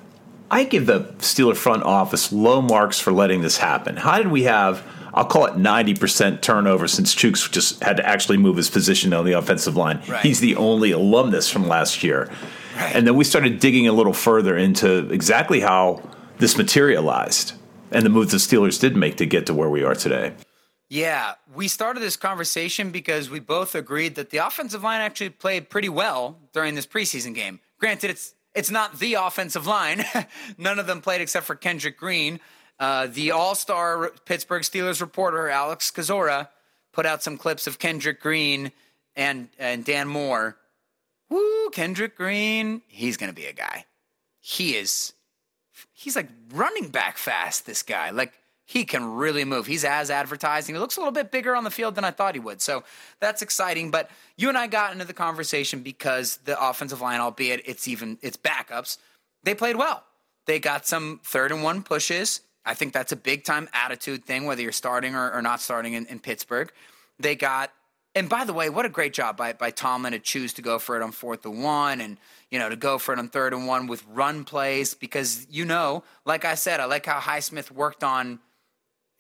I 0.50 0.64
give 0.64 0.86
the 0.86 1.02
Steeler 1.20 1.56
front 1.56 1.84
office 1.84 2.32
low 2.32 2.62
marks 2.62 3.00
for 3.00 3.12
letting 3.12 3.42
this 3.42 3.58
happen. 3.58 3.96
How 3.98 4.18
did 4.18 4.28
we 4.28 4.44
have, 4.44 4.86
I'll 5.14 5.26
call 5.26 5.46
it 5.46 5.54
90% 5.54 6.42
turnover 6.42 6.88
since 6.88 7.16
Chooks 7.16 7.50
just 7.50 7.82
had 7.84 7.98
to 7.98 8.06
actually 8.06 8.38
move 8.38 8.58
his 8.58 8.70
position 8.70 9.14
on 9.14 9.24
the 9.26 9.34
offensive 9.34 9.78
line? 9.78 10.02
Right. 10.08 10.22
He's 10.22 10.40
the 10.40 10.56
only 10.58 10.92
alumnus 10.92 11.50
from 11.50 11.68
last 11.68 12.04
year. 12.04 12.30
And 12.76 13.08
then 13.08 13.16
we 13.16 13.24
started 13.24 13.60
digging 13.60 13.88
a 13.88 13.94
little 13.94 14.14
further 14.14 14.58
into 14.58 15.10
exactly 15.12 15.60
how 15.60 16.02
this 16.40 16.58
materialized 16.58 17.54
and 17.92 18.06
the 18.06 18.10
moves 18.10 18.32
the 18.32 18.38
Steelers 18.38 18.80
did 18.80 18.96
make 18.96 19.18
to 19.18 19.26
get 19.26 19.46
to 19.46 19.54
where 19.54 19.70
we 19.70 19.84
are 19.84 19.96
today. 19.96 20.34
Yeah, 20.92 21.36
we 21.56 21.70
started 21.70 22.04
this 22.04 22.18
conversation 22.18 22.92
because 22.92 23.30
we 23.30 23.40
both 23.40 23.76
agreed 23.76 24.16
that 24.16 24.30
the 24.30 24.40
offensive 24.40 24.84
line 24.84 25.00
actually 25.00 25.30
played 25.30 25.70
pretty 25.70 25.88
well 25.88 26.38
during 26.52 26.76
this 26.76 26.86
preseason 26.86 27.34
game. 27.34 27.62
Granted, 27.80 28.10
it's 28.10 28.34
it's 28.54 28.70
not 28.70 29.00
the 29.00 29.14
offensive 29.14 29.66
line. 29.66 30.04
None 30.58 30.80
of 30.80 30.88
them 30.88 31.00
played 31.00 31.22
except 31.22 31.46
for 31.46 31.56
Kendrick 31.56 31.98
Green. 31.98 32.42
Uh, 32.78 33.08
the 33.08 33.32
All-Star 33.32 34.12
Pittsburgh 34.26 34.64
Steelers 34.64 35.00
reporter 35.00 35.48
Alex 35.48 35.92
Kozora 35.92 36.50
put 36.92 37.06
out 37.06 37.24
some 37.24 37.38
clips 37.38 37.68
of 37.68 37.80
Kendrick 37.80 38.20
Green 38.20 38.74
and 39.16 39.48
and 39.58 39.86
Dan 39.86 40.10
Moore. 40.10 40.58
Woo, 41.30 41.70
Kendrick 41.70 42.18
Green, 42.18 42.82
he's 42.90 43.16
gonna 43.16 43.32
be 43.32 43.46
a 43.46 43.54
guy. 43.54 43.86
He 44.42 44.76
is 44.76 45.14
he's 45.94 46.18
like 46.18 46.28
running 46.54 46.90
back 46.90 47.18
fast, 47.18 47.66
this 47.66 47.82
guy. 47.82 48.10
Like 48.10 48.34
he 48.72 48.86
can 48.86 49.04
really 49.04 49.44
move. 49.44 49.68
He's 49.68 49.84
as 49.84 50.10
advertising. 50.10 50.76
He 50.76 50.80
looks 50.80 50.96
a 50.96 51.02
little 51.02 51.12
bit 51.12 51.30
bigger 51.30 51.58
on 51.58 51.66
the 51.66 51.70
field 51.70 51.96
than 51.96 52.06
I 52.06 52.12
thought 52.12 52.36
he 52.36 52.40
would. 52.40 52.62
So 52.62 52.86
that's 53.20 53.42
exciting. 53.42 53.92
But 53.92 54.10
you 54.38 54.48
and 54.48 54.58
I 54.58 54.68
got 54.68 54.94
into 54.94 55.04
the 55.04 55.14
conversation 55.14 55.82
because 55.82 56.38
the 56.46 56.58
offensive 56.58 57.02
line, 57.02 57.20
albeit 57.20 57.64
it's 57.66 57.90
even 57.90 58.18
it's 58.22 58.38
backups, 58.38 58.98
they 59.44 59.54
played 59.54 59.76
well. 59.76 60.06
They 60.46 60.58
got 60.58 60.88
some 60.88 61.20
third 61.22 61.52
and 61.52 61.64
one 61.64 61.84
pushes. 61.84 62.40
I 62.66 62.74
think 62.74 62.94
that's 62.94 63.12
a 63.12 63.18
big 63.18 63.44
time 63.44 63.68
attitude 63.74 64.24
thing, 64.24 64.46
whether 64.46 64.62
you're 64.62 64.72
starting 64.72 65.16
or, 65.16 65.34
or 65.34 65.42
not 65.42 65.60
starting 65.60 65.92
in, 65.92 66.06
in 66.06 66.20
Pittsburgh. 66.20 66.72
They 67.20 67.36
got 67.36 67.74
and 68.16 68.28
by 68.30 68.46
the 68.46 68.54
way, 68.54 68.70
what 68.70 68.86
a 68.86 68.90
great 68.90 69.14
job 69.14 69.36
by, 69.38 69.54
by 69.54 69.72
Tomlin 69.72 70.14
to 70.14 70.20
choose 70.20 70.54
to 70.54 70.62
go 70.62 70.80
for 70.80 70.98
it 70.98 71.02
on 71.02 71.12
fourth 71.12 71.46
and 71.46 71.64
one 71.64 72.02
and, 72.02 72.18
you 72.50 72.60
know, 72.60 72.68
to 72.68 72.76
go 72.76 72.98
for 72.98 73.14
it 73.14 73.20
on 73.20 73.30
third 73.30 73.54
and 73.54 73.68
one 73.68 73.88
with 73.88 74.04
run 74.06 74.44
plays 74.44 74.94
because, 74.94 75.48
you 75.50 75.64
know, 75.64 76.04
like 76.26 76.44
I 76.44 76.56
said, 76.56 76.82
I 76.82 76.86
like 76.86 77.06
how 77.06 77.20
Highsmith 77.20 77.72
worked 77.72 78.04
on 78.04 78.40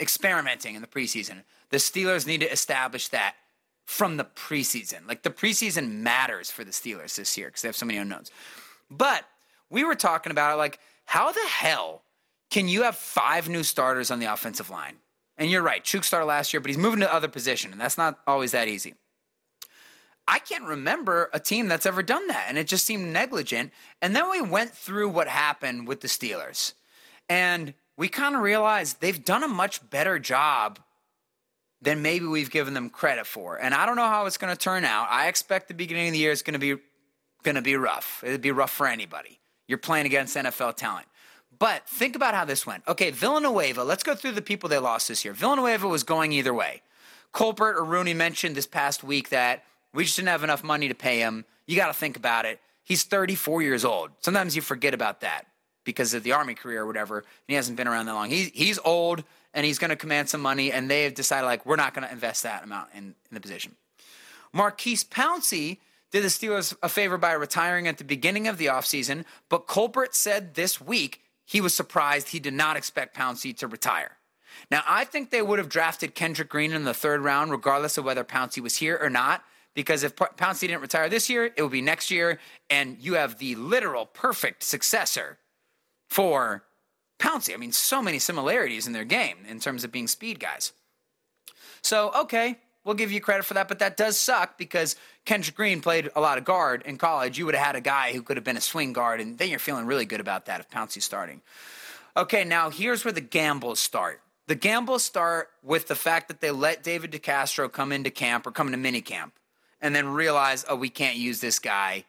experimenting 0.02 0.76
in 0.76 0.82
the 0.82 0.88
preseason. 0.88 1.44
The 1.70 1.78
Steelers 1.78 2.28
need 2.28 2.42
to 2.42 2.52
establish 2.52 3.08
that 3.10 3.36
from 3.86 4.18
the 4.18 4.26
preseason. 4.26 5.08
Like 5.08 5.24
the 5.24 5.30
preseason 5.30 6.00
matters 6.00 6.50
for 6.50 6.64
the 6.64 6.72
Steelers 6.72 7.16
this 7.16 7.38
year 7.38 7.48
because 7.48 7.62
they 7.62 7.68
have 7.68 7.76
so 7.76 7.86
many 7.86 8.00
unknowns. 8.00 8.32
But 8.90 9.26
we 9.70 9.84
were 9.84 9.96
talking 9.96 10.32
about 10.32 10.54
it 10.54 10.58
like, 10.58 10.80
how 11.06 11.32
the 11.32 11.48
hell 11.48 12.04
can 12.50 12.68
you 12.68 12.84
have 12.84 12.96
five 12.96 13.48
new 13.48 13.64
starters 13.64 14.12
on 14.12 14.20
the 14.20 14.32
offensive 14.32 14.70
line? 14.70 14.96
And 15.38 15.50
you're 15.50 15.62
right, 15.62 15.84
Chuk 15.84 16.04
started 16.04 16.26
last 16.26 16.54
year, 16.54 16.60
but 16.60 16.70
he's 16.70 16.78
moving 16.78 17.00
to 17.00 17.14
other 17.14 17.30
position, 17.30 17.72
and 17.72 17.82
that's 17.82 17.98
not 17.98 18.20
always 18.28 18.52
that 18.52 18.68
easy. 18.68 18.94
I 20.28 20.40
can't 20.40 20.66
remember 20.66 21.30
a 21.34 21.40
team 21.40 21.68
that's 21.68 21.86
ever 21.86 22.04
done 22.04 22.28
that, 22.28 22.46
and 22.48 22.58
it 22.58 22.68
just 22.68 22.86
seemed 22.86 23.12
negligent. 23.12 23.72
And 24.02 24.16
then 24.16 24.30
we 24.30 24.42
went 24.42 24.72
through 24.72 25.10
what 25.10 25.28
happened 25.28 25.88
with 25.88 26.02
the 26.02 26.08
Steelers, 26.08 26.74
and 27.28 27.74
we 28.02 28.10
kind 28.10 28.36
of 28.36 28.42
realized 28.42 29.00
they've 29.00 29.24
done 29.24 29.44
a 29.44 29.48
much 29.48 29.88
better 29.92 30.18
job 30.18 30.80
than 31.84 32.02
maybe 32.02 32.26
we've 32.26 32.50
given 32.50 32.74
them 32.74 32.90
credit 32.90 33.28
for. 33.28 33.58
And 33.58 33.76
I 33.76 33.86
don't 33.86 33.96
know 33.96 34.08
how 34.08 34.26
it's 34.26 34.40
going 34.40 34.52
to 34.52 34.58
turn 34.58 34.86
out. 34.86 35.06
I 35.12 35.28
expect 35.28 35.68
the 35.68 35.76
beginning 35.76 36.08
of 36.08 36.14
the 36.14 36.18
year 36.18 36.32
is 36.32 36.42
going 36.42 36.56
to 36.56 36.60
be 36.60 36.82
going 37.44 37.54
to 37.54 37.62
be 37.62 37.76
rough. 37.76 38.24
It'd 38.26 38.42
be 38.42 38.50
rough 38.50 38.72
for 38.72 38.88
anybody. 38.88 39.40
You're 39.68 39.78
playing 39.78 40.08
against 40.08 40.36
NFL 40.36 40.78
talent. 40.78 41.06
But 41.60 41.88
think 41.88 42.16
about 42.16 42.34
how 42.34 42.44
this 42.44 42.66
went. 42.66 42.82
Okay, 42.88 43.12
Villanueva, 43.12 43.84
let's 43.84 44.02
go 44.02 44.16
through 44.16 44.32
the 44.32 44.42
people 44.42 44.68
they 44.68 44.80
lost 44.80 45.08
this 45.08 45.24
year. 45.24 45.36
Villanueva 45.36 45.88
was 45.88 46.02
going 46.02 46.32
either 46.32 46.56
way. 46.56 46.82
Colbert 47.34 47.78
or 47.78 47.86
Rooney 47.86 48.16
mentioned 48.16 48.56
this 48.56 48.66
past 48.66 49.04
week 49.04 49.30
that 49.30 49.64
we 49.94 50.06
just 50.06 50.16
didn't 50.16 50.30
have 50.30 50.44
enough 50.44 50.64
money 50.64 50.88
to 50.88 50.96
pay 50.96 51.20
him. 51.20 51.46
You 51.68 51.76
got 51.76 51.86
to 51.86 51.94
think 51.94 52.18
about 52.18 52.46
it. 52.46 52.62
He's 52.84 53.04
34 53.04 53.62
years 53.62 53.86
old. 53.86 54.10
Sometimes 54.22 54.56
you 54.56 54.64
forget 54.64 54.96
about 54.96 55.22
that 55.22 55.46
because 55.84 56.14
of 56.14 56.24
the 56.24 56.32
Army 56.32 56.54
career 56.54 56.82
or 56.82 56.86
whatever. 56.86 57.18
And 57.20 57.26
he 57.48 57.56
hasn't 57.56 57.78
been 57.78 57.88
around 57.88 58.06
that 58.06 58.14
long. 58.14 58.30
He's, 58.30 58.50
he's 58.50 58.80
old 58.84 59.24
and 59.54 59.66
he's 59.66 59.80
going 59.80 59.90
to 59.90 59.96
command 59.96 60.30
some 60.30 60.42
money, 60.42 60.72
and 60.72 60.90
they 60.90 61.04
have 61.04 61.14
decided, 61.14 61.46
like, 61.46 61.66
we're 61.66 61.76
not 61.76 61.94
going 61.94 62.08
to 62.08 62.12
invest 62.12 62.44
that 62.44 62.64
amount 62.64 62.90
in, 62.94 63.04
in 63.04 63.34
the 63.34 63.42
position. 63.42 63.76
Maurkice 64.54 65.04
Pouncey 65.04 65.80
did 66.12 66.24
the 66.24 66.30
Steelers 66.30 66.76
a 66.82 66.90
favor 66.90 67.18
by 67.18 67.34
retiring 67.34 67.88
at 67.88 67.98
the 67.98 68.04
beginning 68.04 68.48
of 68.48 68.58
the 68.58 68.68
offseason, 68.68 69.26
but 69.50 69.68
Colbert 69.68 70.16
said 70.16 70.54
this 70.54 70.80
week 70.80 71.22
he 71.46 71.60
was 71.60 71.74
surprised 71.74 72.30
he 72.30 72.40
did 72.40 72.54
not 72.54 72.78
expect 72.78 73.16
Pouncey 73.16 73.56
to 73.58 73.68
retire. 73.68 74.18
Now, 74.70 74.84
I 74.88 75.06
think 75.06 75.30
they 75.30 75.42
would 75.42 75.60
have 75.60 75.70
drafted 75.70 76.16
Kendrick 76.16 76.50
Green 76.50 76.72
in 76.72 76.84
the 76.84 76.94
third 76.94 77.22
round, 77.22 77.52
regardless 77.52 77.98
of 77.98 78.06
whether 78.06 78.24
Pouncey 78.24 78.62
was 78.62 78.78
here 78.78 78.98
or 79.02 79.10
not, 79.10 79.44
because 79.74 80.04
if 80.04 80.16
Pouncey 80.16 80.62
didn't 80.62 80.82
retire 80.82 81.10
this 81.10 81.30
year, 81.30 81.52
it 81.56 81.62
would 81.62 81.72
be 81.72 81.82
next 81.82 82.12
year, 82.12 82.40
and 82.70 82.98
you 83.00 83.16
have 83.16 83.38
the 83.38 83.56
literal 83.56 84.06
perfect 84.06 84.64
successor 84.64 85.38
for 86.12 86.62
Pouncey. 87.20 87.54
I 87.54 87.58
mean, 87.58 87.72
so 87.72 88.02
many 88.02 88.20
similarities 88.20 88.86
in 88.86 88.92
their 88.92 89.06
game 89.06 89.38
in 89.48 89.62
terms 89.62 89.86
of 89.86 89.94
being 89.94 90.08
speed 90.08 90.42
guys. 90.42 90.74
So, 91.82 92.12
okay, 92.14 92.58
we'll 92.84 92.96
give 92.96 93.14
you 93.14 93.22
credit 93.22 93.46
for 93.46 93.54
that, 93.54 93.70
but 93.70 93.80
that 93.80 93.96
does 93.96 94.18
suck 94.18 94.58
because 94.58 94.98
Kendrick 95.24 95.56
Green 95.56 95.80
played 95.80 96.10
a 96.14 96.20
lot 96.20 96.38
of 96.38 96.44
guard 96.44 96.84
in 96.86 96.98
college. 96.98 97.38
You 97.38 97.46
would 97.46 97.56
have 97.56 97.66
had 97.66 97.76
a 97.78 97.82
guy 97.82 98.12
who 98.12 98.24
could 98.24 98.36
have 98.36 98.44
been 98.44 98.58
a 98.58 98.62
swing 98.62 98.92
guard, 98.92 99.22
and 99.22 99.38
then 99.38 99.48
you're 99.48 99.58
feeling 99.58 99.86
really 99.86 100.04
good 100.04 100.20
about 100.20 100.48
that 100.48 100.60
if 100.60 100.70
Pouncey's 100.70 101.06
starting. 101.06 101.42
Okay, 102.18 102.44
now 102.44 102.70
here's 102.70 103.06
where 103.06 103.14
the 103.14 103.22
gambles 103.22 103.80
start. 103.80 104.22
The 104.48 104.56
gambles 104.56 105.06
start 105.06 105.50
with 105.64 105.88
the 105.88 105.96
fact 105.96 106.28
that 106.28 106.42
they 106.42 106.52
let 106.52 106.84
David 106.84 107.14
DeCastro 107.14 107.72
come 107.72 107.94
into 107.94 108.12
camp 108.12 108.46
or 108.46 108.52
come 108.52 108.68
into 108.68 108.80
mini 108.80 109.00
camp 109.00 109.32
and 109.80 109.96
then 109.96 110.10
realize, 110.10 110.66
oh, 110.68 110.76
we 110.76 110.90
can't 110.90 111.16
use 111.16 111.40
this 111.40 111.58
guy. 111.58 112.04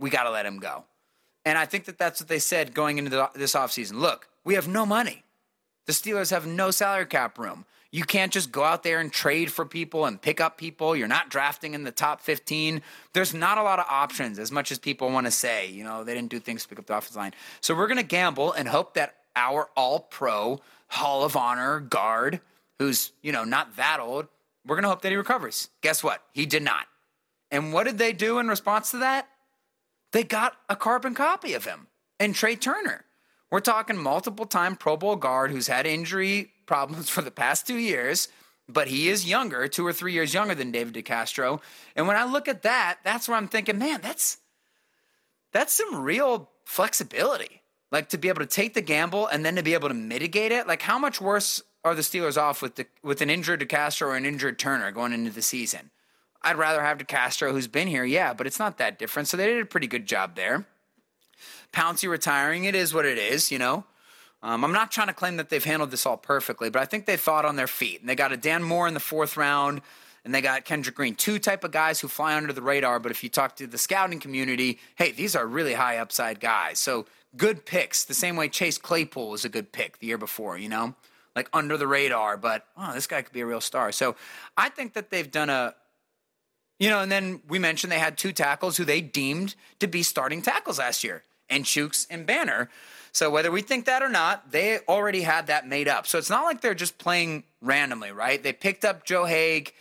We 0.00 0.10
got 0.10 0.24
to 0.24 0.30
let 0.32 0.46
him 0.46 0.58
go. 0.58 0.84
And 1.44 1.58
I 1.58 1.66
think 1.66 1.84
that 1.84 1.98
that's 1.98 2.20
what 2.20 2.28
they 2.28 2.38
said 2.38 2.74
going 2.74 2.98
into 2.98 3.10
the, 3.10 3.30
this 3.34 3.54
offseason. 3.54 3.94
Look, 3.94 4.28
we 4.44 4.54
have 4.54 4.68
no 4.68 4.86
money. 4.86 5.24
The 5.86 5.92
Steelers 5.92 6.30
have 6.30 6.46
no 6.46 6.70
salary 6.70 7.06
cap 7.06 7.38
room. 7.38 7.66
You 7.90 8.02
can't 8.04 8.32
just 8.32 8.50
go 8.50 8.64
out 8.64 8.82
there 8.82 8.98
and 8.98 9.12
trade 9.12 9.52
for 9.52 9.64
people 9.64 10.06
and 10.06 10.20
pick 10.20 10.40
up 10.40 10.58
people. 10.58 10.96
You're 10.96 11.06
not 11.06 11.28
drafting 11.28 11.74
in 11.74 11.84
the 11.84 11.92
top 11.92 12.20
15. 12.20 12.82
There's 13.12 13.32
not 13.32 13.56
a 13.56 13.62
lot 13.62 13.78
of 13.78 13.84
options 13.88 14.40
as 14.40 14.50
much 14.50 14.72
as 14.72 14.80
people 14.80 15.10
want 15.10 15.26
to 15.26 15.30
say. 15.30 15.68
You 15.68 15.84
know, 15.84 16.02
they 16.02 16.12
didn't 16.12 16.30
do 16.30 16.40
things 16.40 16.64
to 16.64 16.68
pick 16.68 16.80
up 16.80 16.86
the 16.86 16.96
offensive 16.96 17.16
line. 17.16 17.34
So 17.60 17.74
we're 17.74 17.86
going 17.86 17.98
to 17.98 18.02
gamble 18.02 18.52
and 18.52 18.66
hope 18.66 18.94
that 18.94 19.14
our 19.36 19.68
all 19.76 20.00
pro 20.00 20.60
Hall 20.88 21.22
of 21.22 21.36
Honor 21.36 21.78
guard, 21.78 22.40
who's, 22.80 23.12
you 23.22 23.30
know, 23.30 23.44
not 23.44 23.76
that 23.76 24.00
old, 24.00 24.26
we're 24.66 24.76
going 24.76 24.84
to 24.84 24.88
hope 24.88 25.02
that 25.02 25.10
he 25.12 25.16
recovers. 25.16 25.68
Guess 25.80 26.02
what? 26.02 26.20
He 26.32 26.46
did 26.46 26.64
not. 26.64 26.86
And 27.50 27.72
what 27.72 27.84
did 27.84 27.98
they 27.98 28.12
do 28.12 28.40
in 28.40 28.48
response 28.48 28.90
to 28.90 28.98
that? 28.98 29.28
They 30.14 30.22
got 30.22 30.56
a 30.68 30.76
carbon 30.76 31.12
copy 31.16 31.54
of 31.54 31.64
him 31.64 31.88
and 32.20 32.36
Trai 32.36 32.58
Turner. 32.58 33.04
We're 33.50 33.58
talking 33.58 33.96
multiple 33.96 34.46
time 34.46 34.76
Pro 34.76 34.96
Bowl 34.96 35.16
guard 35.16 35.50
who's 35.50 35.66
had 35.66 35.88
injury 35.88 36.52
problems 36.66 37.10
for 37.10 37.20
the 37.20 37.32
past 37.32 37.66
two 37.66 37.78
years, 37.78 38.28
but 38.68 38.86
he 38.86 39.08
is 39.08 39.26
younger, 39.26 39.66
two 39.66 39.84
or 39.84 39.92
three 39.92 40.12
years 40.12 40.32
younger 40.32 40.54
than 40.54 40.70
David 40.70 40.94
DeCastro. 40.94 41.60
And 41.96 42.06
when 42.06 42.16
I 42.16 42.26
look 42.26 42.46
at 42.46 42.62
that, 42.62 43.00
that's 43.02 43.26
where 43.26 43.36
I'm 43.36 43.48
thinking, 43.48 43.76
man, 43.76 44.02
that's 44.02 44.38
that's 45.50 45.74
some 45.74 46.00
real 46.00 46.48
flexibility. 46.64 47.62
Like 47.90 48.10
to 48.10 48.18
be 48.18 48.28
able 48.28 48.40
to 48.40 48.46
take 48.46 48.74
the 48.74 48.82
gamble 48.82 49.26
and 49.26 49.44
then 49.44 49.56
to 49.56 49.64
be 49.64 49.74
able 49.74 49.88
to 49.88 49.94
mitigate 49.94 50.52
it. 50.52 50.68
Like 50.68 50.82
how 50.82 51.00
much 51.00 51.20
worse 51.20 51.60
are 51.82 51.96
the 51.96 52.02
Steelers 52.02 52.40
off 52.40 52.62
with 52.62 52.76
the 52.76 52.86
with 53.02 53.20
an 53.20 53.30
injured 53.30 53.62
DeCastro 53.62 54.06
or 54.06 54.16
an 54.16 54.26
injured 54.26 54.60
Turner 54.60 54.92
going 54.92 55.12
into 55.12 55.32
the 55.32 55.42
season? 55.42 55.90
I'd 56.44 56.56
rather 56.56 56.82
have 56.82 56.98
DeCastro 56.98 57.52
who's 57.52 57.66
been 57.66 57.88
here, 57.88 58.04
yeah, 58.04 58.34
but 58.34 58.46
it's 58.46 58.58
not 58.58 58.78
that 58.78 58.98
different. 58.98 59.28
So 59.28 59.36
they 59.36 59.46
did 59.46 59.62
a 59.62 59.66
pretty 59.66 59.86
good 59.86 60.06
job 60.06 60.36
there. 60.36 60.66
Pouncey 61.72 62.08
retiring, 62.08 62.64
it 62.64 62.74
is 62.74 62.94
what 62.94 63.04
it 63.04 63.18
is, 63.18 63.50
you 63.50 63.58
know. 63.58 63.84
Um, 64.42 64.62
I'm 64.62 64.72
not 64.72 64.92
trying 64.92 65.06
to 65.06 65.14
claim 65.14 65.38
that 65.38 65.48
they've 65.48 65.64
handled 65.64 65.90
this 65.90 66.04
all 66.04 66.18
perfectly, 66.18 66.68
but 66.68 66.82
I 66.82 66.84
think 66.84 67.06
they 67.06 67.16
thought 67.16 67.46
on 67.46 67.56
their 67.56 67.66
feet. 67.66 68.00
And 68.00 68.08
they 68.08 68.14
got 68.14 68.30
a 68.30 68.36
Dan 68.36 68.62
Moore 68.62 68.86
in 68.86 68.92
the 68.92 69.00
fourth 69.00 69.38
round, 69.38 69.80
and 70.22 70.34
they 70.34 70.42
got 70.42 70.66
Kendrick 70.66 70.94
Green, 70.94 71.14
two 71.14 71.38
type 71.38 71.64
of 71.64 71.70
guys 71.70 72.00
who 72.00 72.08
fly 72.08 72.36
under 72.36 72.52
the 72.52 72.60
radar. 72.60 73.00
But 73.00 73.10
if 73.10 73.24
you 73.24 73.30
talk 73.30 73.56
to 73.56 73.66
the 73.66 73.78
scouting 73.78 74.20
community, 74.20 74.78
hey, 74.96 75.12
these 75.12 75.34
are 75.34 75.46
really 75.46 75.72
high 75.72 75.96
upside 75.96 76.40
guys. 76.40 76.78
So 76.78 77.06
good 77.36 77.64
picks, 77.64 78.04
the 78.04 78.14
same 78.14 78.36
way 78.36 78.48
Chase 78.48 78.76
Claypool 78.76 79.30
was 79.30 79.46
a 79.46 79.48
good 79.48 79.72
pick 79.72 79.98
the 79.98 80.06
year 80.06 80.18
before, 80.18 80.58
you 80.58 80.68
know, 80.68 80.94
like 81.34 81.48
under 81.54 81.78
the 81.78 81.86
radar. 81.86 82.36
But 82.36 82.66
oh, 82.76 82.92
this 82.92 83.06
guy 83.06 83.22
could 83.22 83.32
be 83.32 83.40
a 83.40 83.46
real 83.46 83.62
star. 83.62 83.92
So 83.92 84.14
I 84.58 84.68
think 84.68 84.92
that 84.92 85.08
they've 85.08 85.30
done 85.30 85.48
a 85.48 85.74
you 86.78 86.90
know, 86.90 87.00
and 87.00 87.10
then 87.10 87.40
we 87.48 87.58
mentioned 87.58 87.92
they 87.92 87.98
had 87.98 88.18
two 88.18 88.32
tackles 88.32 88.76
who 88.76 88.84
they 88.84 89.00
deemed 89.00 89.54
to 89.80 89.86
be 89.86 90.02
starting 90.02 90.42
tackles 90.42 90.78
last 90.78 91.04
year, 91.04 91.22
and 91.48 91.64
Chooks 91.64 92.06
and 92.10 92.26
Banner. 92.26 92.68
So 93.12 93.30
whether 93.30 93.52
we 93.52 93.62
think 93.62 93.84
that 93.84 94.02
or 94.02 94.08
not, 94.08 94.50
they 94.50 94.80
already 94.88 95.22
had 95.22 95.46
that 95.46 95.68
made 95.68 95.86
up. 95.86 96.06
So 96.06 96.18
it's 96.18 96.30
not 96.30 96.42
like 96.42 96.60
they're 96.60 96.74
just 96.74 96.98
playing 96.98 97.44
randomly, 97.60 98.10
right? 98.10 98.42
They 98.42 98.52
picked 98.52 98.84
up 98.84 99.04
Joe 99.04 99.24
Haeg. 99.24 99.72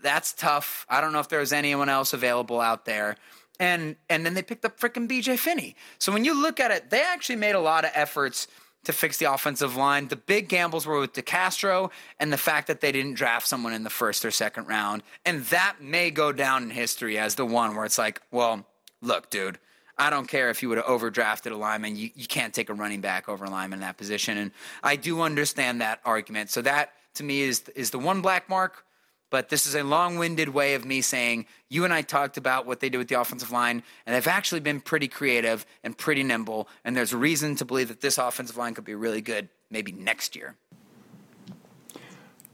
That's 0.00 0.32
tough. 0.32 0.84
I 0.88 1.00
don't 1.00 1.12
know 1.12 1.20
if 1.20 1.28
there 1.28 1.38
was 1.38 1.52
anyone 1.52 1.88
else 1.88 2.12
available 2.12 2.60
out 2.60 2.84
there. 2.84 3.16
And 3.60 3.96
and 4.10 4.26
then 4.26 4.34
they 4.34 4.42
picked 4.42 4.64
up 4.64 4.78
freaking 4.78 5.08
BJ 5.08 5.38
Finney. 5.38 5.76
So 5.98 6.12
when 6.12 6.24
you 6.24 6.40
look 6.40 6.58
at 6.58 6.70
it, 6.70 6.90
they 6.90 7.00
actually 7.00 7.36
made 7.36 7.54
a 7.54 7.60
lot 7.60 7.84
of 7.84 7.92
efforts 7.94 8.48
to 8.88 8.92
fix 8.94 9.18
the 9.18 9.30
offensive 9.30 9.76
line. 9.76 10.08
The 10.08 10.16
big 10.16 10.48
gambles 10.48 10.86
were 10.86 10.98
with 10.98 11.12
DeCastro 11.12 11.90
and 12.18 12.32
the 12.32 12.38
fact 12.38 12.68
that 12.68 12.80
they 12.80 12.90
didn't 12.90 13.14
draft 13.14 13.46
someone 13.46 13.74
in 13.74 13.84
the 13.84 13.90
first 13.90 14.24
or 14.24 14.30
second 14.30 14.66
round. 14.66 15.02
And 15.26 15.44
that 15.46 15.76
may 15.82 16.10
go 16.10 16.32
down 16.32 16.62
in 16.62 16.70
history 16.70 17.18
as 17.18 17.34
the 17.34 17.44
one 17.44 17.76
where 17.76 17.84
it's 17.84 17.98
like, 17.98 18.22
well, 18.30 18.64
look, 19.02 19.28
dude, 19.28 19.58
I 19.98 20.08
don't 20.08 20.26
care 20.26 20.48
if 20.48 20.62
you 20.62 20.70
would 20.70 20.78
have 20.78 20.86
overdrafted 20.86 21.52
a 21.52 21.54
lineman. 21.54 21.96
You, 21.96 22.08
you 22.14 22.26
can't 22.26 22.54
take 22.54 22.70
a 22.70 22.74
running 22.74 23.02
back 23.02 23.28
over 23.28 23.44
a 23.44 23.50
lineman 23.50 23.80
in 23.80 23.80
that 23.82 23.98
position. 23.98 24.38
And 24.38 24.52
I 24.82 24.96
do 24.96 25.20
understand 25.20 25.82
that 25.82 26.00
argument. 26.06 26.48
So 26.48 26.62
that 26.62 26.94
to 27.16 27.24
me 27.24 27.42
is 27.42 27.68
is 27.76 27.90
the 27.90 27.98
one 27.98 28.22
black 28.22 28.48
mark. 28.48 28.86
But 29.30 29.50
this 29.50 29.66
is 29.66 29.74
a 29.74 29.82
long 29.82 30.16
winded 30.16 30.48
way 30.50 30.74
of 30.74 30.84
me 30.84 31.00
saying 31.00 31.46
you 31.68 31.84
and 31.84 31.92
I 31.92 32.02
talked 32.02 32.36
about 32.36 32.66
what 32.66 32.80
they 32.80 32.88
did 32.88 32.98
with 32.98 33.08
the 33.08 33.20
offensive 33.20 33.50
line, 33.50 33.82
and 34.06 34.14
they've 34.14 34.26
actually 34.26 34.60
been 34.60 34.80
pretty 34.80 35.08
creative 35.08 35.66
and 35.84 35.96
pretty 35.96 36.22
nimble. 36.22 36.68
And 36.84 36.96
there's 36.96 37.14
reason 37.14 37.54
to 37.56 37.64
believe 37.64 37.88
that 37.88 38.00
this 38.00 38.18
offensive 38.18 38.56
line 38.56 38.74
could 38.74 38.84
be 38.84 38.94
really 38.94 39.20
good 39.20 39.48
maybe 39.70 39.92
next 39.92 40.34
year. 40.34 40.56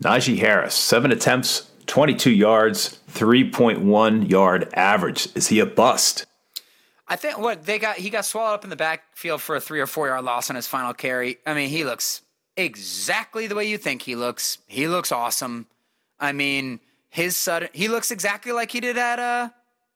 Najee 0.02 0.38
Harris, 0.38 0.74
seven 0.74 1.12
attempts, 1.12 1.70
22 1.86 2.30
yards, 2.30 2.98
3.1 3.12 4.28
yard 4.28 4.68
average. 4.74 5.28
Is 5.34 5.48
he 5.48 5.60
a 5.60 5.66
bust? 5.66 6.26
I 7.06 7.16
think 7.16 7.38
what 7.38 7.64
they 7.66 7.78
got, 7.78 7.96
he 7.96 8.10
got 8.10 8.24
swallowed 8.24 8.54
up 8.54 8.64
in 8.64 8.70
the 8.70 8.76
backfield 8.76 9.40
for 9.40 9.56
a 9.56 9.60
three 9.60 9.80
or 9.80 9.86
four 9.86 10.08
yard 10.08 10.24
loss 10.24 10.50
on 10.50 10.56
his 10.56 10.66
final 10.66 10.94
carry. 10.94 11.38
I 11.46 11.54
mean, 11.54 11.68
he 11.68 11.84
looks 11.84 12.22
exactly 12.56 13.46
the 13.46 13.54
way 13.54 13.68
you 13.68 13.78
think 13.78 14.02
he 14.02 14.16
looks. 14.16 14.58
He 14.66 14.88
looks 14.88 15.12
awesome. 15.12 15.66
I 16.18 16.32
mean, 16.32 16.80
his 17.08 17.36
sudden, 17.36 17.68
he 17.72 17.88
looks 17.88 18.10
exactly 18.10 18.52
like 18.52 18.70
he 18.70 18.80
did 18.80 18.98
at 18.98 19.18
uh 19.18 19.50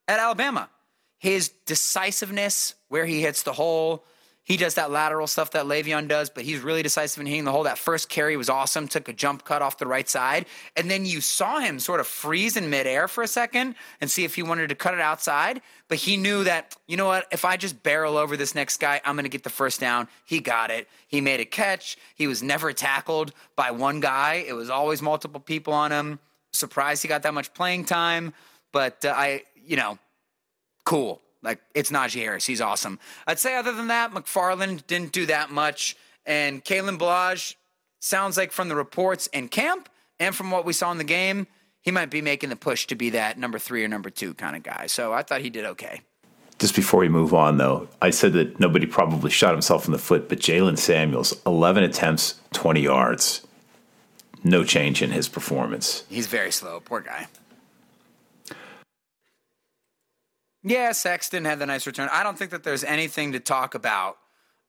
at 0.06 0.20
Alabama. 0.20 0.70
His 1.18 1.48
decisiveness, 1.66 2.74
where 2.88 3.04
he 3.04 3.20
hits 3.20 3.42
the 3.42 3.52
hole, 3.52 4.04
he 4.48 4.56
does 4.56 4.76
that 4.76 4.90
lateral 4.90 5.26
stuff 5.26 5.50
that 5.50 5.66
Le'Veon 5.66 6.08
does, 6.08 6.30
but 6.30 6.42
he's 6.42 6.60
really 6.60 6.82
decisive 6.82 7.20
in 7.20 7.26
hitting 7.26 7.44
the 7.44 7.52
hole. 7.52 7.64
That 7.64 7.76
first 7.76 8.08
carry 8.08 8.34
was 8.34 8.48
awesome. 8.48 8.88
Took 8.88 9.06
a 9.10 9.12
jump 9.12 9.44
cut 9.44 9.60
off 9.60 9.76
the 9.76 9.86
right 9.86 10.08
side, 10.08 10.46
and 10.74 10.90
then 10.90 11.04
you 11.04 11.20
saw 11.20 11.58
him 11.58 11.78
sort 11.78 12.00
of 12.00 12.06
freeze 12.06 12.56
in 12.56 12.70
midair 12.70 13.08
for 13.08 13.22
a 13.22 13.28
second 13.28 13.74
and 14.00 14.10
see 14.10 14.24
if 14.24 14.36
he 14.36 14.42
wanted 14.42 14.70
to 14.70 14.74
cut 14.74 14.94
it 14.94 15.00
outside. 15.00 15.60
But 15.88 15.98
he 15.98 16.16
knew 16.16 16.44
that 16.44 16.74
you 16.86 16.96
know 16.96 17.04
what? 17.04 17.26
If 17.30 17.44
I 17.44 17.58
just 17.58 17.82
barrel 17.82 18.16
over 18.16 18.38
this 18.38 18.54
next 18.54 18.78
guy, 18.78 19.02
I'm 19.04 19.16
going 19.16 19.24
to 19.24 19.28
get 19.28 19.44
the 19.44 19.50
first 19.50 19.80
down. 19.80 20.08
He 20.24 20.40
got 20.40 20.70
it. 20.70 20.88
He 21.08 21.20
made 21.20 21.40
a 21.40 21.44
catch. 21.44 21.98
He 22.14 22.26
was 22.26 22.42
never 22.42 22.72
tackled 22.72 23.34
by 23.54 23.70
one 23.70 24.00
guy. 24.00 24.44
It 24.48 24.54
was 24.54 24.70
always 24.70 25.02
multiple 25.02 25.40
people 25.40 25.74
on 25.74 25.92
him. 25.92 26.20
Surprised 26.54 27.02
he 27.02 27.08
got 27.08 27.22
that 27.24 27.34
much 27.34 27.52
playing 27.52 27.84
time, 27.84 28.32
but 28.72 29.04
uh, 29.04 29.12
I, 29.14 29.42
you 29.54 29.76
know, 29.76 29.98
cool. 30.86 31.20
Like 31.42 31.60
it's 31.74 31.90
Najee 31.90 32.20
Harris. 32.20 32.46
He's 32.46 32.60
awesome. 32.60 32.98
I'd 33.26 33.38
say 33.38 33.56
other 33.56 33.72
than 33.72 33.88
that, 33.88 34.12
McFarland 34.12 34.86
didn't 34.86 35.12
do 35.12 35.26
that 35.26 35.50
much. 35.50 35.96
And 36.26 36.64
Kalen 36.64 36.98
Ballage 36.98 37.54
sounds 38.00 38.36
like 38.36 38.52
from 38.52 38.68
the 38.68 38.76
reports 38.76 39.28
in 39.28 39.48
camp 39.48 39.88
and 40.20 40.34
from 40.34 40.50
what 40.50 40.64
we 40.64 40.72
saw 40.72 40.90
in 40.92 40.98
the 40.98 41.04
game, 41.04 41.46
he 41.80 41.90
might 41.90 42.10
be 42.10 42.20
making 42.20 42.50
the 42.50 42.56
push 42.56 42.86
to 42.88 42.94
be 42.94 43.10
that 43.10 43.38
number 43.38 43.58
three 43.58 43.84
or 43.84 43.88
number 43.88 44.10
two 44.10 44.34
kind 44.34 44.56
of 44.56 44.62
guy. 44.62 44.86
So 44.88 45.12
I 45.12 45.22
thought 45.22 45.40
he 45.40 45.50
did 45.50 45.64
okay. 45.64 46.02
Just 46.58 46.74
before 46.74 47.00
we 47.00 47.08
move 47.08 47.32
on, 47.32 47.56
though, 47.56 47.88
I 48.02 48.10
said 48.10 48.32
that 48.32 48.58
nobody 48.58 48.84
probably 48.84 49.30
shot 49.30 49.52
himself 49.52 49.86
in 49.86 49.92
the 49.92 49.98
foot, 49.98 50.28
but 50.28 50.40
Jaylen 50.40 50.76
Samuels, 50.76 51.40
11 51.46 51.84
attempts, 51.84 52.40
20 52.52 52.80
yards. 52.80 53.46
No 54.42 54.64
change 54.64 55.00
in 55.00 55.10
his 55.10 55.28
performance. 55.28 56.04
He's 56.08 56.26
very 56.26 56.50
slow. 56.50 56.80
Poor 56.80 57.00
guy. 57.00 57.28
Yeah, 60.68 60.92
Sexton 60.92 61.46
had 61.46 61.58
the 61.58 61.66
nice 61.66 61.86
return. 61.86 62.10
I 62.12 62.22
don't 62.22 62.36
think 62.36 62.50
that 62.50 62.62
there's 62.62 62.84
anything 62.84 63.32
to 63.32 63.40
talk 63.40 63.74
about 63.74 64.18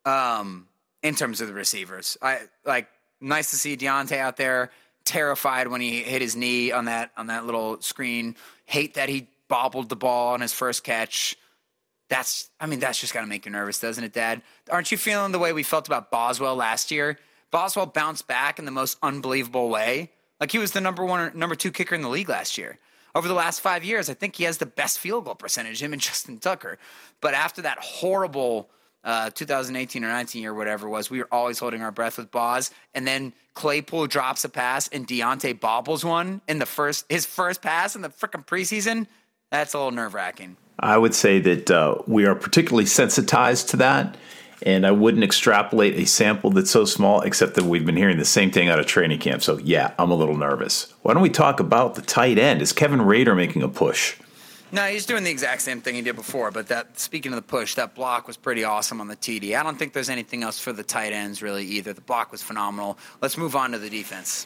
um, 0.05 0.67
in 1.03 1.13
terms 1.13 1.41
of 1.41 1.49
the 1.49 1.53
receivers. 1.53 2.17
I 2.21 2.39
like 2.65 2.87
nice 3.19 3.49
to 3.49 3.57
see 3.57 3.75
Diontae 3.75 4.17
out 4.17 4.37
there, 4.37 4.71
terrified 5.03 5.67
when 5.67 5.81
he 5.81 6.01
hit 6.01 6.21
his 6.21 6.37
knee 6.37 6.71
on 6.71 6.85
that 6.85 7.11
on 7.17 7.27
that 7.27 7.45
little 7.45 7.81
screen. 7.81 8.37
Hate 8.65 8.93
that 8.93 9.09
he 9.09 9.27
bobbled 9.49 9.89
the 9.89 9.97
ball 9.97 10.33
on 10.33 10.39
his 10.39 10.53
first 10.53 10.85
catch. 10.85 11.35
That's 12.07 12.49
I 12.61 12.65
mean 12.65 12.79
that's 12.79 13.01
just 13.01 13.13
got 13.13 13.21
to 13.21 13.27
make 13.27 13.45
you 13.45 13.51
nervous, 13.51 13.79
doesn't 13.79 14.03
it, 14.03 14.13
Dad? 14.13 14.41
Aren't 14.71 14.93
you 14.93 14.97
feeling 14.97 15.33
the 15.33 15.39
way 15.39 15.51
we 15.51 15.63
felt 15.63 15.87
about 15.87 16.11
Boswell 16.11 16.55
last 16.55 16.91
year? 16.91 17.19
Boswell 17.51 17.87
bounced 17.87 18.25
back 18.25 18.57
in 18.57 18.63
the 18.63 18.71
most 18.71 18.97
unbelievable 19.03 19.67
way. 19.67 20.11
Like 20.39 20.53
he 20.53 20.59
was 20.59 20.71
the 20.71 20.79
number 20.79 21.03
one 21.03 21.37
number 21.37 21.55
two 21.55 21.71
kicker 21.71 21.93
in 21.93 22.03
the 22.03 22.09
league 22.09 22.29
last 22.29 22.57
year 22.57 22.79
over 23.15 23.27
the 23.27 23.33
last 23.33 23.61
five 23.61 23.83
years, 23.83 24.09
I 24.09 24.13
think 24.13 24.35
he 24.35 24.43
has 24.43 24.57
the 24.57 24.65
best 24.65 24.99
field 24.99 25.25
goal 25.25 25.35
percentage, 25.35 25.81
him 25.81 25.93
and 25.93 26.01
Justin 26.09 26.39
Tucker. 26.39 26.77
But 27.21 27.33
after 27.33 27.61
that 27.63 27.77
horrible 27.79 28.69
uh, 29.03 29.29
2018 29.31 30.03
or 30.03 30.07
19 30.07 30.41
year, 30.41 30.53
whatever 30.53 30.87
it 30.87 30.91
was, 30.91 31.09
we 31.09 31.19
were 31.19 31.27
always 31.31 31.59
holding 31.59 31.81
our 31.81 31.91
breath 31.91 32.17
with 32.17 32.31
Boz. 32.31 32.71
And 32.93 33.07
then 33.07 33.33
Claypool 33.53 34.07
drops 34.07 34.43
a 34.43 34.49
pass 34.49 34.87
and 34.89 35.07
Diontae 35.07 35.59
bobbles 35.59 36.03
one 36.03 36.41
in 36.47 36.59
the 36.59 36.65
first, 36.65 37.05
his 37.09 37.25
first 37.25 37.61
pass 37.61 37.95
in 37.95 38.01
the 38.01 38.09
freaking 38.09 38.45
preseason. 38.45 39.07
That's 39.51 39.73
a 39.73 39.77
little 39.77 39.91
nerve 39.91 40.13
wracking. 40.13 40.57
I 40.79 40.97
would 40.97 41.13
say 41.13 41.39
that 41.39 41.71
uh, 41.71 41.97
we 42.07 42.25
are 42.25 42.35
particularly 42.35 42.85
sensitized 42.85 43.69
to 43.69 43.77
that. 43.77 44.15
And 44.63 44.85
I 44.85 44.91
wouldn't 44.91 45.23
extrapolate 45.23 45.95
a 45.95 46.05
sample 46.05 46.49
that's 46.51 46.71
so 46.71 46.85
small, 46.85 47.21
except 47.21 47.55
that 47.55 47.63
we've 47.63 47.85
been 47.85 47.95
hearing 47.95 48.17
the 48.17 48.25
same 48.25 48.51
thing 48.51 48.69
out 48.69 48.79
of 48.79 48.85
training 48.85 49.19
camp. 49.19 49.41
So, 49.41 49.57
yeah, 49.59 49.93
I'm 49.97 50.11
a 50.11 50.15
little 50.15 50.35
nervous. 50.35 50.93
Why 51.01 51.13
don't 51.13 51.23
we 51.23 51.29
talk 51.29 51.59
about 51.59 51.95
the 51.95 52.01
tight 52.01 52.37
end? 52.37 52.61
Is 52.61 52.73
Kevin 52.73 53.01
Rader 53.01 53.35
making 53.35 53.63
a 53.63 53.69
push? 53.69 54.17
No, 54.71 54.83
he's 54.83 55.05
doing 55.05 55.23
the 55.23 55.31
exact 55.31 55.61
same 55.63 55.81
thing 55.81 55.95
he 55.95 56.01
did 56.01 56.15
before. 56.15 56.51
But 56.51 56.67
that 56.67 56.99
speaking 56.99 57.31
of 57.31 57.37
the 57.37 57.41
push, 57.41 57.75
that 57.75 57.95
block 57.95 58.27
was 58.27 58.37
pretty 58.37 58.63
awesome 58.63 59.01
on 59.01 59.07
the 59.07 59.15
TD. 59.15 59.57
I 59.57 59.63
don't 59.63 59.79
think 59.79 59.93
there's 59.93 60.09
anything 60.09 60.43
else 60.43 60.59
for 60.59 60.73
the 60.73 60.83
tight 60.83 61.11
ends 61.11 61.41
really 61.41 61.65
either. 61.65 61.93
The 61.93 62.01
block 62.01 62.31
was 62.31 62.43
phenomenal. 62.43 62.97
Let's 63.21 63.37
move 63.37 63.55
on 63.55 63.71
to 63.71 63.79
the 63.79 63.89
defense. 63.89 64.45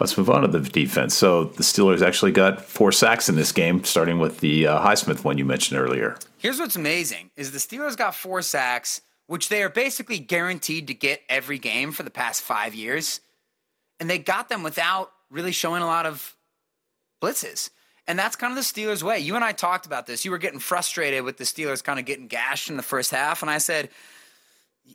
Let's 0.00 0.16
move 0.18 0.30
on 0.30 0.42
to 0.42 0.48
the 0.48 0.60
defense. 0.60 1.14
So 1.14 1.44
the 1.44 1.62
Steelers 1.62 2.02
actually 2.02 2.32
got 2.32 2.64
four 2.64 2.92
sacks 2.92 3.28
in 3.28 3.36
this 3.36 3.52
game, 3.52 3.84
starting 3.84 4.18
with 4.18 4.40
the 4.40 4.66
uh, 4.66 4.80
Highsmith 4.80 5.24
one 5.24 5.38
you 5.38 5.44
mentioned 5.44 5.80
earlier. 5.80 6.16
Here's 6.38 6.58
what's 6.58 6.76
amazing 6.76 7.30
is 7.36 7.52
the 7.52 7.58
Steelers 7.58 7.96
got 7.96 8.14
four 8.14 8.42
sacks, 8.42 9.00
which 9.26 9.48
they 9.48 9.62
are 9.62 9.68
basically 9.68 10.18
guaranteed 10.18 10.88
to 10.88 10.94
get 10.94 11.22
every 11.28 11.58
game 11.58 11.92
for 11.92 12.02
the 12.02 12.10
past 12.10 12.42
five 12.42 12.74
years. 12.74 13.20
And 14.00 14.10
they 14.10 14.18
got 14.18 14.48
them 14.48 14.62
without 14.62 15.12
really 15.30 15.52
showing 15.52 15.82
a 15.82 15.86
lot 15.86 16.06
of 16.06 16.36
blitzes. 17.22 17.70
And 18.06 18.18
that's 18.18 18.36
kind 18.36 18.50
of 18.50 18.56
the 18.56 18.62
Steelers' 18.62 19.02
way. 19.02 19.18
You 19.18 19.34
and 19.34 19.44
I 19.44 19.52
talked 19.52 19.86
about 19.86 20.06
this. 20.06 20.24
You 20.24 20.30
were 20.30 20.38
getting 20.38 20.58
frustrated 20.58 21.24
with 21.24 21.38
the 21.38 21.44
Steelers 21.44 21.82
kind 21.82 21.98
of 21.98 22.04
getting 22.04 22.26
gashed 22.26 22.68
in 22.68 22.76
the 22.76 22.82
first 22.82 23.10
half. 23.10 23.40
And 23.40 23.50
I 23.50 23.58
said, 23.58 23.88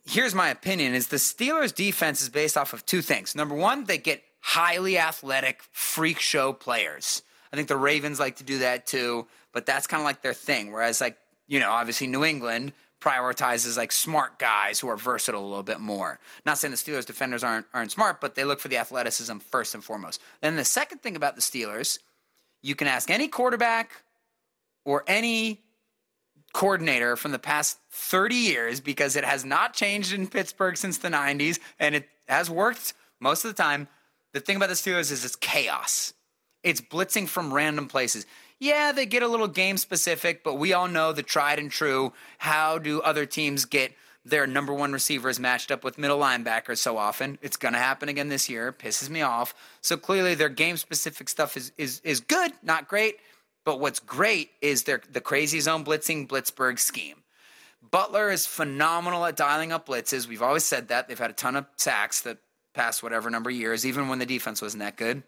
here's 0.06 0.36
my 0.36 0.50
opinion 0.50 0.94
is 0.94 1.08
the 1.08 1.18
Steelers 1.18 1.74
defense 1.74 2.22
is 2.22 2.30
based 2.30 2.58
off 2.58 2.74
of 2.74 2.86
two 2.86 3.02
things. 3.02 3.36
Number 3.36 3.56
one, 3.56 3.86
they 3.86 3.98
get 3.98 4.22
highly 4.42 4.98
athletic 4.98 5.62
freak 5.72 6.20
show 6.20 6.54
players. 6.54 7.24
I 7.52 7.56
think 7.56 7.68
the 7.68 7.78
Ravens 7.78 8.20
like 8.20 8.38
to 8.38 8.44
do 8.44 8.60
that 8.60 8.86
too, 8.86 9.28
but 9.54 9.66
that's 9.66 9.88
kind 9.88 10.02
of 10.02 10.06
like 10.06 10.22
their 10.22 10.34
thing. 10.34 10.72
Whereas 10.72 11.02
like, 11.02 11.18
you 11.48 11.60
know, 11.60 11.72
obviously 11.72 12.08
New 12.08 12.24
England 12.24 12.74
prioritizes 13.02 13.78
like 13.78 13.92
smart 13.92 14.40
guys 14.40 14.80
who 14.80 14.90
are 14.90 14.98
versatile 14.98 15.44
a 15.44 15.48
little 15.48 15.64
bit 15.64 15.80
more. 15.80 16.20
Not 16.46 16.58
saying 16.58 16.72
the 16.72 16.78
Steelers 16.78 17.06
defenders 17.06 17.44
aren't 17.44 17.66
aren't 17.74 17.92
smart, 17.92 18.22
but 18.22 18.36
they 18.36 18.44
look 18.44 18.60
for 18.60 18.68
the 18.68 18.78
athleticism 18.78 19.38
first 19.38 19.74
and 19.74 19.84
foremost. 19.84 20.22
Then 20.42 20.56
the 20.56 20.66
second 20.66 21.02
thing 21.02 21.16
about 21.16 21.36
the 21.36 21.42
Steelers, 21.42 22.00
you 22.62 22.76
can 22.76 22.88
ask 22.88 23.10
any 23.10 23.28
quarterback 23.28 24.04
or 24.86 25.04
any 25.08 25.62
coordinator 26.54 27.16
from 27.16 27.32
the 27.32 27.40
past 27.40 27.78
30 27.92 28.36
years 28.36 28.80
because 28.80 29.16
it 29.16 29.24
has 29.24 29.46
not 29.46 29.74
changed 29.74 30.14
in 30.14 30.28
Pittsburgh 30.28 30.76
since 30.78 30.98
the 30.98 31.10
90s 31.10 31.60
and 31.80 31.96
it 31.96 32.10
has 32.28 32.50
worked 32.50 32.94
most 33.20 33.46
of 33.46 33.56
the 33.56 33.62
time. 33.62 33.88
The 34.34 34.40
thing 34.40 34.58
about 34.58 34.70
the 34.70 34.76
Steelers 34.76 35.12
is 35.12 35.26
it's 35.26 35.36
chaos. 35.36 36.14
It's 36.64 36.82
blitzing 36.82 37.28
from 37.28 37.54
random 37.54 37.88
places. 37.88 38.26
Yeah, 38.60 38.92
they 38.92 39.06
get 39.06 39.24
a 39.24 39.28
little 39.28 39.48
game 39.48 39.78
specific, 39.78 40.44
but 40.44 40.56
we 40.56 40.74
all 40.74 40.88
know 40.88 41.14
the 41.14 41.24
tried 41.24 41.60
and 41.60 41.72
true. 41.72 42.14
How 42.40 42.78
do 42.78 43.02
other 43.02 43.26
teams 43.26 43.66
get 43.66 43.94
their 44.26 44.46
number 44.46 44.74
one 44.74 44.92
receivers 44.92 45.40
matched 45.40 45.72
up 45.72 45.84
with 45.84 45.98
middle 45.98 46.20
linebackers 46.20 46.78
so 46.80 46.98
often? 46.98 47.40
It's 47.42 47.56
going 47.56 47.74
to 47.74 47.80
happen 47.80 48.10
again 48.10 48.28
this 48.28 48.50
year. 48.50 48.74
Pisses 48.74 49.10
me 49.10 49.22
off. 49.22 49.56
So 49.82 49.96
clearly, 49.96 50.36
their 50.36 50.50
game 50.50 50.76
specific 50.76 51.30
stuff 51.30 51.56
is 51.56 51.72
is 51.78 52.02
is 52.04 52.20
good, 52.20 52.52
not 52.62 52.88
great. 52.88 53.18
But 53.64 53.80
what's 53.80 54.00
great 54.00 54.52
is 54.62 54.84
their 54.84 55.02
the 55.12 55.22
crazy 55.22 55.62
zone 55.62 55.86
blitzing 55.86 56.28
Blitzburg 56.28 56.80
scheme. 56.80 57.24
Butler 57.92 58.30
is 58.30 58.46
phenomenal 58.46 59.26
at 59.26 59.38
dialing 59.38 59.72
up 59.72 59.88
blitzes. 59.88 60.28
We've 60.28 60.42
always 60.42 60.66
said 60.66 60.90
that. 60.90 61.08
They've 61.08 61.18
had 61.18 61.32
a 61.32 61.34
ton 61.34 61.56
of 61.56 61.66
sacks 61.78 62.22
that 62.22 62.40
past 62.74 63.04
whatever 63.04 63.30
number 63.30 63.50
of 63.50 63.56
years, 63.56 63.86
even 63.86 64.10
when 64.10 64.20
the 64.20 64.26
defense 64.26 64.62
wasn't 64.62 64.82
that 64.82 64.96
good. 64.98 65.24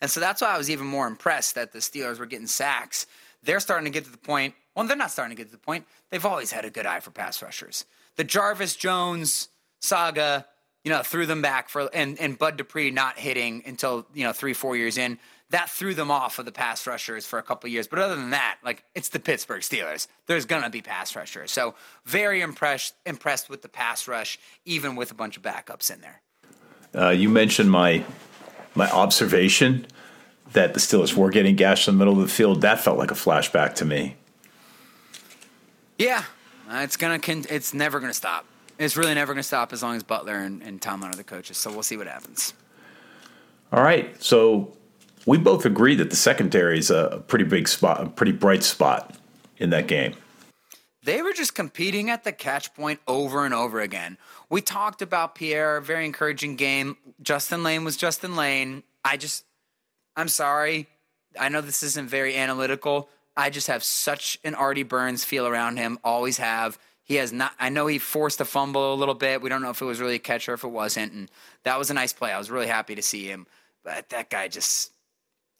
And 0.00 0.10
so 0.10 0.20
that's 0.20 0.42
why 0.42 0.54
I 0.54 0.58
was 0.58 0.70
even 0.70 0.86
more 0.86 1.06
impressed 1.06 1.54
that 1.54 1.72
the 1.72 1.78
Steelers 1.78 2.18
were 2.18 2.26
getting 2.26 2.46
sacks. 2.46 3.06
They're 3.42 3.60
starting 3.60 3.84
to 3.84 3.90
get 3.90 4.04
to 4.04 4.10
the 4.10 4.18
point. 4.18 4.54
Well, 4.74 4.86
they're 4.86 4.96
not 4.96 5.10
starting 5.10 5.34
to 5.36 5.40
get 5.40 5.48
to 5.50 5.56
the 5.56 5.62
point. 5.62 5.86
They've 6.10 6.24
always 6.24 6.52
had 6.52 6.64
a 6.64 6.70
good 6.70 6.86
eye 6.86 7.00
for 7.00 7.10
pass 7.10 7.42
rushers. 7.42 7.84
the 8.16 8.24
Jarvis 8.24 8.76
Jones 8.76 9.48
saga, 9.80 10.46
you 10.84 10.90
know, 10.90 11.02
threw 11.02 11.26
them 11.26 11.42
back 11.42 11.68
for 11.68 11.88
and 11.94 12.18
and 12.20 12.38
Bud 12.38 12.56
Dupree 12.56 12.90
not 12.90 13.18
hitting 13.18 13.62
until 13.66 14.06
you 14.14 14.24
know 14.24 14.32
three 14.32 14.52
four 14.52 14.76
years 14.76 14.98
in. 14.98 15.18
That 15.50 15.70
threw 15.70 15.94
them 15.94 16.10
off 16.10 16.40
of 16.40 16.44
the 16.44 16.52
pass 16.52 16.88
rushers 16.88 17.24
for 17.24 17.38
a 17.38 17.42
couple 17.42 17.70
years. 17.70 17.86
But 17.86 18.00
other 18.00 18.16
than 18.16 18.30
that, 18.30 18.58
like 18.64 18.84
it's 18.94 19.10
the 19.10 19.20
Pittsburgh 19.20 19.62
Steelers. 19.62 20.08
There's 20.26 20.44
gonna 20.44 20.70
be 20.70 20.82
pass 20.82 21.14
rushers. 21.14 21.52
So 21.52 21.74
very 22.04 22.40
impressed 22.40 22.94
impressed 23.06 23.48
with 23.48 23.62
the 23.62 23.68
pass 23.68 24.08
rush, 24.08 24.38
even 24.64 24.96
with 24.96 25.10
a 25.10 25.14
bunch 25.14 25.36
of 25.36 25.42
backups 25.42 25.92
in 25.92 26.00
there. 26.00 26.20
Uh, 26.94 27.10
you 27.10 27.28
mentioned 27.28 27.70
my 27.70 28.04
my 28.74 28.90
observation 28.90 29.86
that 30.52 30.74
the 30.74 30.80
Steelers 30.80 31.14
were 31.14 31.30
getting 31.30 31.56
gashed 31.56 31.88
in 31.88 31.94
the 31.94 31.98
middle 31.98 32.14
of 32.14 32.20
the 32.20 32.32
field. 32.32 32.60
That 32.62 32.80
felt 32.80 32.98
like 32.98 33.10
a 33.10 33.14
flashback 33.14 33.74
to 33.76 33.84
me. 33.84 34.16
Yeah, 35.98 36.24
uh, 36.70 36.78
it's 36.78 36.96
gonna. 36.96 37.18
Con- 37.18 37.46
it's 37.48 37.72
never 37.72 38.00
gonna 38.00 38.14
stop. 38.14 38.46
It's 38.78 38.96
really 38.96 39.14
never 39.14 39.32
gonna 39.32 39.42
stop 39.42 39.72
as 39.72 39.82
long 39.82 39.96
as 39.96 40.02
Butler 40.02 40.36
and, 40.36 40.62
and 40.62 40.80
Tomlin 40.80 41.10
are 41.10 41.16
the 41.16 41.24
coaches. 41.24 41.56
So 41.56 41.70
we'll 41.70 41.82
see 41.82 41.96
what 41.96 42.06
happens. 42.06 42.54
All 43.72 43.82
right, 43.82 44.22
so 44.22 44.76
we 45.26 45.38
both 45.38 45.64
agree 45.64 45.96
that 45.96 46.10
the 46.10 46.16
secondary 46.16 46.78
is 46.78 46.90
a 46.90 47.22
pretty 47.26 47.44
big 47.44 47.66
spot, 47.66 48.02
a 48.02 48.08
pretty 48.08 48.32
bright 48.32 48.62
spot 48.62 49.16
in 49.58 49.70
that 49.70 49.88
game. 49.88 50.14
They 51.02 51.22
were 51.22 51.32
just 51.32 51.54
competing 51.54 52.10
at 52.10 52.24
the 52.24 52.32
catch 52.32 52.74
point 52.74 53.00
over 53.06 53.44
and 53.44 53.54
over 53.54 53.80
again. 53.80 54.18
We 54.48 54.60
talked 54.60 55.02
about 55.02 55.34
Pierre, 55.34 55.80
very 55.80 56.04
encouraging 56.06 56.56
game. 56.56 56.96
Justin 57.20 57.62
Layne 57.62 57.84
was 57.84 57.96
Justin 57.96 58.36
Layne. 58.36 58.82
I 59.04 59.16
just, 59.16 59.44
I'm 60.16 60.28
sorry. 60.28 60.86
I 61.38 61.48
know 61.48 61.60
this 61.60 61.82
isn't 61.82 62.08
very 62.08 62.36
analytical. 62.36 63.08
I 63.36 63.50
just 63.50 63.66
have 63.66 63.82
such 63.82 64.38
an 64.44 64.54
Artie 64.54 64.82
Burns 64.82 65.24
feel 65.24 65.46
around 65.46 65.76
him. 65.76 65.98
Always 66.04 66.38
have. 66.38 66.78
He 67.02 67.16
has 67.16 67.32
not. 67.32 67.52
I 67.60 67.68
know 67.68 67.86
he 67.86 67.98
forced 67.98 68.40
a 68.40 68.44
fumble 68.44 68.94
a 68.94 68.96
little 68.96 69.14
bit. 69.14 69.42
We 69.42 69.48
don't 69.48 69.62
know 69.62 69.70
if 69.70 69.82
it 69.82 69.84
was 69.84 70.00
really 70.00 70.14
a 70.14 70.20
catch 70.20 70.48
or 70.48 70.54
if 70.54 70.64
it 70.64 70.68
wasn't. 70.68 71.12
And 71.12 71.30
that 71.64 71.78
was 71.78 71.90
a 71.90 71.94
nice 71.94 72.12
play. 72.12 72.32
I 72.32 72.38
was 72.38 72.50
really 72.50 72.66
happy 72.66 72.94
to 72.94 73.02
see 73.02 73.26
him. 73.26 73.46
But 73.84 74.08
that 74.08 74.30
guy 74.30 74.48
just, 74.48 74.90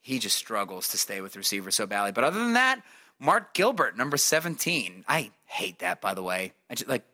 he 0.01 0.19
just 0.19 0.37
struggles 0.37 0.89
to 0.89 0.99
stay 0.99 1.21
with 1.21 1.37
receivers 1.37 1.77
so 1.77 1.87
badly. 1.87 2.13
But 2.13 2.25
other 2.25 2.39
than 2.39 2.55
that, 2.55 2.83
Mark 3.21 3.55
Gilbert, 3.55 3.97
number 3.97 4.17
17. 4.17 5.05
I 5.07 5.31
hate 5.45 5.79
that, 5.81 6.01
by 6.01 6.15
the 6.15 6.23
way. 6.23 6.53
I 6.69 6.75
just 6.75 6.89
like, 6.89 7.05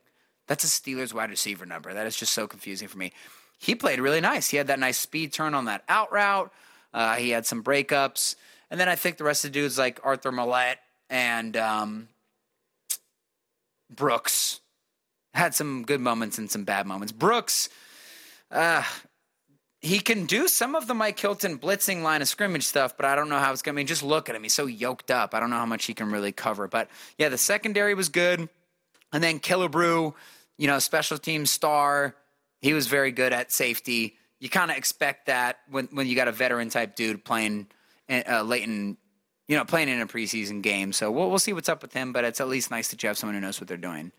that's 0.46 0.64
a 0.64 0.66
Steelers 0.66 1.12
wide 1.14 1.30
receiver 1.30 1.66
number. 1.66 1.92
That 1.92 2.06
is 2.06 2.16
just 2.16 2.32
so 2.32 2.46
confusing 2.46 2.88
for 2.88 2.98
me. 2.98 3.12
He 3.58 3.74
played 3.74 4.00
really 4.00 4.20
nice. 4.20 4.48
He 4.48 4.56
had 4.56 4.66
that 4.66 4.78
nice 4.78 4.98
speed 4.98 5.32
turn 5.32 5.54
on 5.54 5.66
that 5.66 5.84
out 5.88 6.12
route. 6.12 6.52
Uh, 6.92 7.14
he 7.14 7.30
had 7.30 7.46
some 7.46 7.62
breakups. 7.62 8.34
And 8.70 8.80
then 8.80 8.88
I 8.88 8.96
think 8.96 9.18
the 9.18 9.24
rest 9.24 9.44
of 9.44 9.52
the 9.52 9.60
dudes 9.60 9.78
like 9.78 10.00
Arthur 10.02 10.32
Maulet 10.32 10.76
and 11.08 11.56
um, 11.56 12.08
Brooks 13.94 14.60
had 15.34 15.54
some 15.54 15.84
good 15.84 16.00
moments 16.00 16.38
and 16.38 16.50
some 16.50 16.64
bad 16.64 16.86
moments. 16.86 17.12
Brooks, 17.12 17.68
uh, 18.50 18.82
he 19.80 19.98
can 19.98 20.26
do 20.26 20.48
some 20.48 20.74
of 20.74 20.86
the 20.86 20.94
Mike 20.94 21.18
Hilton 21.18 21.58
blitzing 21.58 22.02
line 22.02 22.22
of 22.22 22.28
scrimmage 22.28 22.64
stuff, 22.64 22.96
but 22.96 23.04
I 23.04 23.14
don't 23.14 23.28
know 23.28 23.38
how 23.38 23.52
it's 23.52 23.62
going 23.62 23.74
to 23.74 23.80
be. 23.80 23.84
Just 23.84 24.02
look 24.02 24.28
at 24.28 24.36
him. 24.36 24.42
He's 24.42 24.54
so 24.54 24.66
yoked 24.66 25.10
up. 25.10 25.34
I 25.34 25.40
don't 25.40 25.50
know 25.50 25.56
how 25.56 25.66
much 25.66 25.86
he 25.86 25.94
can 25.94 26.10
really 26.10 26.32
cover. 26.32 26.68
But 26.68 26.88
yeah, 27.18 27.28
the 27.28 27.38
secondary 27.38 27.94
was 27.94 28.08
good. 28.08 28.48
And 29.12 29.22
then 29.22 29.40
Killebrew, 29.40 30.14
you 30.58 30.66
know, 30.66 30.78
special 30.78 31.18
team 31.18 31.46
star, 31.46 32.14
he 32.60 32.72
was 32.72 32.86
very 32.86 33.12
good 33.12 33.32
at 33.32 33.52
safety. 33.52 34.16
You 34.38 34.48
kind 34.48 34.70
of 34.70 34.76
expect 34.76 35.26
that 35.26 35.58
when, 35.70 35.88
when 35.92 36.06
you 36.06 36.14
got 36.14 36.28
a 36.28 36.32
veteran 36.32 36.68
type 36.68 36.96
dude 36.96 37.24
playing 37.24 37.66
uh, 38.08 38.42
late 38.42 38.64
in, 38.64 38.96
you 39.48 39.56
know, 39.56 39.64
playing 39.64 39.88
in 39.88 40.00
a 40.00 40.06
preseason 40.06 40.62
game. 40.62 40.92
So 40.92 41.10
we'll, 41.10 41.30
we'll 41.30 41.38
see 41.38 41.52
what's 41.52 41.68
up 41.68 41.82
with 41.82 41.92
him, 41.92 42.12
but 42.12 42.24
it's 42.24 42.40
at 42.40 42.48
least 42.48 42.70
nice 42.70 42.88
that 42.88 43.02
you 43.02 43.08
have 43.08 43.18
someone 43.18 43.34
who 43.34 43.40
knows 43.40 43.60
what 43.60 43.68
they're 43.68 43.76
doing. 43.76 44.12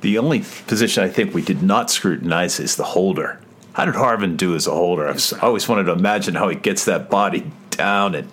The 0.00 0.18
only 0.18 0.40
position 0.66 1.04
I 1.04 1.08
think 1.08 1.34
we 1.34 1.42
did 1.42 1.62
not 1.62 1.90
scrutinize 1.90 2.60
is 2.60 2.76
the 2.76 2.84
holder. 2.84 3.40
How 3.72 3.84
did 3.84 3.94
Harvin 3.94 4.36
do 4.36 4.54
as 4.54 4.66
a 4.66 4.72
holder? 4.72 5.08
I've 5.08 5.42
always 5.42 5.68
wanted 5.68 5.84
to 5.84 5.92
imagine 5.92 6.34
how 6.34 6.48
he 6.48 6.56
gets 6.56 6.84
that 6.86 7.10
body 7.10 7.50
down 7.70 8.14
and 8.14 8.30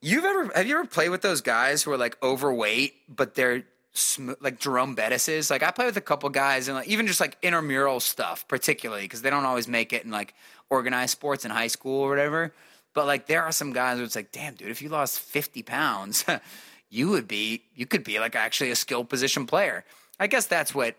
You've 0.00 0.24
ever 0.24 0.50
have 0.54 0.66
you 0.66 0.78
ever 0.78 0.86
played 0.86 1.08
with 1.10 1.22
those 1.22 1.40
guys 1.40 1.82
who 1.82 1.90
are 1.90 1.98
like 1.98 2.16
overweight, 2.22 2.94
but 3.14 3.34
they're 3.34 3.64
sm- 3.98 4.32
like 4.40 4.58
Jerome 4.58 4.94
Bettis 4.94 5.28
is? 5.28 5.50
Like 5.50 5.62
I 5.62 5.70
play 5.70 5.86
with 5.86 5.96
a 5.96 6.02
couple 6.02 6.28
guys 6.30 6.68
and 6.68 6.76
like 6.76 6.88
even 6.88 7.06
just 7.06 7.20
like 7.20 7.36
intramural 7.42 8.00
stuff, 8.00 8.46
particularly 8.48 9.02
because 9.02 9.22
they 9.22 9.30
don't 9.30 9.44
always 9.44 9.68
make 9.68 9.92
it 9.92 10.04
in 10.04 10.10
like 10.10 10.34
organized 10.70 11.12
sports 11.12 11.44
in 11.44 11.50
high 11.50 11.66
school 11.66 12.00
or 12.00 12.08
whatever. 12.08 12.54
But 12.94 13.06
like 13.06 13.26
there 13.26 13.42
are 13.42 13.52
some 13.52 13.72
guys 13.72 13.96
where 13.96 14.04
it's 14.04 14.16
like, 14.16 14.32
damn, 14.32 14.54
dude, 14.54 14.70
if 14.70 14.82
you 14.82 14.88
lost 14.88 15.20
fifty 15.20 15.62
pounds, 15.62 16.24
you 16.90 17.08
would 17.10 17.28
be 17.28 17.62
you 17.74 17.86
could 17.86 18.04
be 18.04 18.18
like 18.18 18.34
actually 18.34 18.70
a 18.70 18.76
skilled 18.76 19.08
position 19.08 19.46
player. 19.46 19.84
I 20.18 20.26
guess 20.26 20.46
that's 20.46 20.74
what 20.74 20.96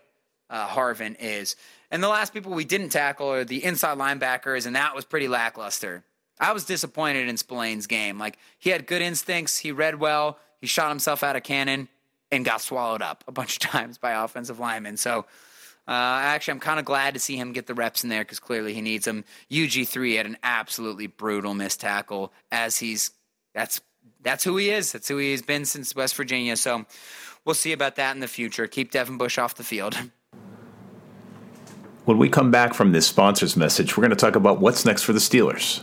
uh, 0.48 0.66
Harvin 0.66 1.16
is. 1.20 1.56
And 1.90 2.02
the 2.02 2.08
last 2.08 2.32
people 2.32 2.52
we 2.52 2.64
didn't 2.64 2.90
tackle 2.90 3.30
are 3.30 3.44
the 3.44 3.64
inside 3.64 3.98
linebackers, 3.98 4.66
and 4.66 4.76
that 4.76 4.94
was 4.94 5.04
pretty 5.04 5.28
lackluster. 5.28 6.04
I 6.38 6.52
was 6.52 6.64
disappointed 6.64 7.28
in 7.28 7.36
Spillane's 7.36 7.86
game. 7.86 8.18
Like 8.18 8.38
he 8.58 8.70
had 8.70 8.86
good 8.86 9.02
instincts, 9.02 9.58
he 9.58 9.72
read 9.72 10.00
well, 10.00 10.38
he 10.60 10.66
shot 10.66 10.88
himself 10.88 11.22
out 11.22 11.36
of 11.36 11.42
cannon, 11.42 11.88
and 12.32 12.44
got 12.44 12.60
swallowed 12.60 13.02
up 13.02 13.24
a 13.26 13.32
bunch 13.32 13.56
of 13.56 13.58
times 13.70 13.98
by 13.98 14.12
offensive 14.12 14.58
linemen. 14.58 14.96
So 14.96 15.26
uh, 15.88 16.20
actually, 16.22 16.52
I'm 16.52 16.60
kind 16.60 16.78
of 16.78 16.84
glad 16.84 17.14
to 17.14 17.20
see 17.20 17.36
him 17.36 17.52
get 17.52 17.66
the 17.66 17.74
reps 17.74 18.04
in 18.04 18.10
there 18.10 18.22
because 18.22 18.38
clearly 18.38 18.74
he 18.74 18.80
needs 18.80 19.04
them. 19.04 19.24
UG3 19.50 20.16
had 20.16 20.26
an 20.26 20.36
absolutely 20.42 21.08
brutal 21.08 21.54
missed 21.54 21.80
tackle, 21.80 22.32
as 22.52 22.78
he's 22.78 23.10
that's 23.54 23.80
that's 24.22 24.44
who 24.44 24.56
he 24.56 24.70
is. 24.70 24.92
That's 24.92 25.08
who 25.08 25.16
he's 25.16 25.42
been 25.42 25.64
since 25.64 25.94
West 25.94 26.14
Virginia. 26.14 26.56
So 26.56 26.84
we'll 27.44 27.54
see 27.54 27.72
about 27.72 27.96
that 27.96 28.14
in 28.14 28.20
the 28.20 28.28
future. 28.28 28.66
Keep 28.66 28.92
Devin 28.92 29.18
Bush 29.18 29.38
off 29.38 29.54
the 29.54 29.64
field. 29.64 29.96
when 32.04 32.18
we 32.18 32.28
come 32.28 32.50
back 32.50 32.74
from 32.74 32.92
this 32.92 33.06
sponsors 33.06 33.56
message, 33.56 33.96
we're 33.96 34.02
going 34.02 34.10
to 34.10 34.16
talk 34.16 34.36
about 34.36 34.60
what's 34.60 34.84
next 34.84 35.02
for 35.02 35.12
the 35.12 35.18
Steelers. 35.18 35.82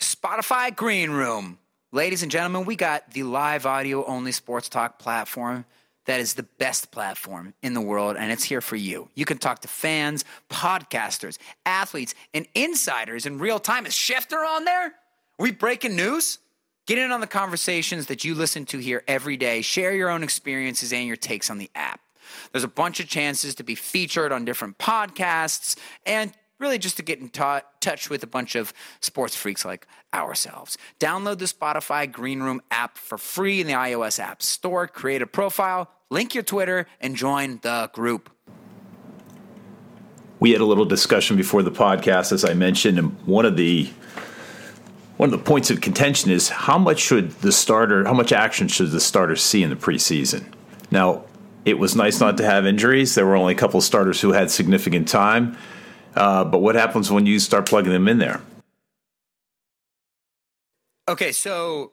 Spotify 0.00 0.74
Green 0.74 1.10
Room. 1.10 1.58
Ladies 1.94 2.24
and 2.24 2.32
gentlemen, 2.32 2.64
we 2.64 2.74
got 2.74 3.12
the 3.12 3.22
live 3.22 3.66
audio 3.66 4.04
only 4.06 4.32
sports 4.32 4.68
talk 4.68 4.98
platform 4.98 5.64
that 6.06 6.18
is 6.18 6.34
the 6.34 6.42
best 6.42 6.90
platform 6.90 7.54
in 7.62 7.72
the 7.72 7.80
world, 7.80 8.16
and 8.16 8.32
it's 8.32 8.42
here 8.42 8.60
for 8.60 8.74
you. 8.74 9.08
You 9.14 9.24
can 9.24 9.38
talk 9.38 9.60
to 9.60 9.68
fans, 9.68 10.24
podcasters, 10.50 11.38
athletes, 11.64 12.16
and 12.34 12.48
insiders 12.52 13.26
in 13.26 13.38
real 13.38 13.60
time. 13.60 13.86
Is 13.86 13.92
Schefter 13.92 14.44
on 14.44 14.64
there? 14.64 14.86
Are 14.86 14.92
we 15.38 15.52
breaking 15.52 15.94
news? 15.94 16.40
Get 16.86 16.98
in 16.98 17.12
on 17.12 17.20
the 17.20 17.28
conversations 17.28 18.06
that 18.06 18.24
you 18.24 18.34
listen 18.34 18.66
to 18.66 18.78
here 18.78 19.04
every 19.06 19.36
day. 19.36 19.62
Share 19.62 19.94
your 19.94 20.10
own 20.10 20.24
experiences 20.24 20.92
and 20.92 21.06
your 21.06 21.14
takes 21.14 21.48
on 21.48 21.58
the 21.58 21.70
app. 21.76 22.00
There's 22.50 22.64
a 22.64 22.68
bunch 22.68 22.98
of 22.98 23.06
chances 23.06 23.54
to 23.54 23.62
be 23.62 23.76
featured 23.76 24.32
on 24.32 24.44
different 24.44 24.78
podcasts 24.78 25.76
and 26.04 26.32
really 26.58 26.78
just 26.78 26.96
to 26.96 27.02
get 27.02 27.18
in 27.18 27.28
ta- 27.28 27.62
touch 27.80 28.10
with 28.10 28.22
a 28.22 28.26
bunch 28.26 28.54
of 28.54 28.72
sports 29.00 29.34
freaks 29.34 29.64
like 29.64 29.86
ourselves. 30.12 30.78
Download 31.00 31.38
the 31.38 31.46
Spotify 31.46 32.10
Green 32.10 32.40
Room 32.40 32.62
app 32.70 32.96
for 32.96 33.18
free 33.18 33.60
in 33.60 33.66
the 33.66 33.72
iOS 33.72 34.18
App 34.18 34.42
Store, 34.42 34.86
create 34.86 35.22
a 35.22 35.26
profile, 35.26 35.90
link 36.10 36.34
your 36.34 36.44
Twitter, 36.44 36.86
and 37.00 37.16
join 37.16 37.58
the 37.62 37.90
group. 37.92 38.30
We 40.40 40.52
had 40.52 40.60
a 40.60 40.66
little 40.66 40.84
discussion 40.84 41.36
before 41.36 41.62
the 41.62 41.70
podcast, 41.70 42.32
as 42.32 42.44
I 42.44 42.54
mentioned, 42.54 42.98
and 42.98 43.18
one 43.26 43.44
of 43.44 43.56
the 43.56 43.90
one 45.16 45.32
of 45.32 45.38
the 45.38 45.44
points 45.44 45.70
of 45.70 45.80
contention 45.80 46.32
is 46.32 46.48
how 46.48 46.76
much 46.76 46.98
should 46.98 47.30
the 47.40 47.52
starter, 47.52 48.04
how 48.04 48.12
much 48.12 48.32
action 48.32 48.66
should 48.66 48.90
the 48.90 49.00
starter 49.00 49.36
see 49.36 49.62
in 49.62 49.70
the 49.70 49.76
preseason? 49.76 50.44
Now, 50.90 51.24
it 51.64 51.78
was 51.78 51.94
nice 51.94 52.20
not 52.20 52.36
to 52.38 52.44
have 52.44 52.66
injuries. 52.66 53.14
There 53.14 53.24
were 53.24 53.36
only 53.36 53.54
a 53.54 53.56
couple 53.56 53.78
of 53.78 53.84
starters 53.84 54.20
who 54.20 54.32
had 54.32 54.50
significant 54.50 55.08
time. 55.08 55.56
Uh, 56.14 56.44
but 56.44 56.58
what 56.58 56.74
happens 56.74 57.10
when 57.10 57.26
you 57.26 57.38
start 57.38 57.66
plugging 57.66 57.92
them 57.92 58.08
in 58.08 58.18
there? 58.18 58.40
Okay, 61.08 61.32
so 61.32 61.92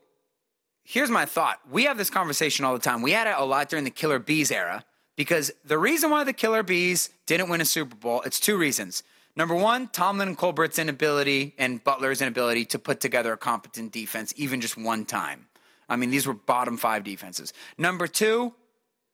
here's 0.83 1.09
my 1.09 1.25
thought. 1.25 1.59
We 1.69 1.83
have 1.83 1.97
this 1.97 2.09
conversation 2.09 2.65
all 2.65 2.73
the 2.73 2.79
time. 2.79 3.01
We 3.01 3.11
had 3.11 3.27
it 3.27 3.35
a 3.37 3.45
lot 3.45 3.69
during 3.69 3.83
the 3.83 3.91
Killer 3.91 4.19
Bees 4.19 4.51
era 4.51 4.85
because 5.17 5.51
the 5.65 5.77
reason 5.77 6.09
why 6.09 6.23
the 6.23 6.33
Killer 6.33 6.63
Bees 6.63 7.09
didn't 7.25 7.49
win 7.49 7.61
a 7.61 7.65
Super 7.65 7.95
Bowl, 7.95 8.21
it's 8.21 8.39
two 8.39 8.57
reasons. 8.57 9.03
Number 9.35 9.55
one, 9.55 9.87
Tomlin 9.87 10.29
and 10.29 10.37
Colbert's 10.37 10.77
inability 10.77 11.53
and 11.57 11.83
Butler's 11.83 12.21
inability 12.21 12.65
to 12.65 12.79
put 12.79 12.99
together 12.99 13.33
a 13.33 13.37
competent 13.37 13.91
defense 13.91 14.33
even 14.35 14.61
just 14.61 14.77
one 14.77 15.05
time. 15.05 15.47
I 15.87 15.95
mean, 15.95 16.09
these 16.09 16.25
were 16.25 16.33
bottom 16.33 16.77
five 16.77 17.03
defenses. 17.03 17.53
Number 17.77 18.07
two, 18.07 18.53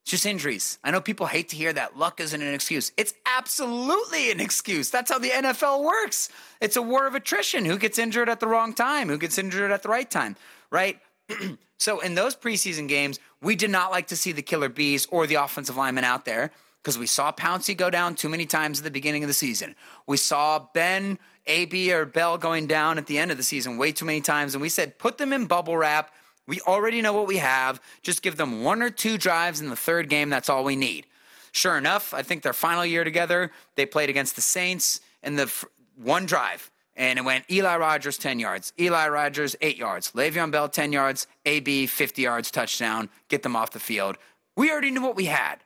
it's 0.07 0.11
just 0.13 0.25
injuries. 0.25 0.79
I 0.85 0.91
know 0.91 1.01
people 1.01 1.25
hate 1.25 1.49
to 1.49 1.57
hear 1.57 1.73
that. 1.73 1.97
Luck 1.97 2.21
isn't 2.21 2.41
an 2.41 2.53
excuse. 2.53 2.93
It's 2.95 3.13
absolutely 3.25 4.31
an 4.31 4.39
excuse. 4.39 4.89
That's 4.89 5.11
how 5.11 5.19
the 5.19 5.31
NFL 5.31 5.83
works. 5.83 6.29
It's 6.61 6.77
a 6.77 6.81
war 6.81 7.07
of 7.07 7.13
attrition. 7.13 7.65
Who 7.65 7.77
gets 7.77 7.99
injured 7.99 8.29
at 8.29 8.39
the 8.39 8.47
wrong 8.47 8.73
time? 8.73 9.09
Who 9.09 9.17
gets 9.17 9.37
injured 9.37 9.69
at 9.69 9.83
the 9.83 9.89
right 9.89 10.09
time? 10.09 10.37
Right? 10.71 11.01
so 11.77 11.99
in 11.99 12.15
those 12.15 12.37
preseason 12.37 12.87
games, 12.87 13.19
we 13.41 13.57
did 13.57 13.69
not 13.69 13.91
like 13.91 14.07
to 14.07 14.15
see 14.15 14.31
the 14.31 14.41
killer 14.41 14.69
bees 14.69 15.07
or 15.11 15.27
the 15.27 15.35
offensive 15.35 15.75
linemen 15.75 16.05
out 16.05 16.23
there 16.23 16.51
because 16.81 16.97
we 16.97 17.05
saw 17.05 17.33
Pouncey 17.33 17.75
go 17.75 17.89
down 17.89 18.15
too 18.15 18.29
many 18.29 18.45
times 18.45 18.79
at 18.79 18.85
the 18.85 18.91
beginning 18.91 19.25
of 19.25 19.27
the 19.27 19.33
season. 19.33 19.75
We 20.07 20.15
saw 20.15 20.67
Ben, 20.73 21.19
AB, 21.47 21.91
or 21.91 22.05
Bell 22.05 22.37
going 22.37 22.65
down 22.65 22.97
at 22.97 23.07
the 23.07 23.17
end 23.17 23.29
of 23.29 23.35
the 23.35 23.43
season 23.43 23.77
way 23.77 23.91
too 23.91 24.05
many 24.05 24.21
times. 24.21 24.55
And 24.55 24.61
we 24.61 24.69
said, 24.69 24.99
put 24.99 25.17
them 25.17 25.33
in 25.33 25.47
bubble 25.47 25.75
wrap. 25.75 26.13
We 26.47 26.61
already 26.61 27.01
know 27.01 27.13
what 27.13 27.27
we 27.27 27.37
have. 27.37 27.81
Just 28.01 28.21
give 28.21 28.37
them 28.37 28.63
one 28.63 28.81
or 28.81 28.89
two 28.89 29.17
drives 29.17 29.59
in 29.59 29.69
the 29.69 29.75
third 29.75 30.09
game. 30.09 30.29
That's 30.29 30.49
all 30.49 30.63
we 30.63 30.75
need. 30.75 31.05
Sure 31.51 31.77
enough, 31.77 32.13
I 32.13 32.21
think 32.21 32.43
their 32.43 32.53
final 32.53 32.85
year 32.85 33.03
together, 33.03 33.51
they 33.75 33.85
played 33.85 34.09
against 34.09 34.35
the 34.35 34.41
Saints 34.41 35.01
in 35.23 35.35
the 35.35 35.43
f- 35.43 35.65
one 35.95 36.25
drive. 36.25 36.69
And 36.95 37.19
it 37.19 37.25
went 37.25 37.45
Eli 37.49 37.77
Rogers 37.77 38.17
10 38.17 38.39
yards, 38.39 38.73
Eli 38.79 39.07
Rogers 39.07 39.55
8 39.61 39.77
yards, 39.77 40.11
Le'Veon 40.13 40.51
Bell 40.51 40.67
10 40.67 40.91
yards, 40.91 41.27
AB 41.45 41.85
50 41.85 42.21
yards, 42.21 42.49
touchdown, 42.49 43.09
get 43.29 43.43
them 43.43 43.55
off 43.55 43.71
the 43.71 43.79
field. 43.79 44.17
We 44.55 44.71
already 44.71 44.89
knew 44.91 45.03
what 45.03 45.15
we 45.15 45.25
had. 45.25 45.57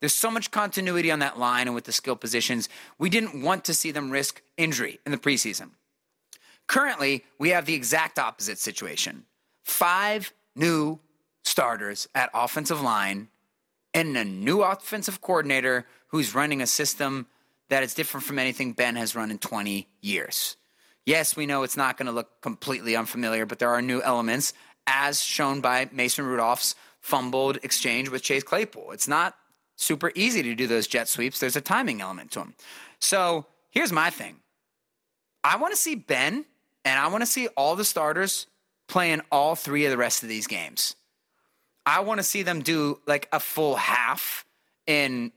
There's 0.00 0.14
so 0.14 0.30
much 0.30 0.50
continuity 0.50 1.10
on 1.10 1.20
that 1.20 1.38
line 1.38 1.66
and 1.68 1.74
with 1.74 1.84
the 1.84 1.92
skill 1.92 2.16
positions. 2.16 2.68
We 2.98 3.08
didn't 3.08 3.40
want 3.40 3.64
to 3.66 3.74
see 3.74 3.90
them 3.90 4.10
risk 4.10 4.42
injury 4.56 4.98
in 5.06 5.12
the 5.12 5.18
preseason. 5.18 5.70
Currently, 6.66 7.24
we 7.38 7.50
have 7.50 7.66
the 7.66 7.74
exact 7.74 8.18
opposite 8.18 8.58
situation. 8.58 9.24
Five 9.64 10.32
new 10.54 11.00
starters 11.42 12.08
at 12.14 12.30
offensive 12.32 12.80
line 12.80 13.28
and 13.92 14.16
a 14.16 14.24
new 14.24 14.62
offensive 14.62 15.20
coordinator 15.20 15.86
who's 16.08 16.34
running 16.34 16.62
a 16.62 16.66
system 16.66 17.26
that 17.70 17.82
is 17.82 17.94
different 17.94 18.24
from 18.24 18.38
anything 18.38 18.72
Ben 18.72 18.96
has 18.96 19.16
run 19.16 19.30
in 19.30 19.38
20 19.38 19.88
years. 20.00 20.56
Yes, 21.06 21.36
we 21.36 21.46
know 21.46 21.62
it's 21.62 21.76
not 21.76 21.96
going 21.96 22.06
to 22.06 22.12
look 22.12 22.40
completely 22.40 22.96
unfamiliar, 22.96 23.46
but 23.46 23.58
there 23.58 23.70
are 23.70 23.82
new 23.82 24.00
elements, 24.02 24.52
as 24.86 25.22
shown 25.22 25.60
by 25.60 25.88
Mason 25.92 26.24
Rudolph's 26.24 26.74
fumbled 27.00 27.58
exchange 27.62 28.08
with 28.08 28.22
Chase 28.22 28.42
Claypool. 28.42 28.92
It's 28.92 29.08
not 29.08 29.34
super 29.76 30.12
easy 30.14 30.42
to 30.42 30.54
do 30.54 30.66
those 30.66 30.86
jet 30.86 31.08
sweeps, 31.08 31.40
there's 31.40 31.56
a 31.56 31.60
timing 31.60 32.00
element 32.00 32.30
to 32.32 32.38
them. 32.38 32.54
So 33.00 33.46
here's 33.70 33.92
my 33.92 34.10
thing 34.10 34.36
I 35.42 35.56
want 35.56 35.74
to 35.74 35.80
see 35.80 35.94
Ben 35.94 36.44
and 36.84 36.98
I 36.98 37.08
want 37.08 37.22
to 37.22 37.26
see 37.26 37.48
all 37.48 37.76
the 37.76 37.84
starters 37.84 38.46
playing 38.88 39.22
all 39.30 39.54
three 39.54 39.84
of 39.84 39.90
the 39.90 39.96
rest 39.96 40.22
of 40.22 40.28
these 40.28 40.46
games. 40.46 40.94
I 41.86 42.00
want 42.00 42.18
to 42.18 42.24
see 42.24 42.42
them 42.42 42.62
do 42.62 43.00
like 43.06 43.28
a 43.32 43.40
full 43.40 43.76
half 43.76 44.44
in. 44.86 45.32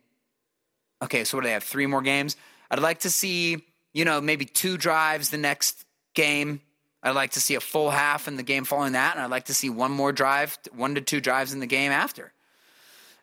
Okay, 1.02 1.24
so 1.24 1.38
what 1.38 1.42
do 1.42 1.48
they 1.48 1.54
have? 1.54 1.64
Three 1.64 1.88
more 1.88 2.02
games. 2.02 2.38
I'd 2.72 2.80
like 2.80 3.00
to 3.00 3.10
see, 3.10 3.64
you 3.94 4.06
know, 4.06 4.22
maybe 4.22 4.46
two 4.46 4.78
drives 4.78 5.30
the 5.30 5.38
next 5.38 5.86
game. 6.14 6.62
I'd 7.04 7.12
like 7.12 7.32
to 7.32 7.40
see 7.40 7.56
a 7.56 7.60
full 7.60 7.90
half 7.90 8.28
in 8.28 8.36
the 8.36 8.44
game 8.44 8.64
following 8.64 8.94
that, 8.94 9.16
and 9.16 9.24
I'd 9.24 9.30
like 9.30 9.46
to 9.46 9.54
see 9.54 9.70
one 9.70 9.92
more 9.92 10.12
drive, 10.12 10.58
one 10.74 10.96
to 10.96 11.02
two 11.02 11.22
drives 11.22 11.54
in 11.54 11.60
the 11.60 11.68
game 11.68 11.92
after. 11.92 12.34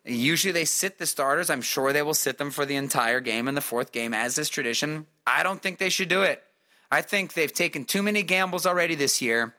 Usually 0.05 0.51
they 0.51 0.65
sit 0.65 0.97
the 0.97 1.05
starters. 1.05 1.49
I'm 1.49 1.61
sure 1.61 1.91
they 1.91 2.03
will 2.03 2.13
sit 2.13 2.37
them 2.37 2.51
for 2.51 2.65
the 2.65 2.75
entire 2.75 3.19
game 3.19 3.47
in 3.47 3.55
the 3.55 3.61
fourth 3.61 3.91
game, 3.91 4.13
as 4.13 4.37
is 4.37 4.49
tradition. 4.49 5.07
I 5.25 5.43
don't 5.43 5.61
think 5.61 5.79
they 5.79 5.89
should 5.89 6.09
do 6.09 6.21
it. 6.21 6.43
I 6.91 7.01
think 7.01 7.33
they've 7.33 7.51
taken 7.51 7.85
too 7.85 8.03
many 8.03 8.21
gambles 8.21 8.65
already 8.67 8.95
this 8.95 9.21
year 9.21 9.55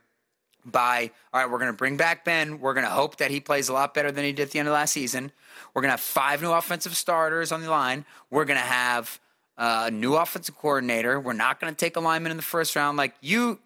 by, 0.70 1.10
all 1.32 1.40
right, 1.40 1.50
we're 1.50 1.58
going 1.58 1.70
to 1.70 1.76
bring 1.76 1.96
back 1.96 2.24
Ben. 2.24 2.60
We're 2.60 2.74
going 2.74 2.84
to 2.84 2.90
hope 2.90 3.16
that 3.16 3.30
he 3.30 3.40
plays 3.40 3.68
a 3.68 3.72
lot 3.72 3.94
better 3.94 4.10
than 4.10 4.24
he 4.24 4.32
did 4.32 4.42
at 4.42 4.50
the 4.50 4.58
end 4.58 4.68
of 4.68 4.74
last 4.74 4.92
season. 4.92 5.32
We're 5.72 5.82
going 5.82 5.90
to 5.90 5.92
have 5.92 6.00
five 6.00 6.42
new 6.42 6.50
offensive 6.50 6.96
starters 6.96 7.52
on 7.52 7.62
the 7.62 7.70
line. 7.70 8.04
We're 8.30 8.44
going 8.44 8.58
to 8.58 8.64
have 8.64 9.20
uh, 9.56 9.84
a 9.86 9.90
new 9.90 10.14
offensive 10.14 10.56
coordinator. 10.56 11.20
We're 11.20 11.32
not 11.32 11.60
going 11.60 11.72
to 11.72 11.76
take 11.76 11.96
a 11.96 12.00
lineman 12.00 12.30
in 12.30 12.36
the 12.36 12.42
first 12.42 12.76
round. 12.76 12.96
Like 12.96 13.14
you, 13.20 13.58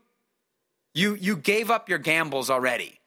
you, 0.94 1.14
you 1.14 1.36
gave 1.36 1.70
up 1.70 1.88
your 1.88 1.98
gambles 1.98 2.50
already. 2.50 3.00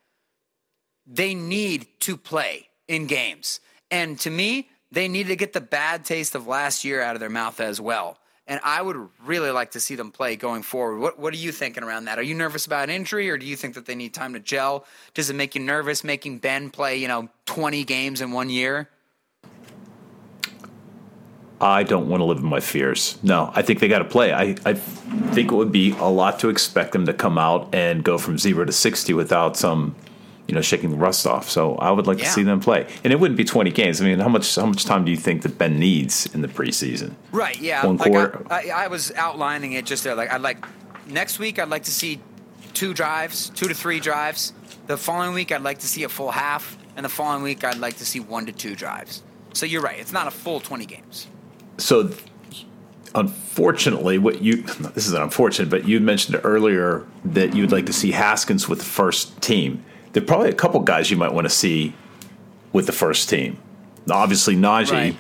They 1.06 1.36
need 1.36 1.88
to 2.02 2.18
play 2.18 2.70
in 2.88 3.08
games. 3.08 3.60
And 3.91 4.20
to 4.22 4.30
me, 4.30 4.70
they 4.91 5.08
need 5.08 5.28
to 5.28 5.36
get 5.36 5.54
the 5.54 5.62
bad 5.62 6.06
taste 6.06 6.36
of 6.36 6.48
last 6.48 6.84
year 6.84 7.02
out 7.02 7.16
of 7.16 7.20
their 7.20 7.30
mouth 7.30 7.60
as 7.60 7.82
well. 7.82 8.18
And 8.46 8.60
I 8.64 8.82
would 8.82 8.98
really 9.26 9.52
like 9.52 9.72
to 9.72 9.80
see 9.80 9.96
them 9.96 10.12
play 10.12 10.36
going 10.36 10.64
forward. 10.64 11.00
What, 11.00 11.18
what 11.18 11.34
are 11.34 11.38
you 11.38 11.52
thinking 11.52 11.84
around 11.84 12.06
that? 12.06 12.20
Are 12.20 12.24
you 12.24 12.36
nervous 12.36 12.66
about 12.66 12.89
injury, 12.89 13.30
or 13.30 13.38
do 13.38 13.46
you 13.46 13.56
think 13.56 13.74
that 13.76 13.86
they 13.86 13.96
need 13.96 14.14
time 14.14 14.34
to 14.34 14.39
gel? 14.39 14.86
Does 15.14 15.30
it 15.30 15.36
make 15.36 15.56
you 15.56 15.62
nervous 15.62 16.04
making 16.04 16.39
Ben 16.39 16.70
play, 16.70 16.98
you 16.98 17.08
know, 17.08 17.30
20 17.46 17.86
games 17.86 18.20
in 18.20 18.32
one 18.32 18.50
year? 18.50 18.89
I 21.62 21.84
don't 21.84 22.10
want 22.10 22.20
to 22.20 22.26
live 22.26 22.39
in 22.39 22.46
my 22.46 22.60
fears. 22.60 23.18
No, 23.24 23.50
I 23.56 23.62
think 23.62 23.80
they 23.80 23.88
got 23.88 24.00
to 24.00 24.06
play. 24.06 24.34
I, 24.34 24.56
I 24.66 24.74
think 24.74 25.52
it 25.52 25.56
would 25.56 25.72
be 25.72 25.91
a 25.91 26.10
lot 26.10 26.39
to 26.39 26.50
expect 26.50 26.91
them 26.91 27.06
to 27.06 27.14
come 27.14 27.38
out 27.38 27.74
and 27.74 28.04
go 28.04 28.18
from 28.18 28.38
zero 28.38 28.66
to 28.66 28.74
60 28.74 29.14
without 29.14 29.56
some 29.56 29.96
you 30.48 30.56
know, 30.56 30.62
shaking 30.62 30.91
the 30.91 30.98
rust 30.98 31.26
off. 31.26 31.50
So 31.50 31.76
I 31.76 31.91
would 31.91 32.06
like 32.08 32.20
Yeah. 32.20 32.26
to 32.26 32.32
see 32.32 32.44
them 32.44 32.60
play, 32.60 32.88
and 33.04 33.14
it 33.14 33.20
wouldn't 33.20 33.38
be 33.38 33.44
twenty 33.46 33.72
games. 33.72 34.02
I 34.02 34.06
mean, 34.06 34.20
how 34.20 34.30
much 34.30 34.56
how 34.56 34.66
much 34.66 34.86
time 34.86 35.06
do 35.06 35.12
you 35.12 35.18
think 35.18 35.41
that 35.44 35.58
Ben 35.58 35.80
needs 35.80 36.28
in 36.34 36.41
the 36.41 36.48
preseason? 36.48 37.14
Right. 37.32 37.60
Yeah. 37.60 37.86
One 37.86 37.98
like 37.98 38.12
quarter. 38.12 38.46
I, 38.50 38.70
I, 38.70 38.84
I 38.86 38.88
was 38.88 39.12
outlining 39.16 39.74
it 39.74 39.86
just 39.86 40.04
there. 40.04 40.16
Like 40.16 40.32
I'd 40.32 40.41
like 40.41 40.64
next 41.08 41.39
week. 41.39 41.60
I'd 41.60 41.70
like 41.70 41.84
to 41.84 41.91
see 41.91 42.20
two 42.74 42.94
drives, 42.94 43.50
two 43.52 43.68
to 43.68 43.74
three 43.74 44.00
drives. 44.00 44.54
The 44.88 44.98
following 44.98 45.34
week, 45.34 45.52
I'd 45.54 45.62
like 45.62 45.80
to 45.80 45.88
see 45.88 46.04
a 46.04 46.10
full 46.10 46.32
half, 46.32 46.78
and 46.98 47.06
the 47.06 47.10
following 47.10 47.41
week, 47.44 47.64
I'd 47.64 47.78
like 47.78 47.98
to 47.98 48.06
see 48.06 48.20
one 48.20 48.46
to 48.48 48.52
two 48.52 48.76
drives. 48.76 49.24
So 49.54 49.66
you're 49.66 49.82
right. 49.82 49.98
It's 50.00 50.12
not 50.12 50.28
a 50.28 50.32
full 50.32 50.60
20 50.60 50.86
games. 50.86 51.28
So, 51.78 52.10
unfortunately, 53.16 54.18
what 54.18 54.41
you 54.41 54.58
this 54.96 55.08
is 55.08 55.14
unfortunate, 55.14 55.70
but 55.70 55.88
you 55.88 56.00
mentioned 56.00 56.39
earlier 56.44 57.06
that 57.26 57.56
you'd 57.56 57.72
like 57.72 57.86
to 57.86 57.94
see 57.94 58.12
Haskins 58.12 58.68
with 58.68 58.80
the 58.80 58.86
first 58.86 59.39
team. 59.41 59.84
There 60.14 60.24
are 60.24 60.26
probably 60.26 60.49
a 60.49 60.53
couple 60.53 60.80
guys 60.82 61.11
you 61.11 61.18
might 61.18 61.34
want 61.34 61.45
to 61.45 61.49
see 61.53 61.93
with 62.72 62.86
the 62.86 62.91
first 62.91 63.30
team. 63.30 63.57
Obviously, 64.09 64.55
Najee, 64.55 64.91
Right. 64.91 65.16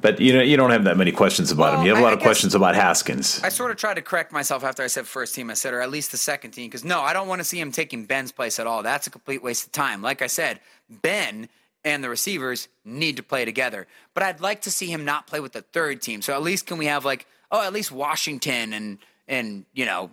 but 0.00 0.20
you 0.20 0.32
know 0.32 0.42
you 0.42 0.56
don't 0.56 0.70
have 0.70 0.84
that 0.84 0.96
many 0.96 1.12
questions 1.12 1.50
about 1.50 1.78
him. 1.78 1.84
You 1.84 1.90
have 1.90 1.98
a 1.98 2.02
lot 2.02 2.12
I 2.12 2.16
of 2.16 2.20
questions 2.22 2.54
about 2.54 2.74
Haskins. 2.74 3.40
I 3.42 3.48
sort 3.48 3.70
of 3.70 3.76
tried 3.76 3.94
to 3.94 4.02
correct 4.02 4.32
myself 4.32 4.64
after 4.64 4.82
I 4.82 4.86
said 4.86 5.06
first 5.06 5.34
team. 5.34 5.50
I 5.50 5.54
said, 5.54 5.74
or 5.74 5.80
at 5.80 5.90
least 5.90 6.10
the 6.12 6.16
second 6.18 6.52
team, 6.52 6.66
because 6.68 6.84
no, 6.84 7.00
I 7.00 7.12
don't 7.12 7.28
want 7.28 7.40
to 7.40 7.44
see 7.44 7.58
him 7.60 7.72
taking 7.72 8.04
Ben's 8.04 8.32
place 8.32 8.58
at 8.58 8.66
all. 8.66 8.82
That's 8.82 9.06
a 9.06 9.10
complete 9.10 9.42
waste 9.42 9.66
of 9.66 9.72
time. 9.72 10.02
Like 10.02 10.22
I 10.22 10.26
said, 10.26 10.60
Ben 10.88 11.48
and 11.84 12.04
the 12.04 12.10
receivers 12.10 12.68
need 12.84 13.16
to 13.16 13.22
play 13.22 13.44
together. 13.46 13.86
But 14.14 14.22
I'd 14.22 14.40
like 14.40 14.60
to 14.62 14.70
see 14.70 14.86
him 14.92 15.04
not 15.04 15.26
play 15.26 15.40
with 15.40 15.52
the 15.52 15.62
third 15.62 16.02
team. 16.02 16.20
So 16.22 16.34
at 16.34 16.42
least 16.42 16.66
can 16.66 16.76
we 16.76 16.86
have 16.86 17.04
like, 17.06 17.26
oh, 17.50 17.62
at 17.64 17.72
least 17.72 17.90
Washington 17.90 18.72
and 18.72 18.98
and 19.26 19.64
you 19.72 19.86
know 19.86 20.10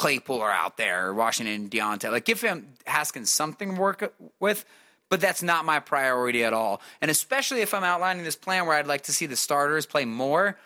Claypool 0.00 0.40
are 0.40 0.50
out 0.50 0.78
there, 0.78 1.12
Washington 1.12 1.68
Diontae. 1.68 2.10
Like 2.10 2.24
give 2.24 2.40
him 2.40 2.72
Haskins 2.86 3.30
something 3.30 3.74
to 3.74 3.78
work 3.78 4.14
with. 4.40 4.64
But 5.10 5.20
that's 5.20 5.42
not 5.42 5.66
my 5.66 5.78
priority 5.78 6.42
at 6.42 6.54
all. 6.54 6.80
And 7.02 7.10
especially 7.10 7.60
if 7.60 7.74
I'm 7.74 7.84
outlining 7.84 8.24
this 8.24 8.34
plan 8.36 8.64
where 8.64 8.76
I'd 8.76 8.86
like 8.86 9.02
to 9.02 9.12
see 9.12 9.26
the 9.26 9.36
starters 9.36 9.84
play 9.84 10.06
more, 10.06 10.56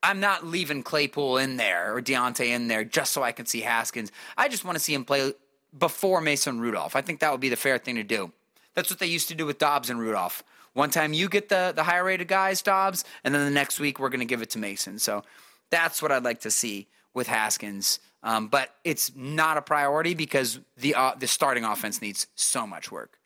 I'm 0.00 0.20
not 0.20 0.46
leaving 0.46 0.84
Claypool 0.84 1.38
in 1.38 1.56
there 1.56 1.96
or 1.96 2.02
Diontae 2.02 2.48
in 2.48 2.68
there 2.68 2.84
just 2.84 3.12
so 3.12 3.24
I 3.24 3.32
can 3.32 3.46
see 3.46 3.62
Haskins. 3.62 4.12
I 4.36 4.48
just 4.48 4.64
want 4.64 4.76
to 4.76 4.84
see 4.84 4.94
him 4.94 5.04
play 5.04 5.32
before 5.76 6.20
Mason 6.20 6.60
Rudolph. 6.60 6.94
I 6.94 7.00
think 7.00 7.18
that 7.18 7.32
would 7.32 7.40
be 7.40 7.48
the 7.48 7.56
fair 7.56 7.78
thing 7.78 7.96
to 7.96 8.04
do. 8.04 8.30
That's 8.74 8.90
what 8.90 9.00
they 9.00 9.06
used 9.06 9.26
to 9.28 9.34
do 9.34 9.44
with 9.44 9.58
Dobbs 9.58 9.90
and 9.90 9.98
Rudolph. 9.98 10.44
One 10.74 10.90
time 10.90 11.12
you 11.12 11.28
get 11.28 11.48
the 11.48 11.72
the 11.74 11.82
higher 11.82 12.04
rated 12.04 12.28
guys, 12.28 12.62
Dobbs, 12.62 13.04
and 13.24 13.34
then 13.34 13.44
the 13.44 13.50
next 13.50 13.80
week 13.80 13.98
we're 13.98 14.10
going 14.10 14.20
to 14.20 14.24
give 14.24 14.42
it 14.42 14.50
to 14.50 14.58
Mason. 14.58 15.00
So 15.00 15.24
that's 15.70 16.00
what 16.00 16.12
I'd 16.12 16.22
like 16.22 16.42
to 16.42 16.50
see 16.52 16.86
with 17.12 17.26
Haskins. 17.26 17.98
Um, 18.24 18.48
but 18.48 18.70
it's 18.84 19.12
not 19.14 19.58
a 19.58 19.62
priority 19.62 20.14
because 20.14 20.58
the 20.78 20.94
uh, 20.94 21.14
the 21.16 21.26
starting 21.26 21.62
offense 21.62 22.00
needs 22.00 22.26
so 22.34 22.66
much 22.66 22.90
work. 22.90 23.18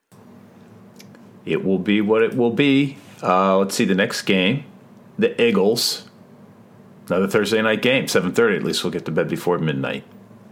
It 1.46 1.64
will 1.64 1.78
be 1.78 2.00
what 2.00 2.22
it 2.22 2.36
will 2.36 2.50
be. 2.50 2.98
Uh, 3.22 3.56
let's 3.58 3.74
see 3.74 3.84
the 3.84 3.94
next 3.94 4.22
game, 4.22 4.64
the 5.18 5.40
Eagles. 5.40 6.08
Another 7.06 7.28
Thursday 7.28 7.62
night 7.62 7.80
game, 7.80 8.08
seven 8.08 8.32
thirty. 8.32 8.56
At 8.56 8.64
least 8.64 8.84
we'll 8.84 8.90
get 8.92 9.04
to 9.06 9.10
bed 9.12 9.28
before 9.28 9.58
midnight. 9.58 10.04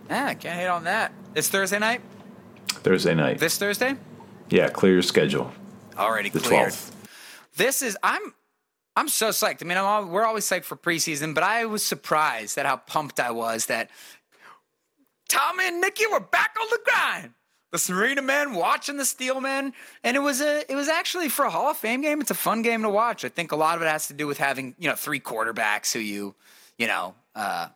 Yeah, 0.08 0.32
can't 0.34 0.58
hate 0.58 0.68
on 0.68 0.84
that. 0.84 1.12
It's 1.34 1.48
Thursday 1.48 1.78
night. 1.78 2.00
Thursday 2.68 3.14
night. 3.14 3.38
This 3.38 3.58
Thursday. 3.58 3.96
yeah, 4.48 4.68
clear 4.68 4.92
your 4.94 5.02
schedule. 5.02 5.52
Already 5.98 6.30
The 6.30 6.38
cleared. 6.40 6.68
twelfth. 6.72 6.92
This 7.56 7.82
is 7.82 7.98
I'm 8.02 8.32
I'm 8.96 9.08
so 9.08 9.28
psyched. 9.28 9.60
I 9.62 9.66
mean, 9.66 9.76
I'm 9.76 9.84
all, 9.84 10.06
we're 10.06 10.24
always 10.24 10.46
psyched 10.46 10.64
for 10.64 10.76
preseason, 10.76 11.34
but 11.34 11.42
I 11.42 11.66
was 11.66 11.84
surprised 11.84 12.56
at 12.56 12.64
how 12.64 12.76
pumped 12.76 13.20
I 13.20 13.30
was 13.32 13.66
that 13.66 13.90
Tommy 15.28 15.66
and 15.66 15.80
Nikki 15.80 16.06
were 16.06 16.20
back 16.20 16.56
on 16.60 16.66
the 16.70 16.80
grind. 16.84 17.32
The 17.72 17.78
Serena 17.78 18.22
men 18.22 18.54
watching 18.54 18.96
the 18.96 19.04
Steel 19.04 19.40
men, 19.40 19.72
and 20.04 20.16
it 20.16 20.20
was 20.20 20.40
a 20.40 20.70
it 20.70 20.76
was 20.76 20.88
actually 20.88 21.28
for 21.28 21.44
a 21.44 21.50
Hall 21.50 21.70
of 21.70 21.76
Fame 21.76 22.00
game. 22.00 22.20
It's 22.20 22.30
a 22.30 22.34
fun 22.34 22.62
game 22.62 22.82
to 22.82 22.88
watch. 22.88 23.24
I 23.24 23.28
think 23.28 23.52
a 23.52 23.56
lot 23.56 23.76
of 23.76 23.82
it 23.82 23.86
has 23.86 24.06
to 24.06 24.14
do 24.14 24.26
with 24.26 24.38
having 24.38 24.74
you 24.78 24.88
know 24.88 24.94
three 24.94 25.20
quarterbacks 25.20 25.92
who 25.92 25.98
you 25.98 26.34
you 26.78 26.86
know 26.86 27.14
uh, 27.34 27.68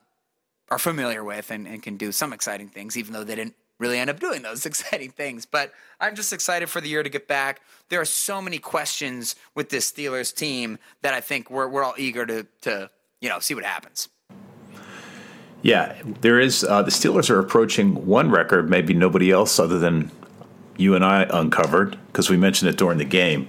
are 0.70 0.78
familiar 0.78 1.24
with 1.24 1.50
and, 1.50 1.66
and 1.66 1.82
can 1.82 1.96
do 1.96 2.12
some 2.12 2.32
exciting 2.32 2.68
things, 2.68 2.96
even 2.96 3.12
though 3.12 3.24
they 3.24 3.34
didn't 3.34 3.56
really 3.78 3.98
end 3.98 4.10
up 4.10 4.20
doing 4.20 4.42
those 4.42 4.64
exciting 4.66 5.10
things. 5.10 5.44
But 5.44 5.72
I'm 5.98 6.14
just 6.14 6.32
excited 6.32 6.68
for 6.70 6.80
the 6.80 6.88
year 6.88 7.02
to 7.02 7.10
get 7.10 7.26
back. 7.26 7.60
There 7.88 8.00
are 8.00 8.06
so 8.06 8.40
many 8.40 8.58
questions 8.58 9.34
with 9.56 9.70
this 9.70 9.90
Steelers 9.90 10.34
team 10.34 10.78
that 11.02 11.14
I 11.14 11.20
think 11.20 11.50
we're 11.50 11.68
we're 11.68 11.82
all 11.82 11.94
eager 11.98 12.24
to 12.26 12.46
to 12.62 12.90
you 13.20 13.28
know 13.28 13.40
see 13.40 13.54
what 13.54 13.64
happens. 13.64 14.08
Yeah, 15.62 15.94
there 16.22 16.40
is. 16.40 16.64
Uh, 16.64 16.82
the 16.82 16.90
Steelers 16.90 17.28
are 17.30 17.38
approaching 17.38 18.06
one 18.06 18.30
record, 18.30 18.70
maybe 18.70 18.94
nobody 18.94 19.30
else 19.30 19.58
other 19.58 19.78
than 19.78 20.10
you 20.76 20.94
and 20.94 21.04
I 21.04 21.26
uncovered 21.30 21.98
because 22.06 22.30
we 22.30 22.36
mentioned 22.36 22.70
it 22.70 22.78
during 22.78 22.98
the 22.98 23.04
game. 23.04 23.48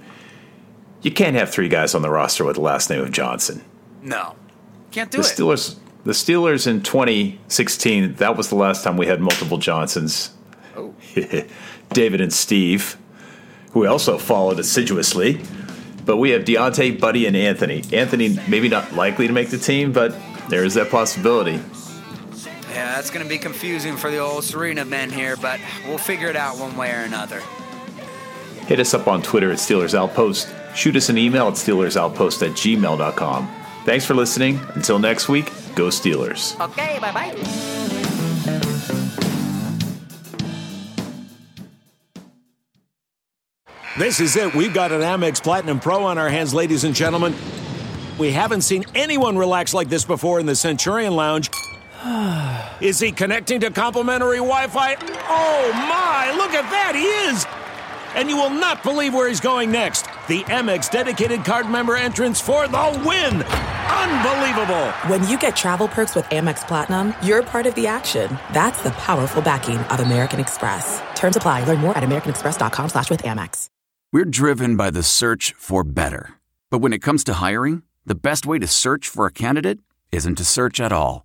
You 1.00 1.10
can't 1.10 1.34
have 1.36 1.50
three 1.50 1.68
guys 1.68 1.94
on 1.94 2.02
the 2.02 2.10
roster 2.10 2.44
with 2.44 2.56
the 2.56 2.60
last 2.62 2.90
name 2.90 3.00
of 3.00 3.10
Johnson. 3.10 3.62
No, 4.02 4.36
can't 4.90 5.10
do 5.10 5.18
The 5.18 5.24
it. 5.24 5.26
Steelers, 5.26 5.76
the 6.04 6.12
Steelers 6.12 6.66
in 6.66 6.82
2016, 6.82 8.14
that 8.16 8.36
was 8.36 8.48
the 8.50 8.56
last 8.56 8.84
time 8.84 8.96
we 8.96 9.06
had 9.06 9.20
multiple 9.20 9.58
Johnsons. 9.58 10.32
Oh. 10.76 10.94
David 11.92 12.20
and 12.20 12.32
Steve, 12.32 12.96
who 13.72 13.80
we 13.80 13.86
also 13.86 14.18
followed 14.18 14.58
assiduously. 14.58 15.40
But 16.04 16.16
we 16.16 16.30
have 16.30 16.42
Diontae, 16.42 16.98
Buddy, 17.00 17.26
and 17.26 17.36
Anthony. 17.36 17.84
Anthony 17.92 18.36
maybe 18.48 18.68
not 18.68 18.92
likely 18.94 19.28
to 19.28 19.32
make 19.32 19.50
the 19.50 19.58
team, 19.58 19.92
but 19.92 20.14
there 20.48 20.64
is 20.64 20.74
that 20.74 20.90
possibility. 20.90 21.60
Yeah, 22.72 22.94
that's 22.94 23.10
going 23.10 23.22
to 23.22 23.28
be 23.28 23.36
confusing 23.36 23.98
for 23.98 24.10
the 24.10 24.16
old 24.18 24.44
Serena 24.44 24.84
men 24.86 25.10
here, 25.10 25.36
but 25.36 25.60
we'll 25.86 25.98
figure 25.98 26.28
it 26.28 26.36
out 26.36 26.58
one 26.58 26.74
way 26.74 26.90
or 26.90 27.00
another. 27.04 27.42
Hit 28.66 28.80
us 28.80 28.94
up 28.94 29.06
on 29.08 29.20
Twitter 29.20 29.50
at 29.50 29.58
Steelers 29.58 29.94
Outpost. 29.94 30.48
Shoot 30.74 30.96
us 30.96 31.10
an 31.10 31.18
email 31.18 31.48
at 31.48 31.54
SteelersOutpost 31.54 32.48
at 32.48 32.52
gmail.com. 32.56 33.54
Thanks 33.84 34.06
for 34.06 34.14
listening. 34.14 34.58
Until 34.74 34.98
next 34.98 35.28
week, 35.28 35.46
go 35.74 35.88
Steelers. 35.88 36.58
Okay, 36.60 36.98
bye 36.98 37.12
bye. 37.12 37.82
This 43.98 44.20
is 44.20 44.34
it. 44.36 44.54
We've 44.54 44.72
got 44.72 44.92
an 44.92 45.02
Amex 45.02 45.42
Platinum 45.42 45.78
Pro 45.78 46.04
on 46.04 46.16
our 46.16 46.30
hands, 46.30 46.54
ladies 46.54 46.84
and 46.84 46.94
gentlemen. 46.94 47.34
We 48.18 48.32
haven't 48.32 48.62
seen 48.62 48.84
anyone 48.94 49.36
relax 49.36 49.74
like 49.74 49.90
this 49.90 50.06
before 50.06 50.40
in 50.40 50.46
the 50.46 50.56
Centurion 50.56 51.14
Lounge. 51.14 51.50
Is 52.80 52.98
he 52.98 53.12
connecting 53.12 53.60
to 53.60 53.70
complimentary 53.70 54.38
Wi 54.38 54.66
Fi? 54.66 54.96
Oh 55.28 55.70
my, 55.72 56.34
look 56.36 56.50
at 56.50 56.68
that, 56.70 56.94
he 56.94 57.04
is! 57.30 57.46
And 58.14 58.28
you 58.28 58.36
will 58.36 58.50
not 58.50 58.82
believe 58.82 59.14
where 59.14 59.28
he's 59.28 59.40
going 59.40 59.70
next. 59.70 60.02
The 60.28 60.42
Amex 60.44 60.90
dedicated 60.90 61.44
card 61.44 61.68
member 61.68 61.96
entrance 61.96 62.40
for 62.40 62.66
the 62.66 63.02
win! 63.06 63.42
Unbelievable! 63.42 64.90
When 65.06 65.26
you 65.28 65.38
get 65.38 65.54
travel 65.54 65.86
perks 65.86 66.14
with 66.14 66.24
Amex 66.26 66.66
Platinum, 66.66 67.14
you're 67.22 67.42
part 67.42 67.66
of 67.66 67.74
the 67.76 67.86
action. 67.86 68.36
That's 68.52 68.82
the 68.82 68.90
powerful 68.92 69.40
backing 69.40 69.78
of 69.78 70.00
American 70.00 70.40
Express. 70.40 71.00
Terms 71.14 71.36
apply. 71.36 71.64
Learn 71.64 71.78
more 71.78 71.96
at 71.96 72.02
americanexpress.com 72.02 72.88
slash 72.88 73.10
with 73.10 73.22
Amex. 73.22 73.68
We're 74.12 74.24
driven 74.24 74.76
by 74.76 74.90
the 74.90 75.02
search 75.02 75.54
for 75.56 75.84
better. 75.84 76.34
But 76.70 76.80
when 76.80 76.92
it 76.92 77.02
comes 77.02 77.22
to 77.24 77.34
hiring, 77.34 77.82
the 78.04 78.14
best 78.14 78.44
way 78.44 78.58
to 78.58 78.66
search 78.66 79.08
for 79.08 79.26
a 79.26 79.32
candidate 79.32 79.78
isn't 80.10 80.34
to 80.34 80.44
search 80.44 80.80
at 80.80 80.92
all. 80.92 81.24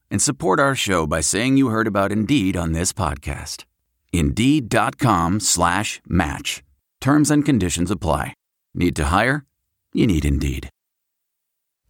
and 0.11 0.21
support 0.21 0.59
our 0.59 0.75
show 0.75 1.07
by 1.07 1.21
saying 1.21 1.57
you 1.57 1.69
heard 1.69 1.87
about 1.87 2.11
Indeed 2.11 2.55
on 2.55 2.73
this 2.73 2.93
podcast. 2.93 3.63
Indeed.com 4.13 5.39
slash 5.39 6.01
match. 6.07 6.61
Terms 6.99 7.31
and 7.31 7.45
conditions 7.45 7.89
apply. 7.89 8.33
Need 8.75 8.95
to 8.97 9.05
hire? 9.05 9.45
You 9.93 10.05
need 10.07 10.25
Indeed. 10.25 10.69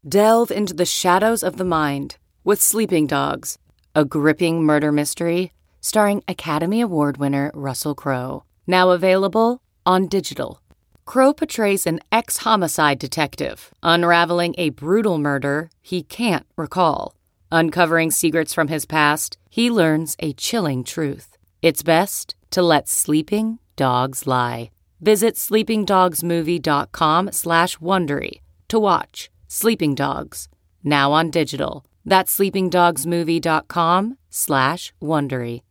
Delve 0.07 0.51
into 0.51 0.73
the 0.73 0.85
shadows 0.85 1.43
of 1.43 1.57
the 1.57 1.65
mind 1.65 2.17
with 2.43 2.61
Sleeping 2.61 3.07
Dogs, 3.07 3.57
a 3.93 4.05
gripping 4.05 4.63
murder 4.63 4.91
mystery 4.91 5.51
starring 5.81 6.23
Academy 6.27 6.79
Award 6.79 7.17
winner 7.17 7.51
Russell 7.53 7.95
Crowe. 7.95 8.43
Now 8.67 8.91
available 8.91 9.61
on 9.85 10.07
digital. 10.07 10.61
Crowe 11.05 11.33
portrays 11.33 11.85
an 11.85 11.99
ex 12.11 12.37
homicide 12.37 12.99
detective 12.99 13.73
unraveling 13.83 14.55
a 14.57 14.69
brutal 14.69 15.17
murder 15.17 15.69
he 15.81 16.03
can't 16.03 16.45
recall. 16.55 17.15
Uncovering 17.51 18.11
secrets 18.11 18.53
from 18.53 18.69
his 18.69 18.85
past, 18.85 19.37
he 19.49 19.69
learns 19.69 20.15
a 20.19 20.33
chilling 20.33 20.83
truth. 20.83 21.37
It's 21.61 21.83
best 21.83 22.35
to 22.51 22.61
let 22.61 22.87
sleeping 22.87 23.59
dogs 23.75 24.25
lie. 24.25 24.71
Visit 25.01 25.35
sleepingdogsmovie.com 25.35 27.31
slash 27.31 27.77
Wondery 27.77 28.41
to 28.69 28.79
watch 28.79 29.29
Sleeping 29.47 29.95
Dogs, 29.95 30.47
now 30.83 31.11
on 31.11 31.29
digital. 31.29 31.85
That's 32.05 32.37
sleepingdogsmovie.com 32.37 34.17
slash 34.29 34.93
Wondery. 35.01 35.61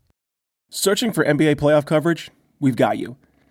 Searching 0.68 1.12
for 1.12 1.24
NBA 1.24 1.56
playoff 1.56 1.86
coverage? 1.86 2.30
We've 2.60 2.76
got 2.76 2.98
you. 2.98 3.16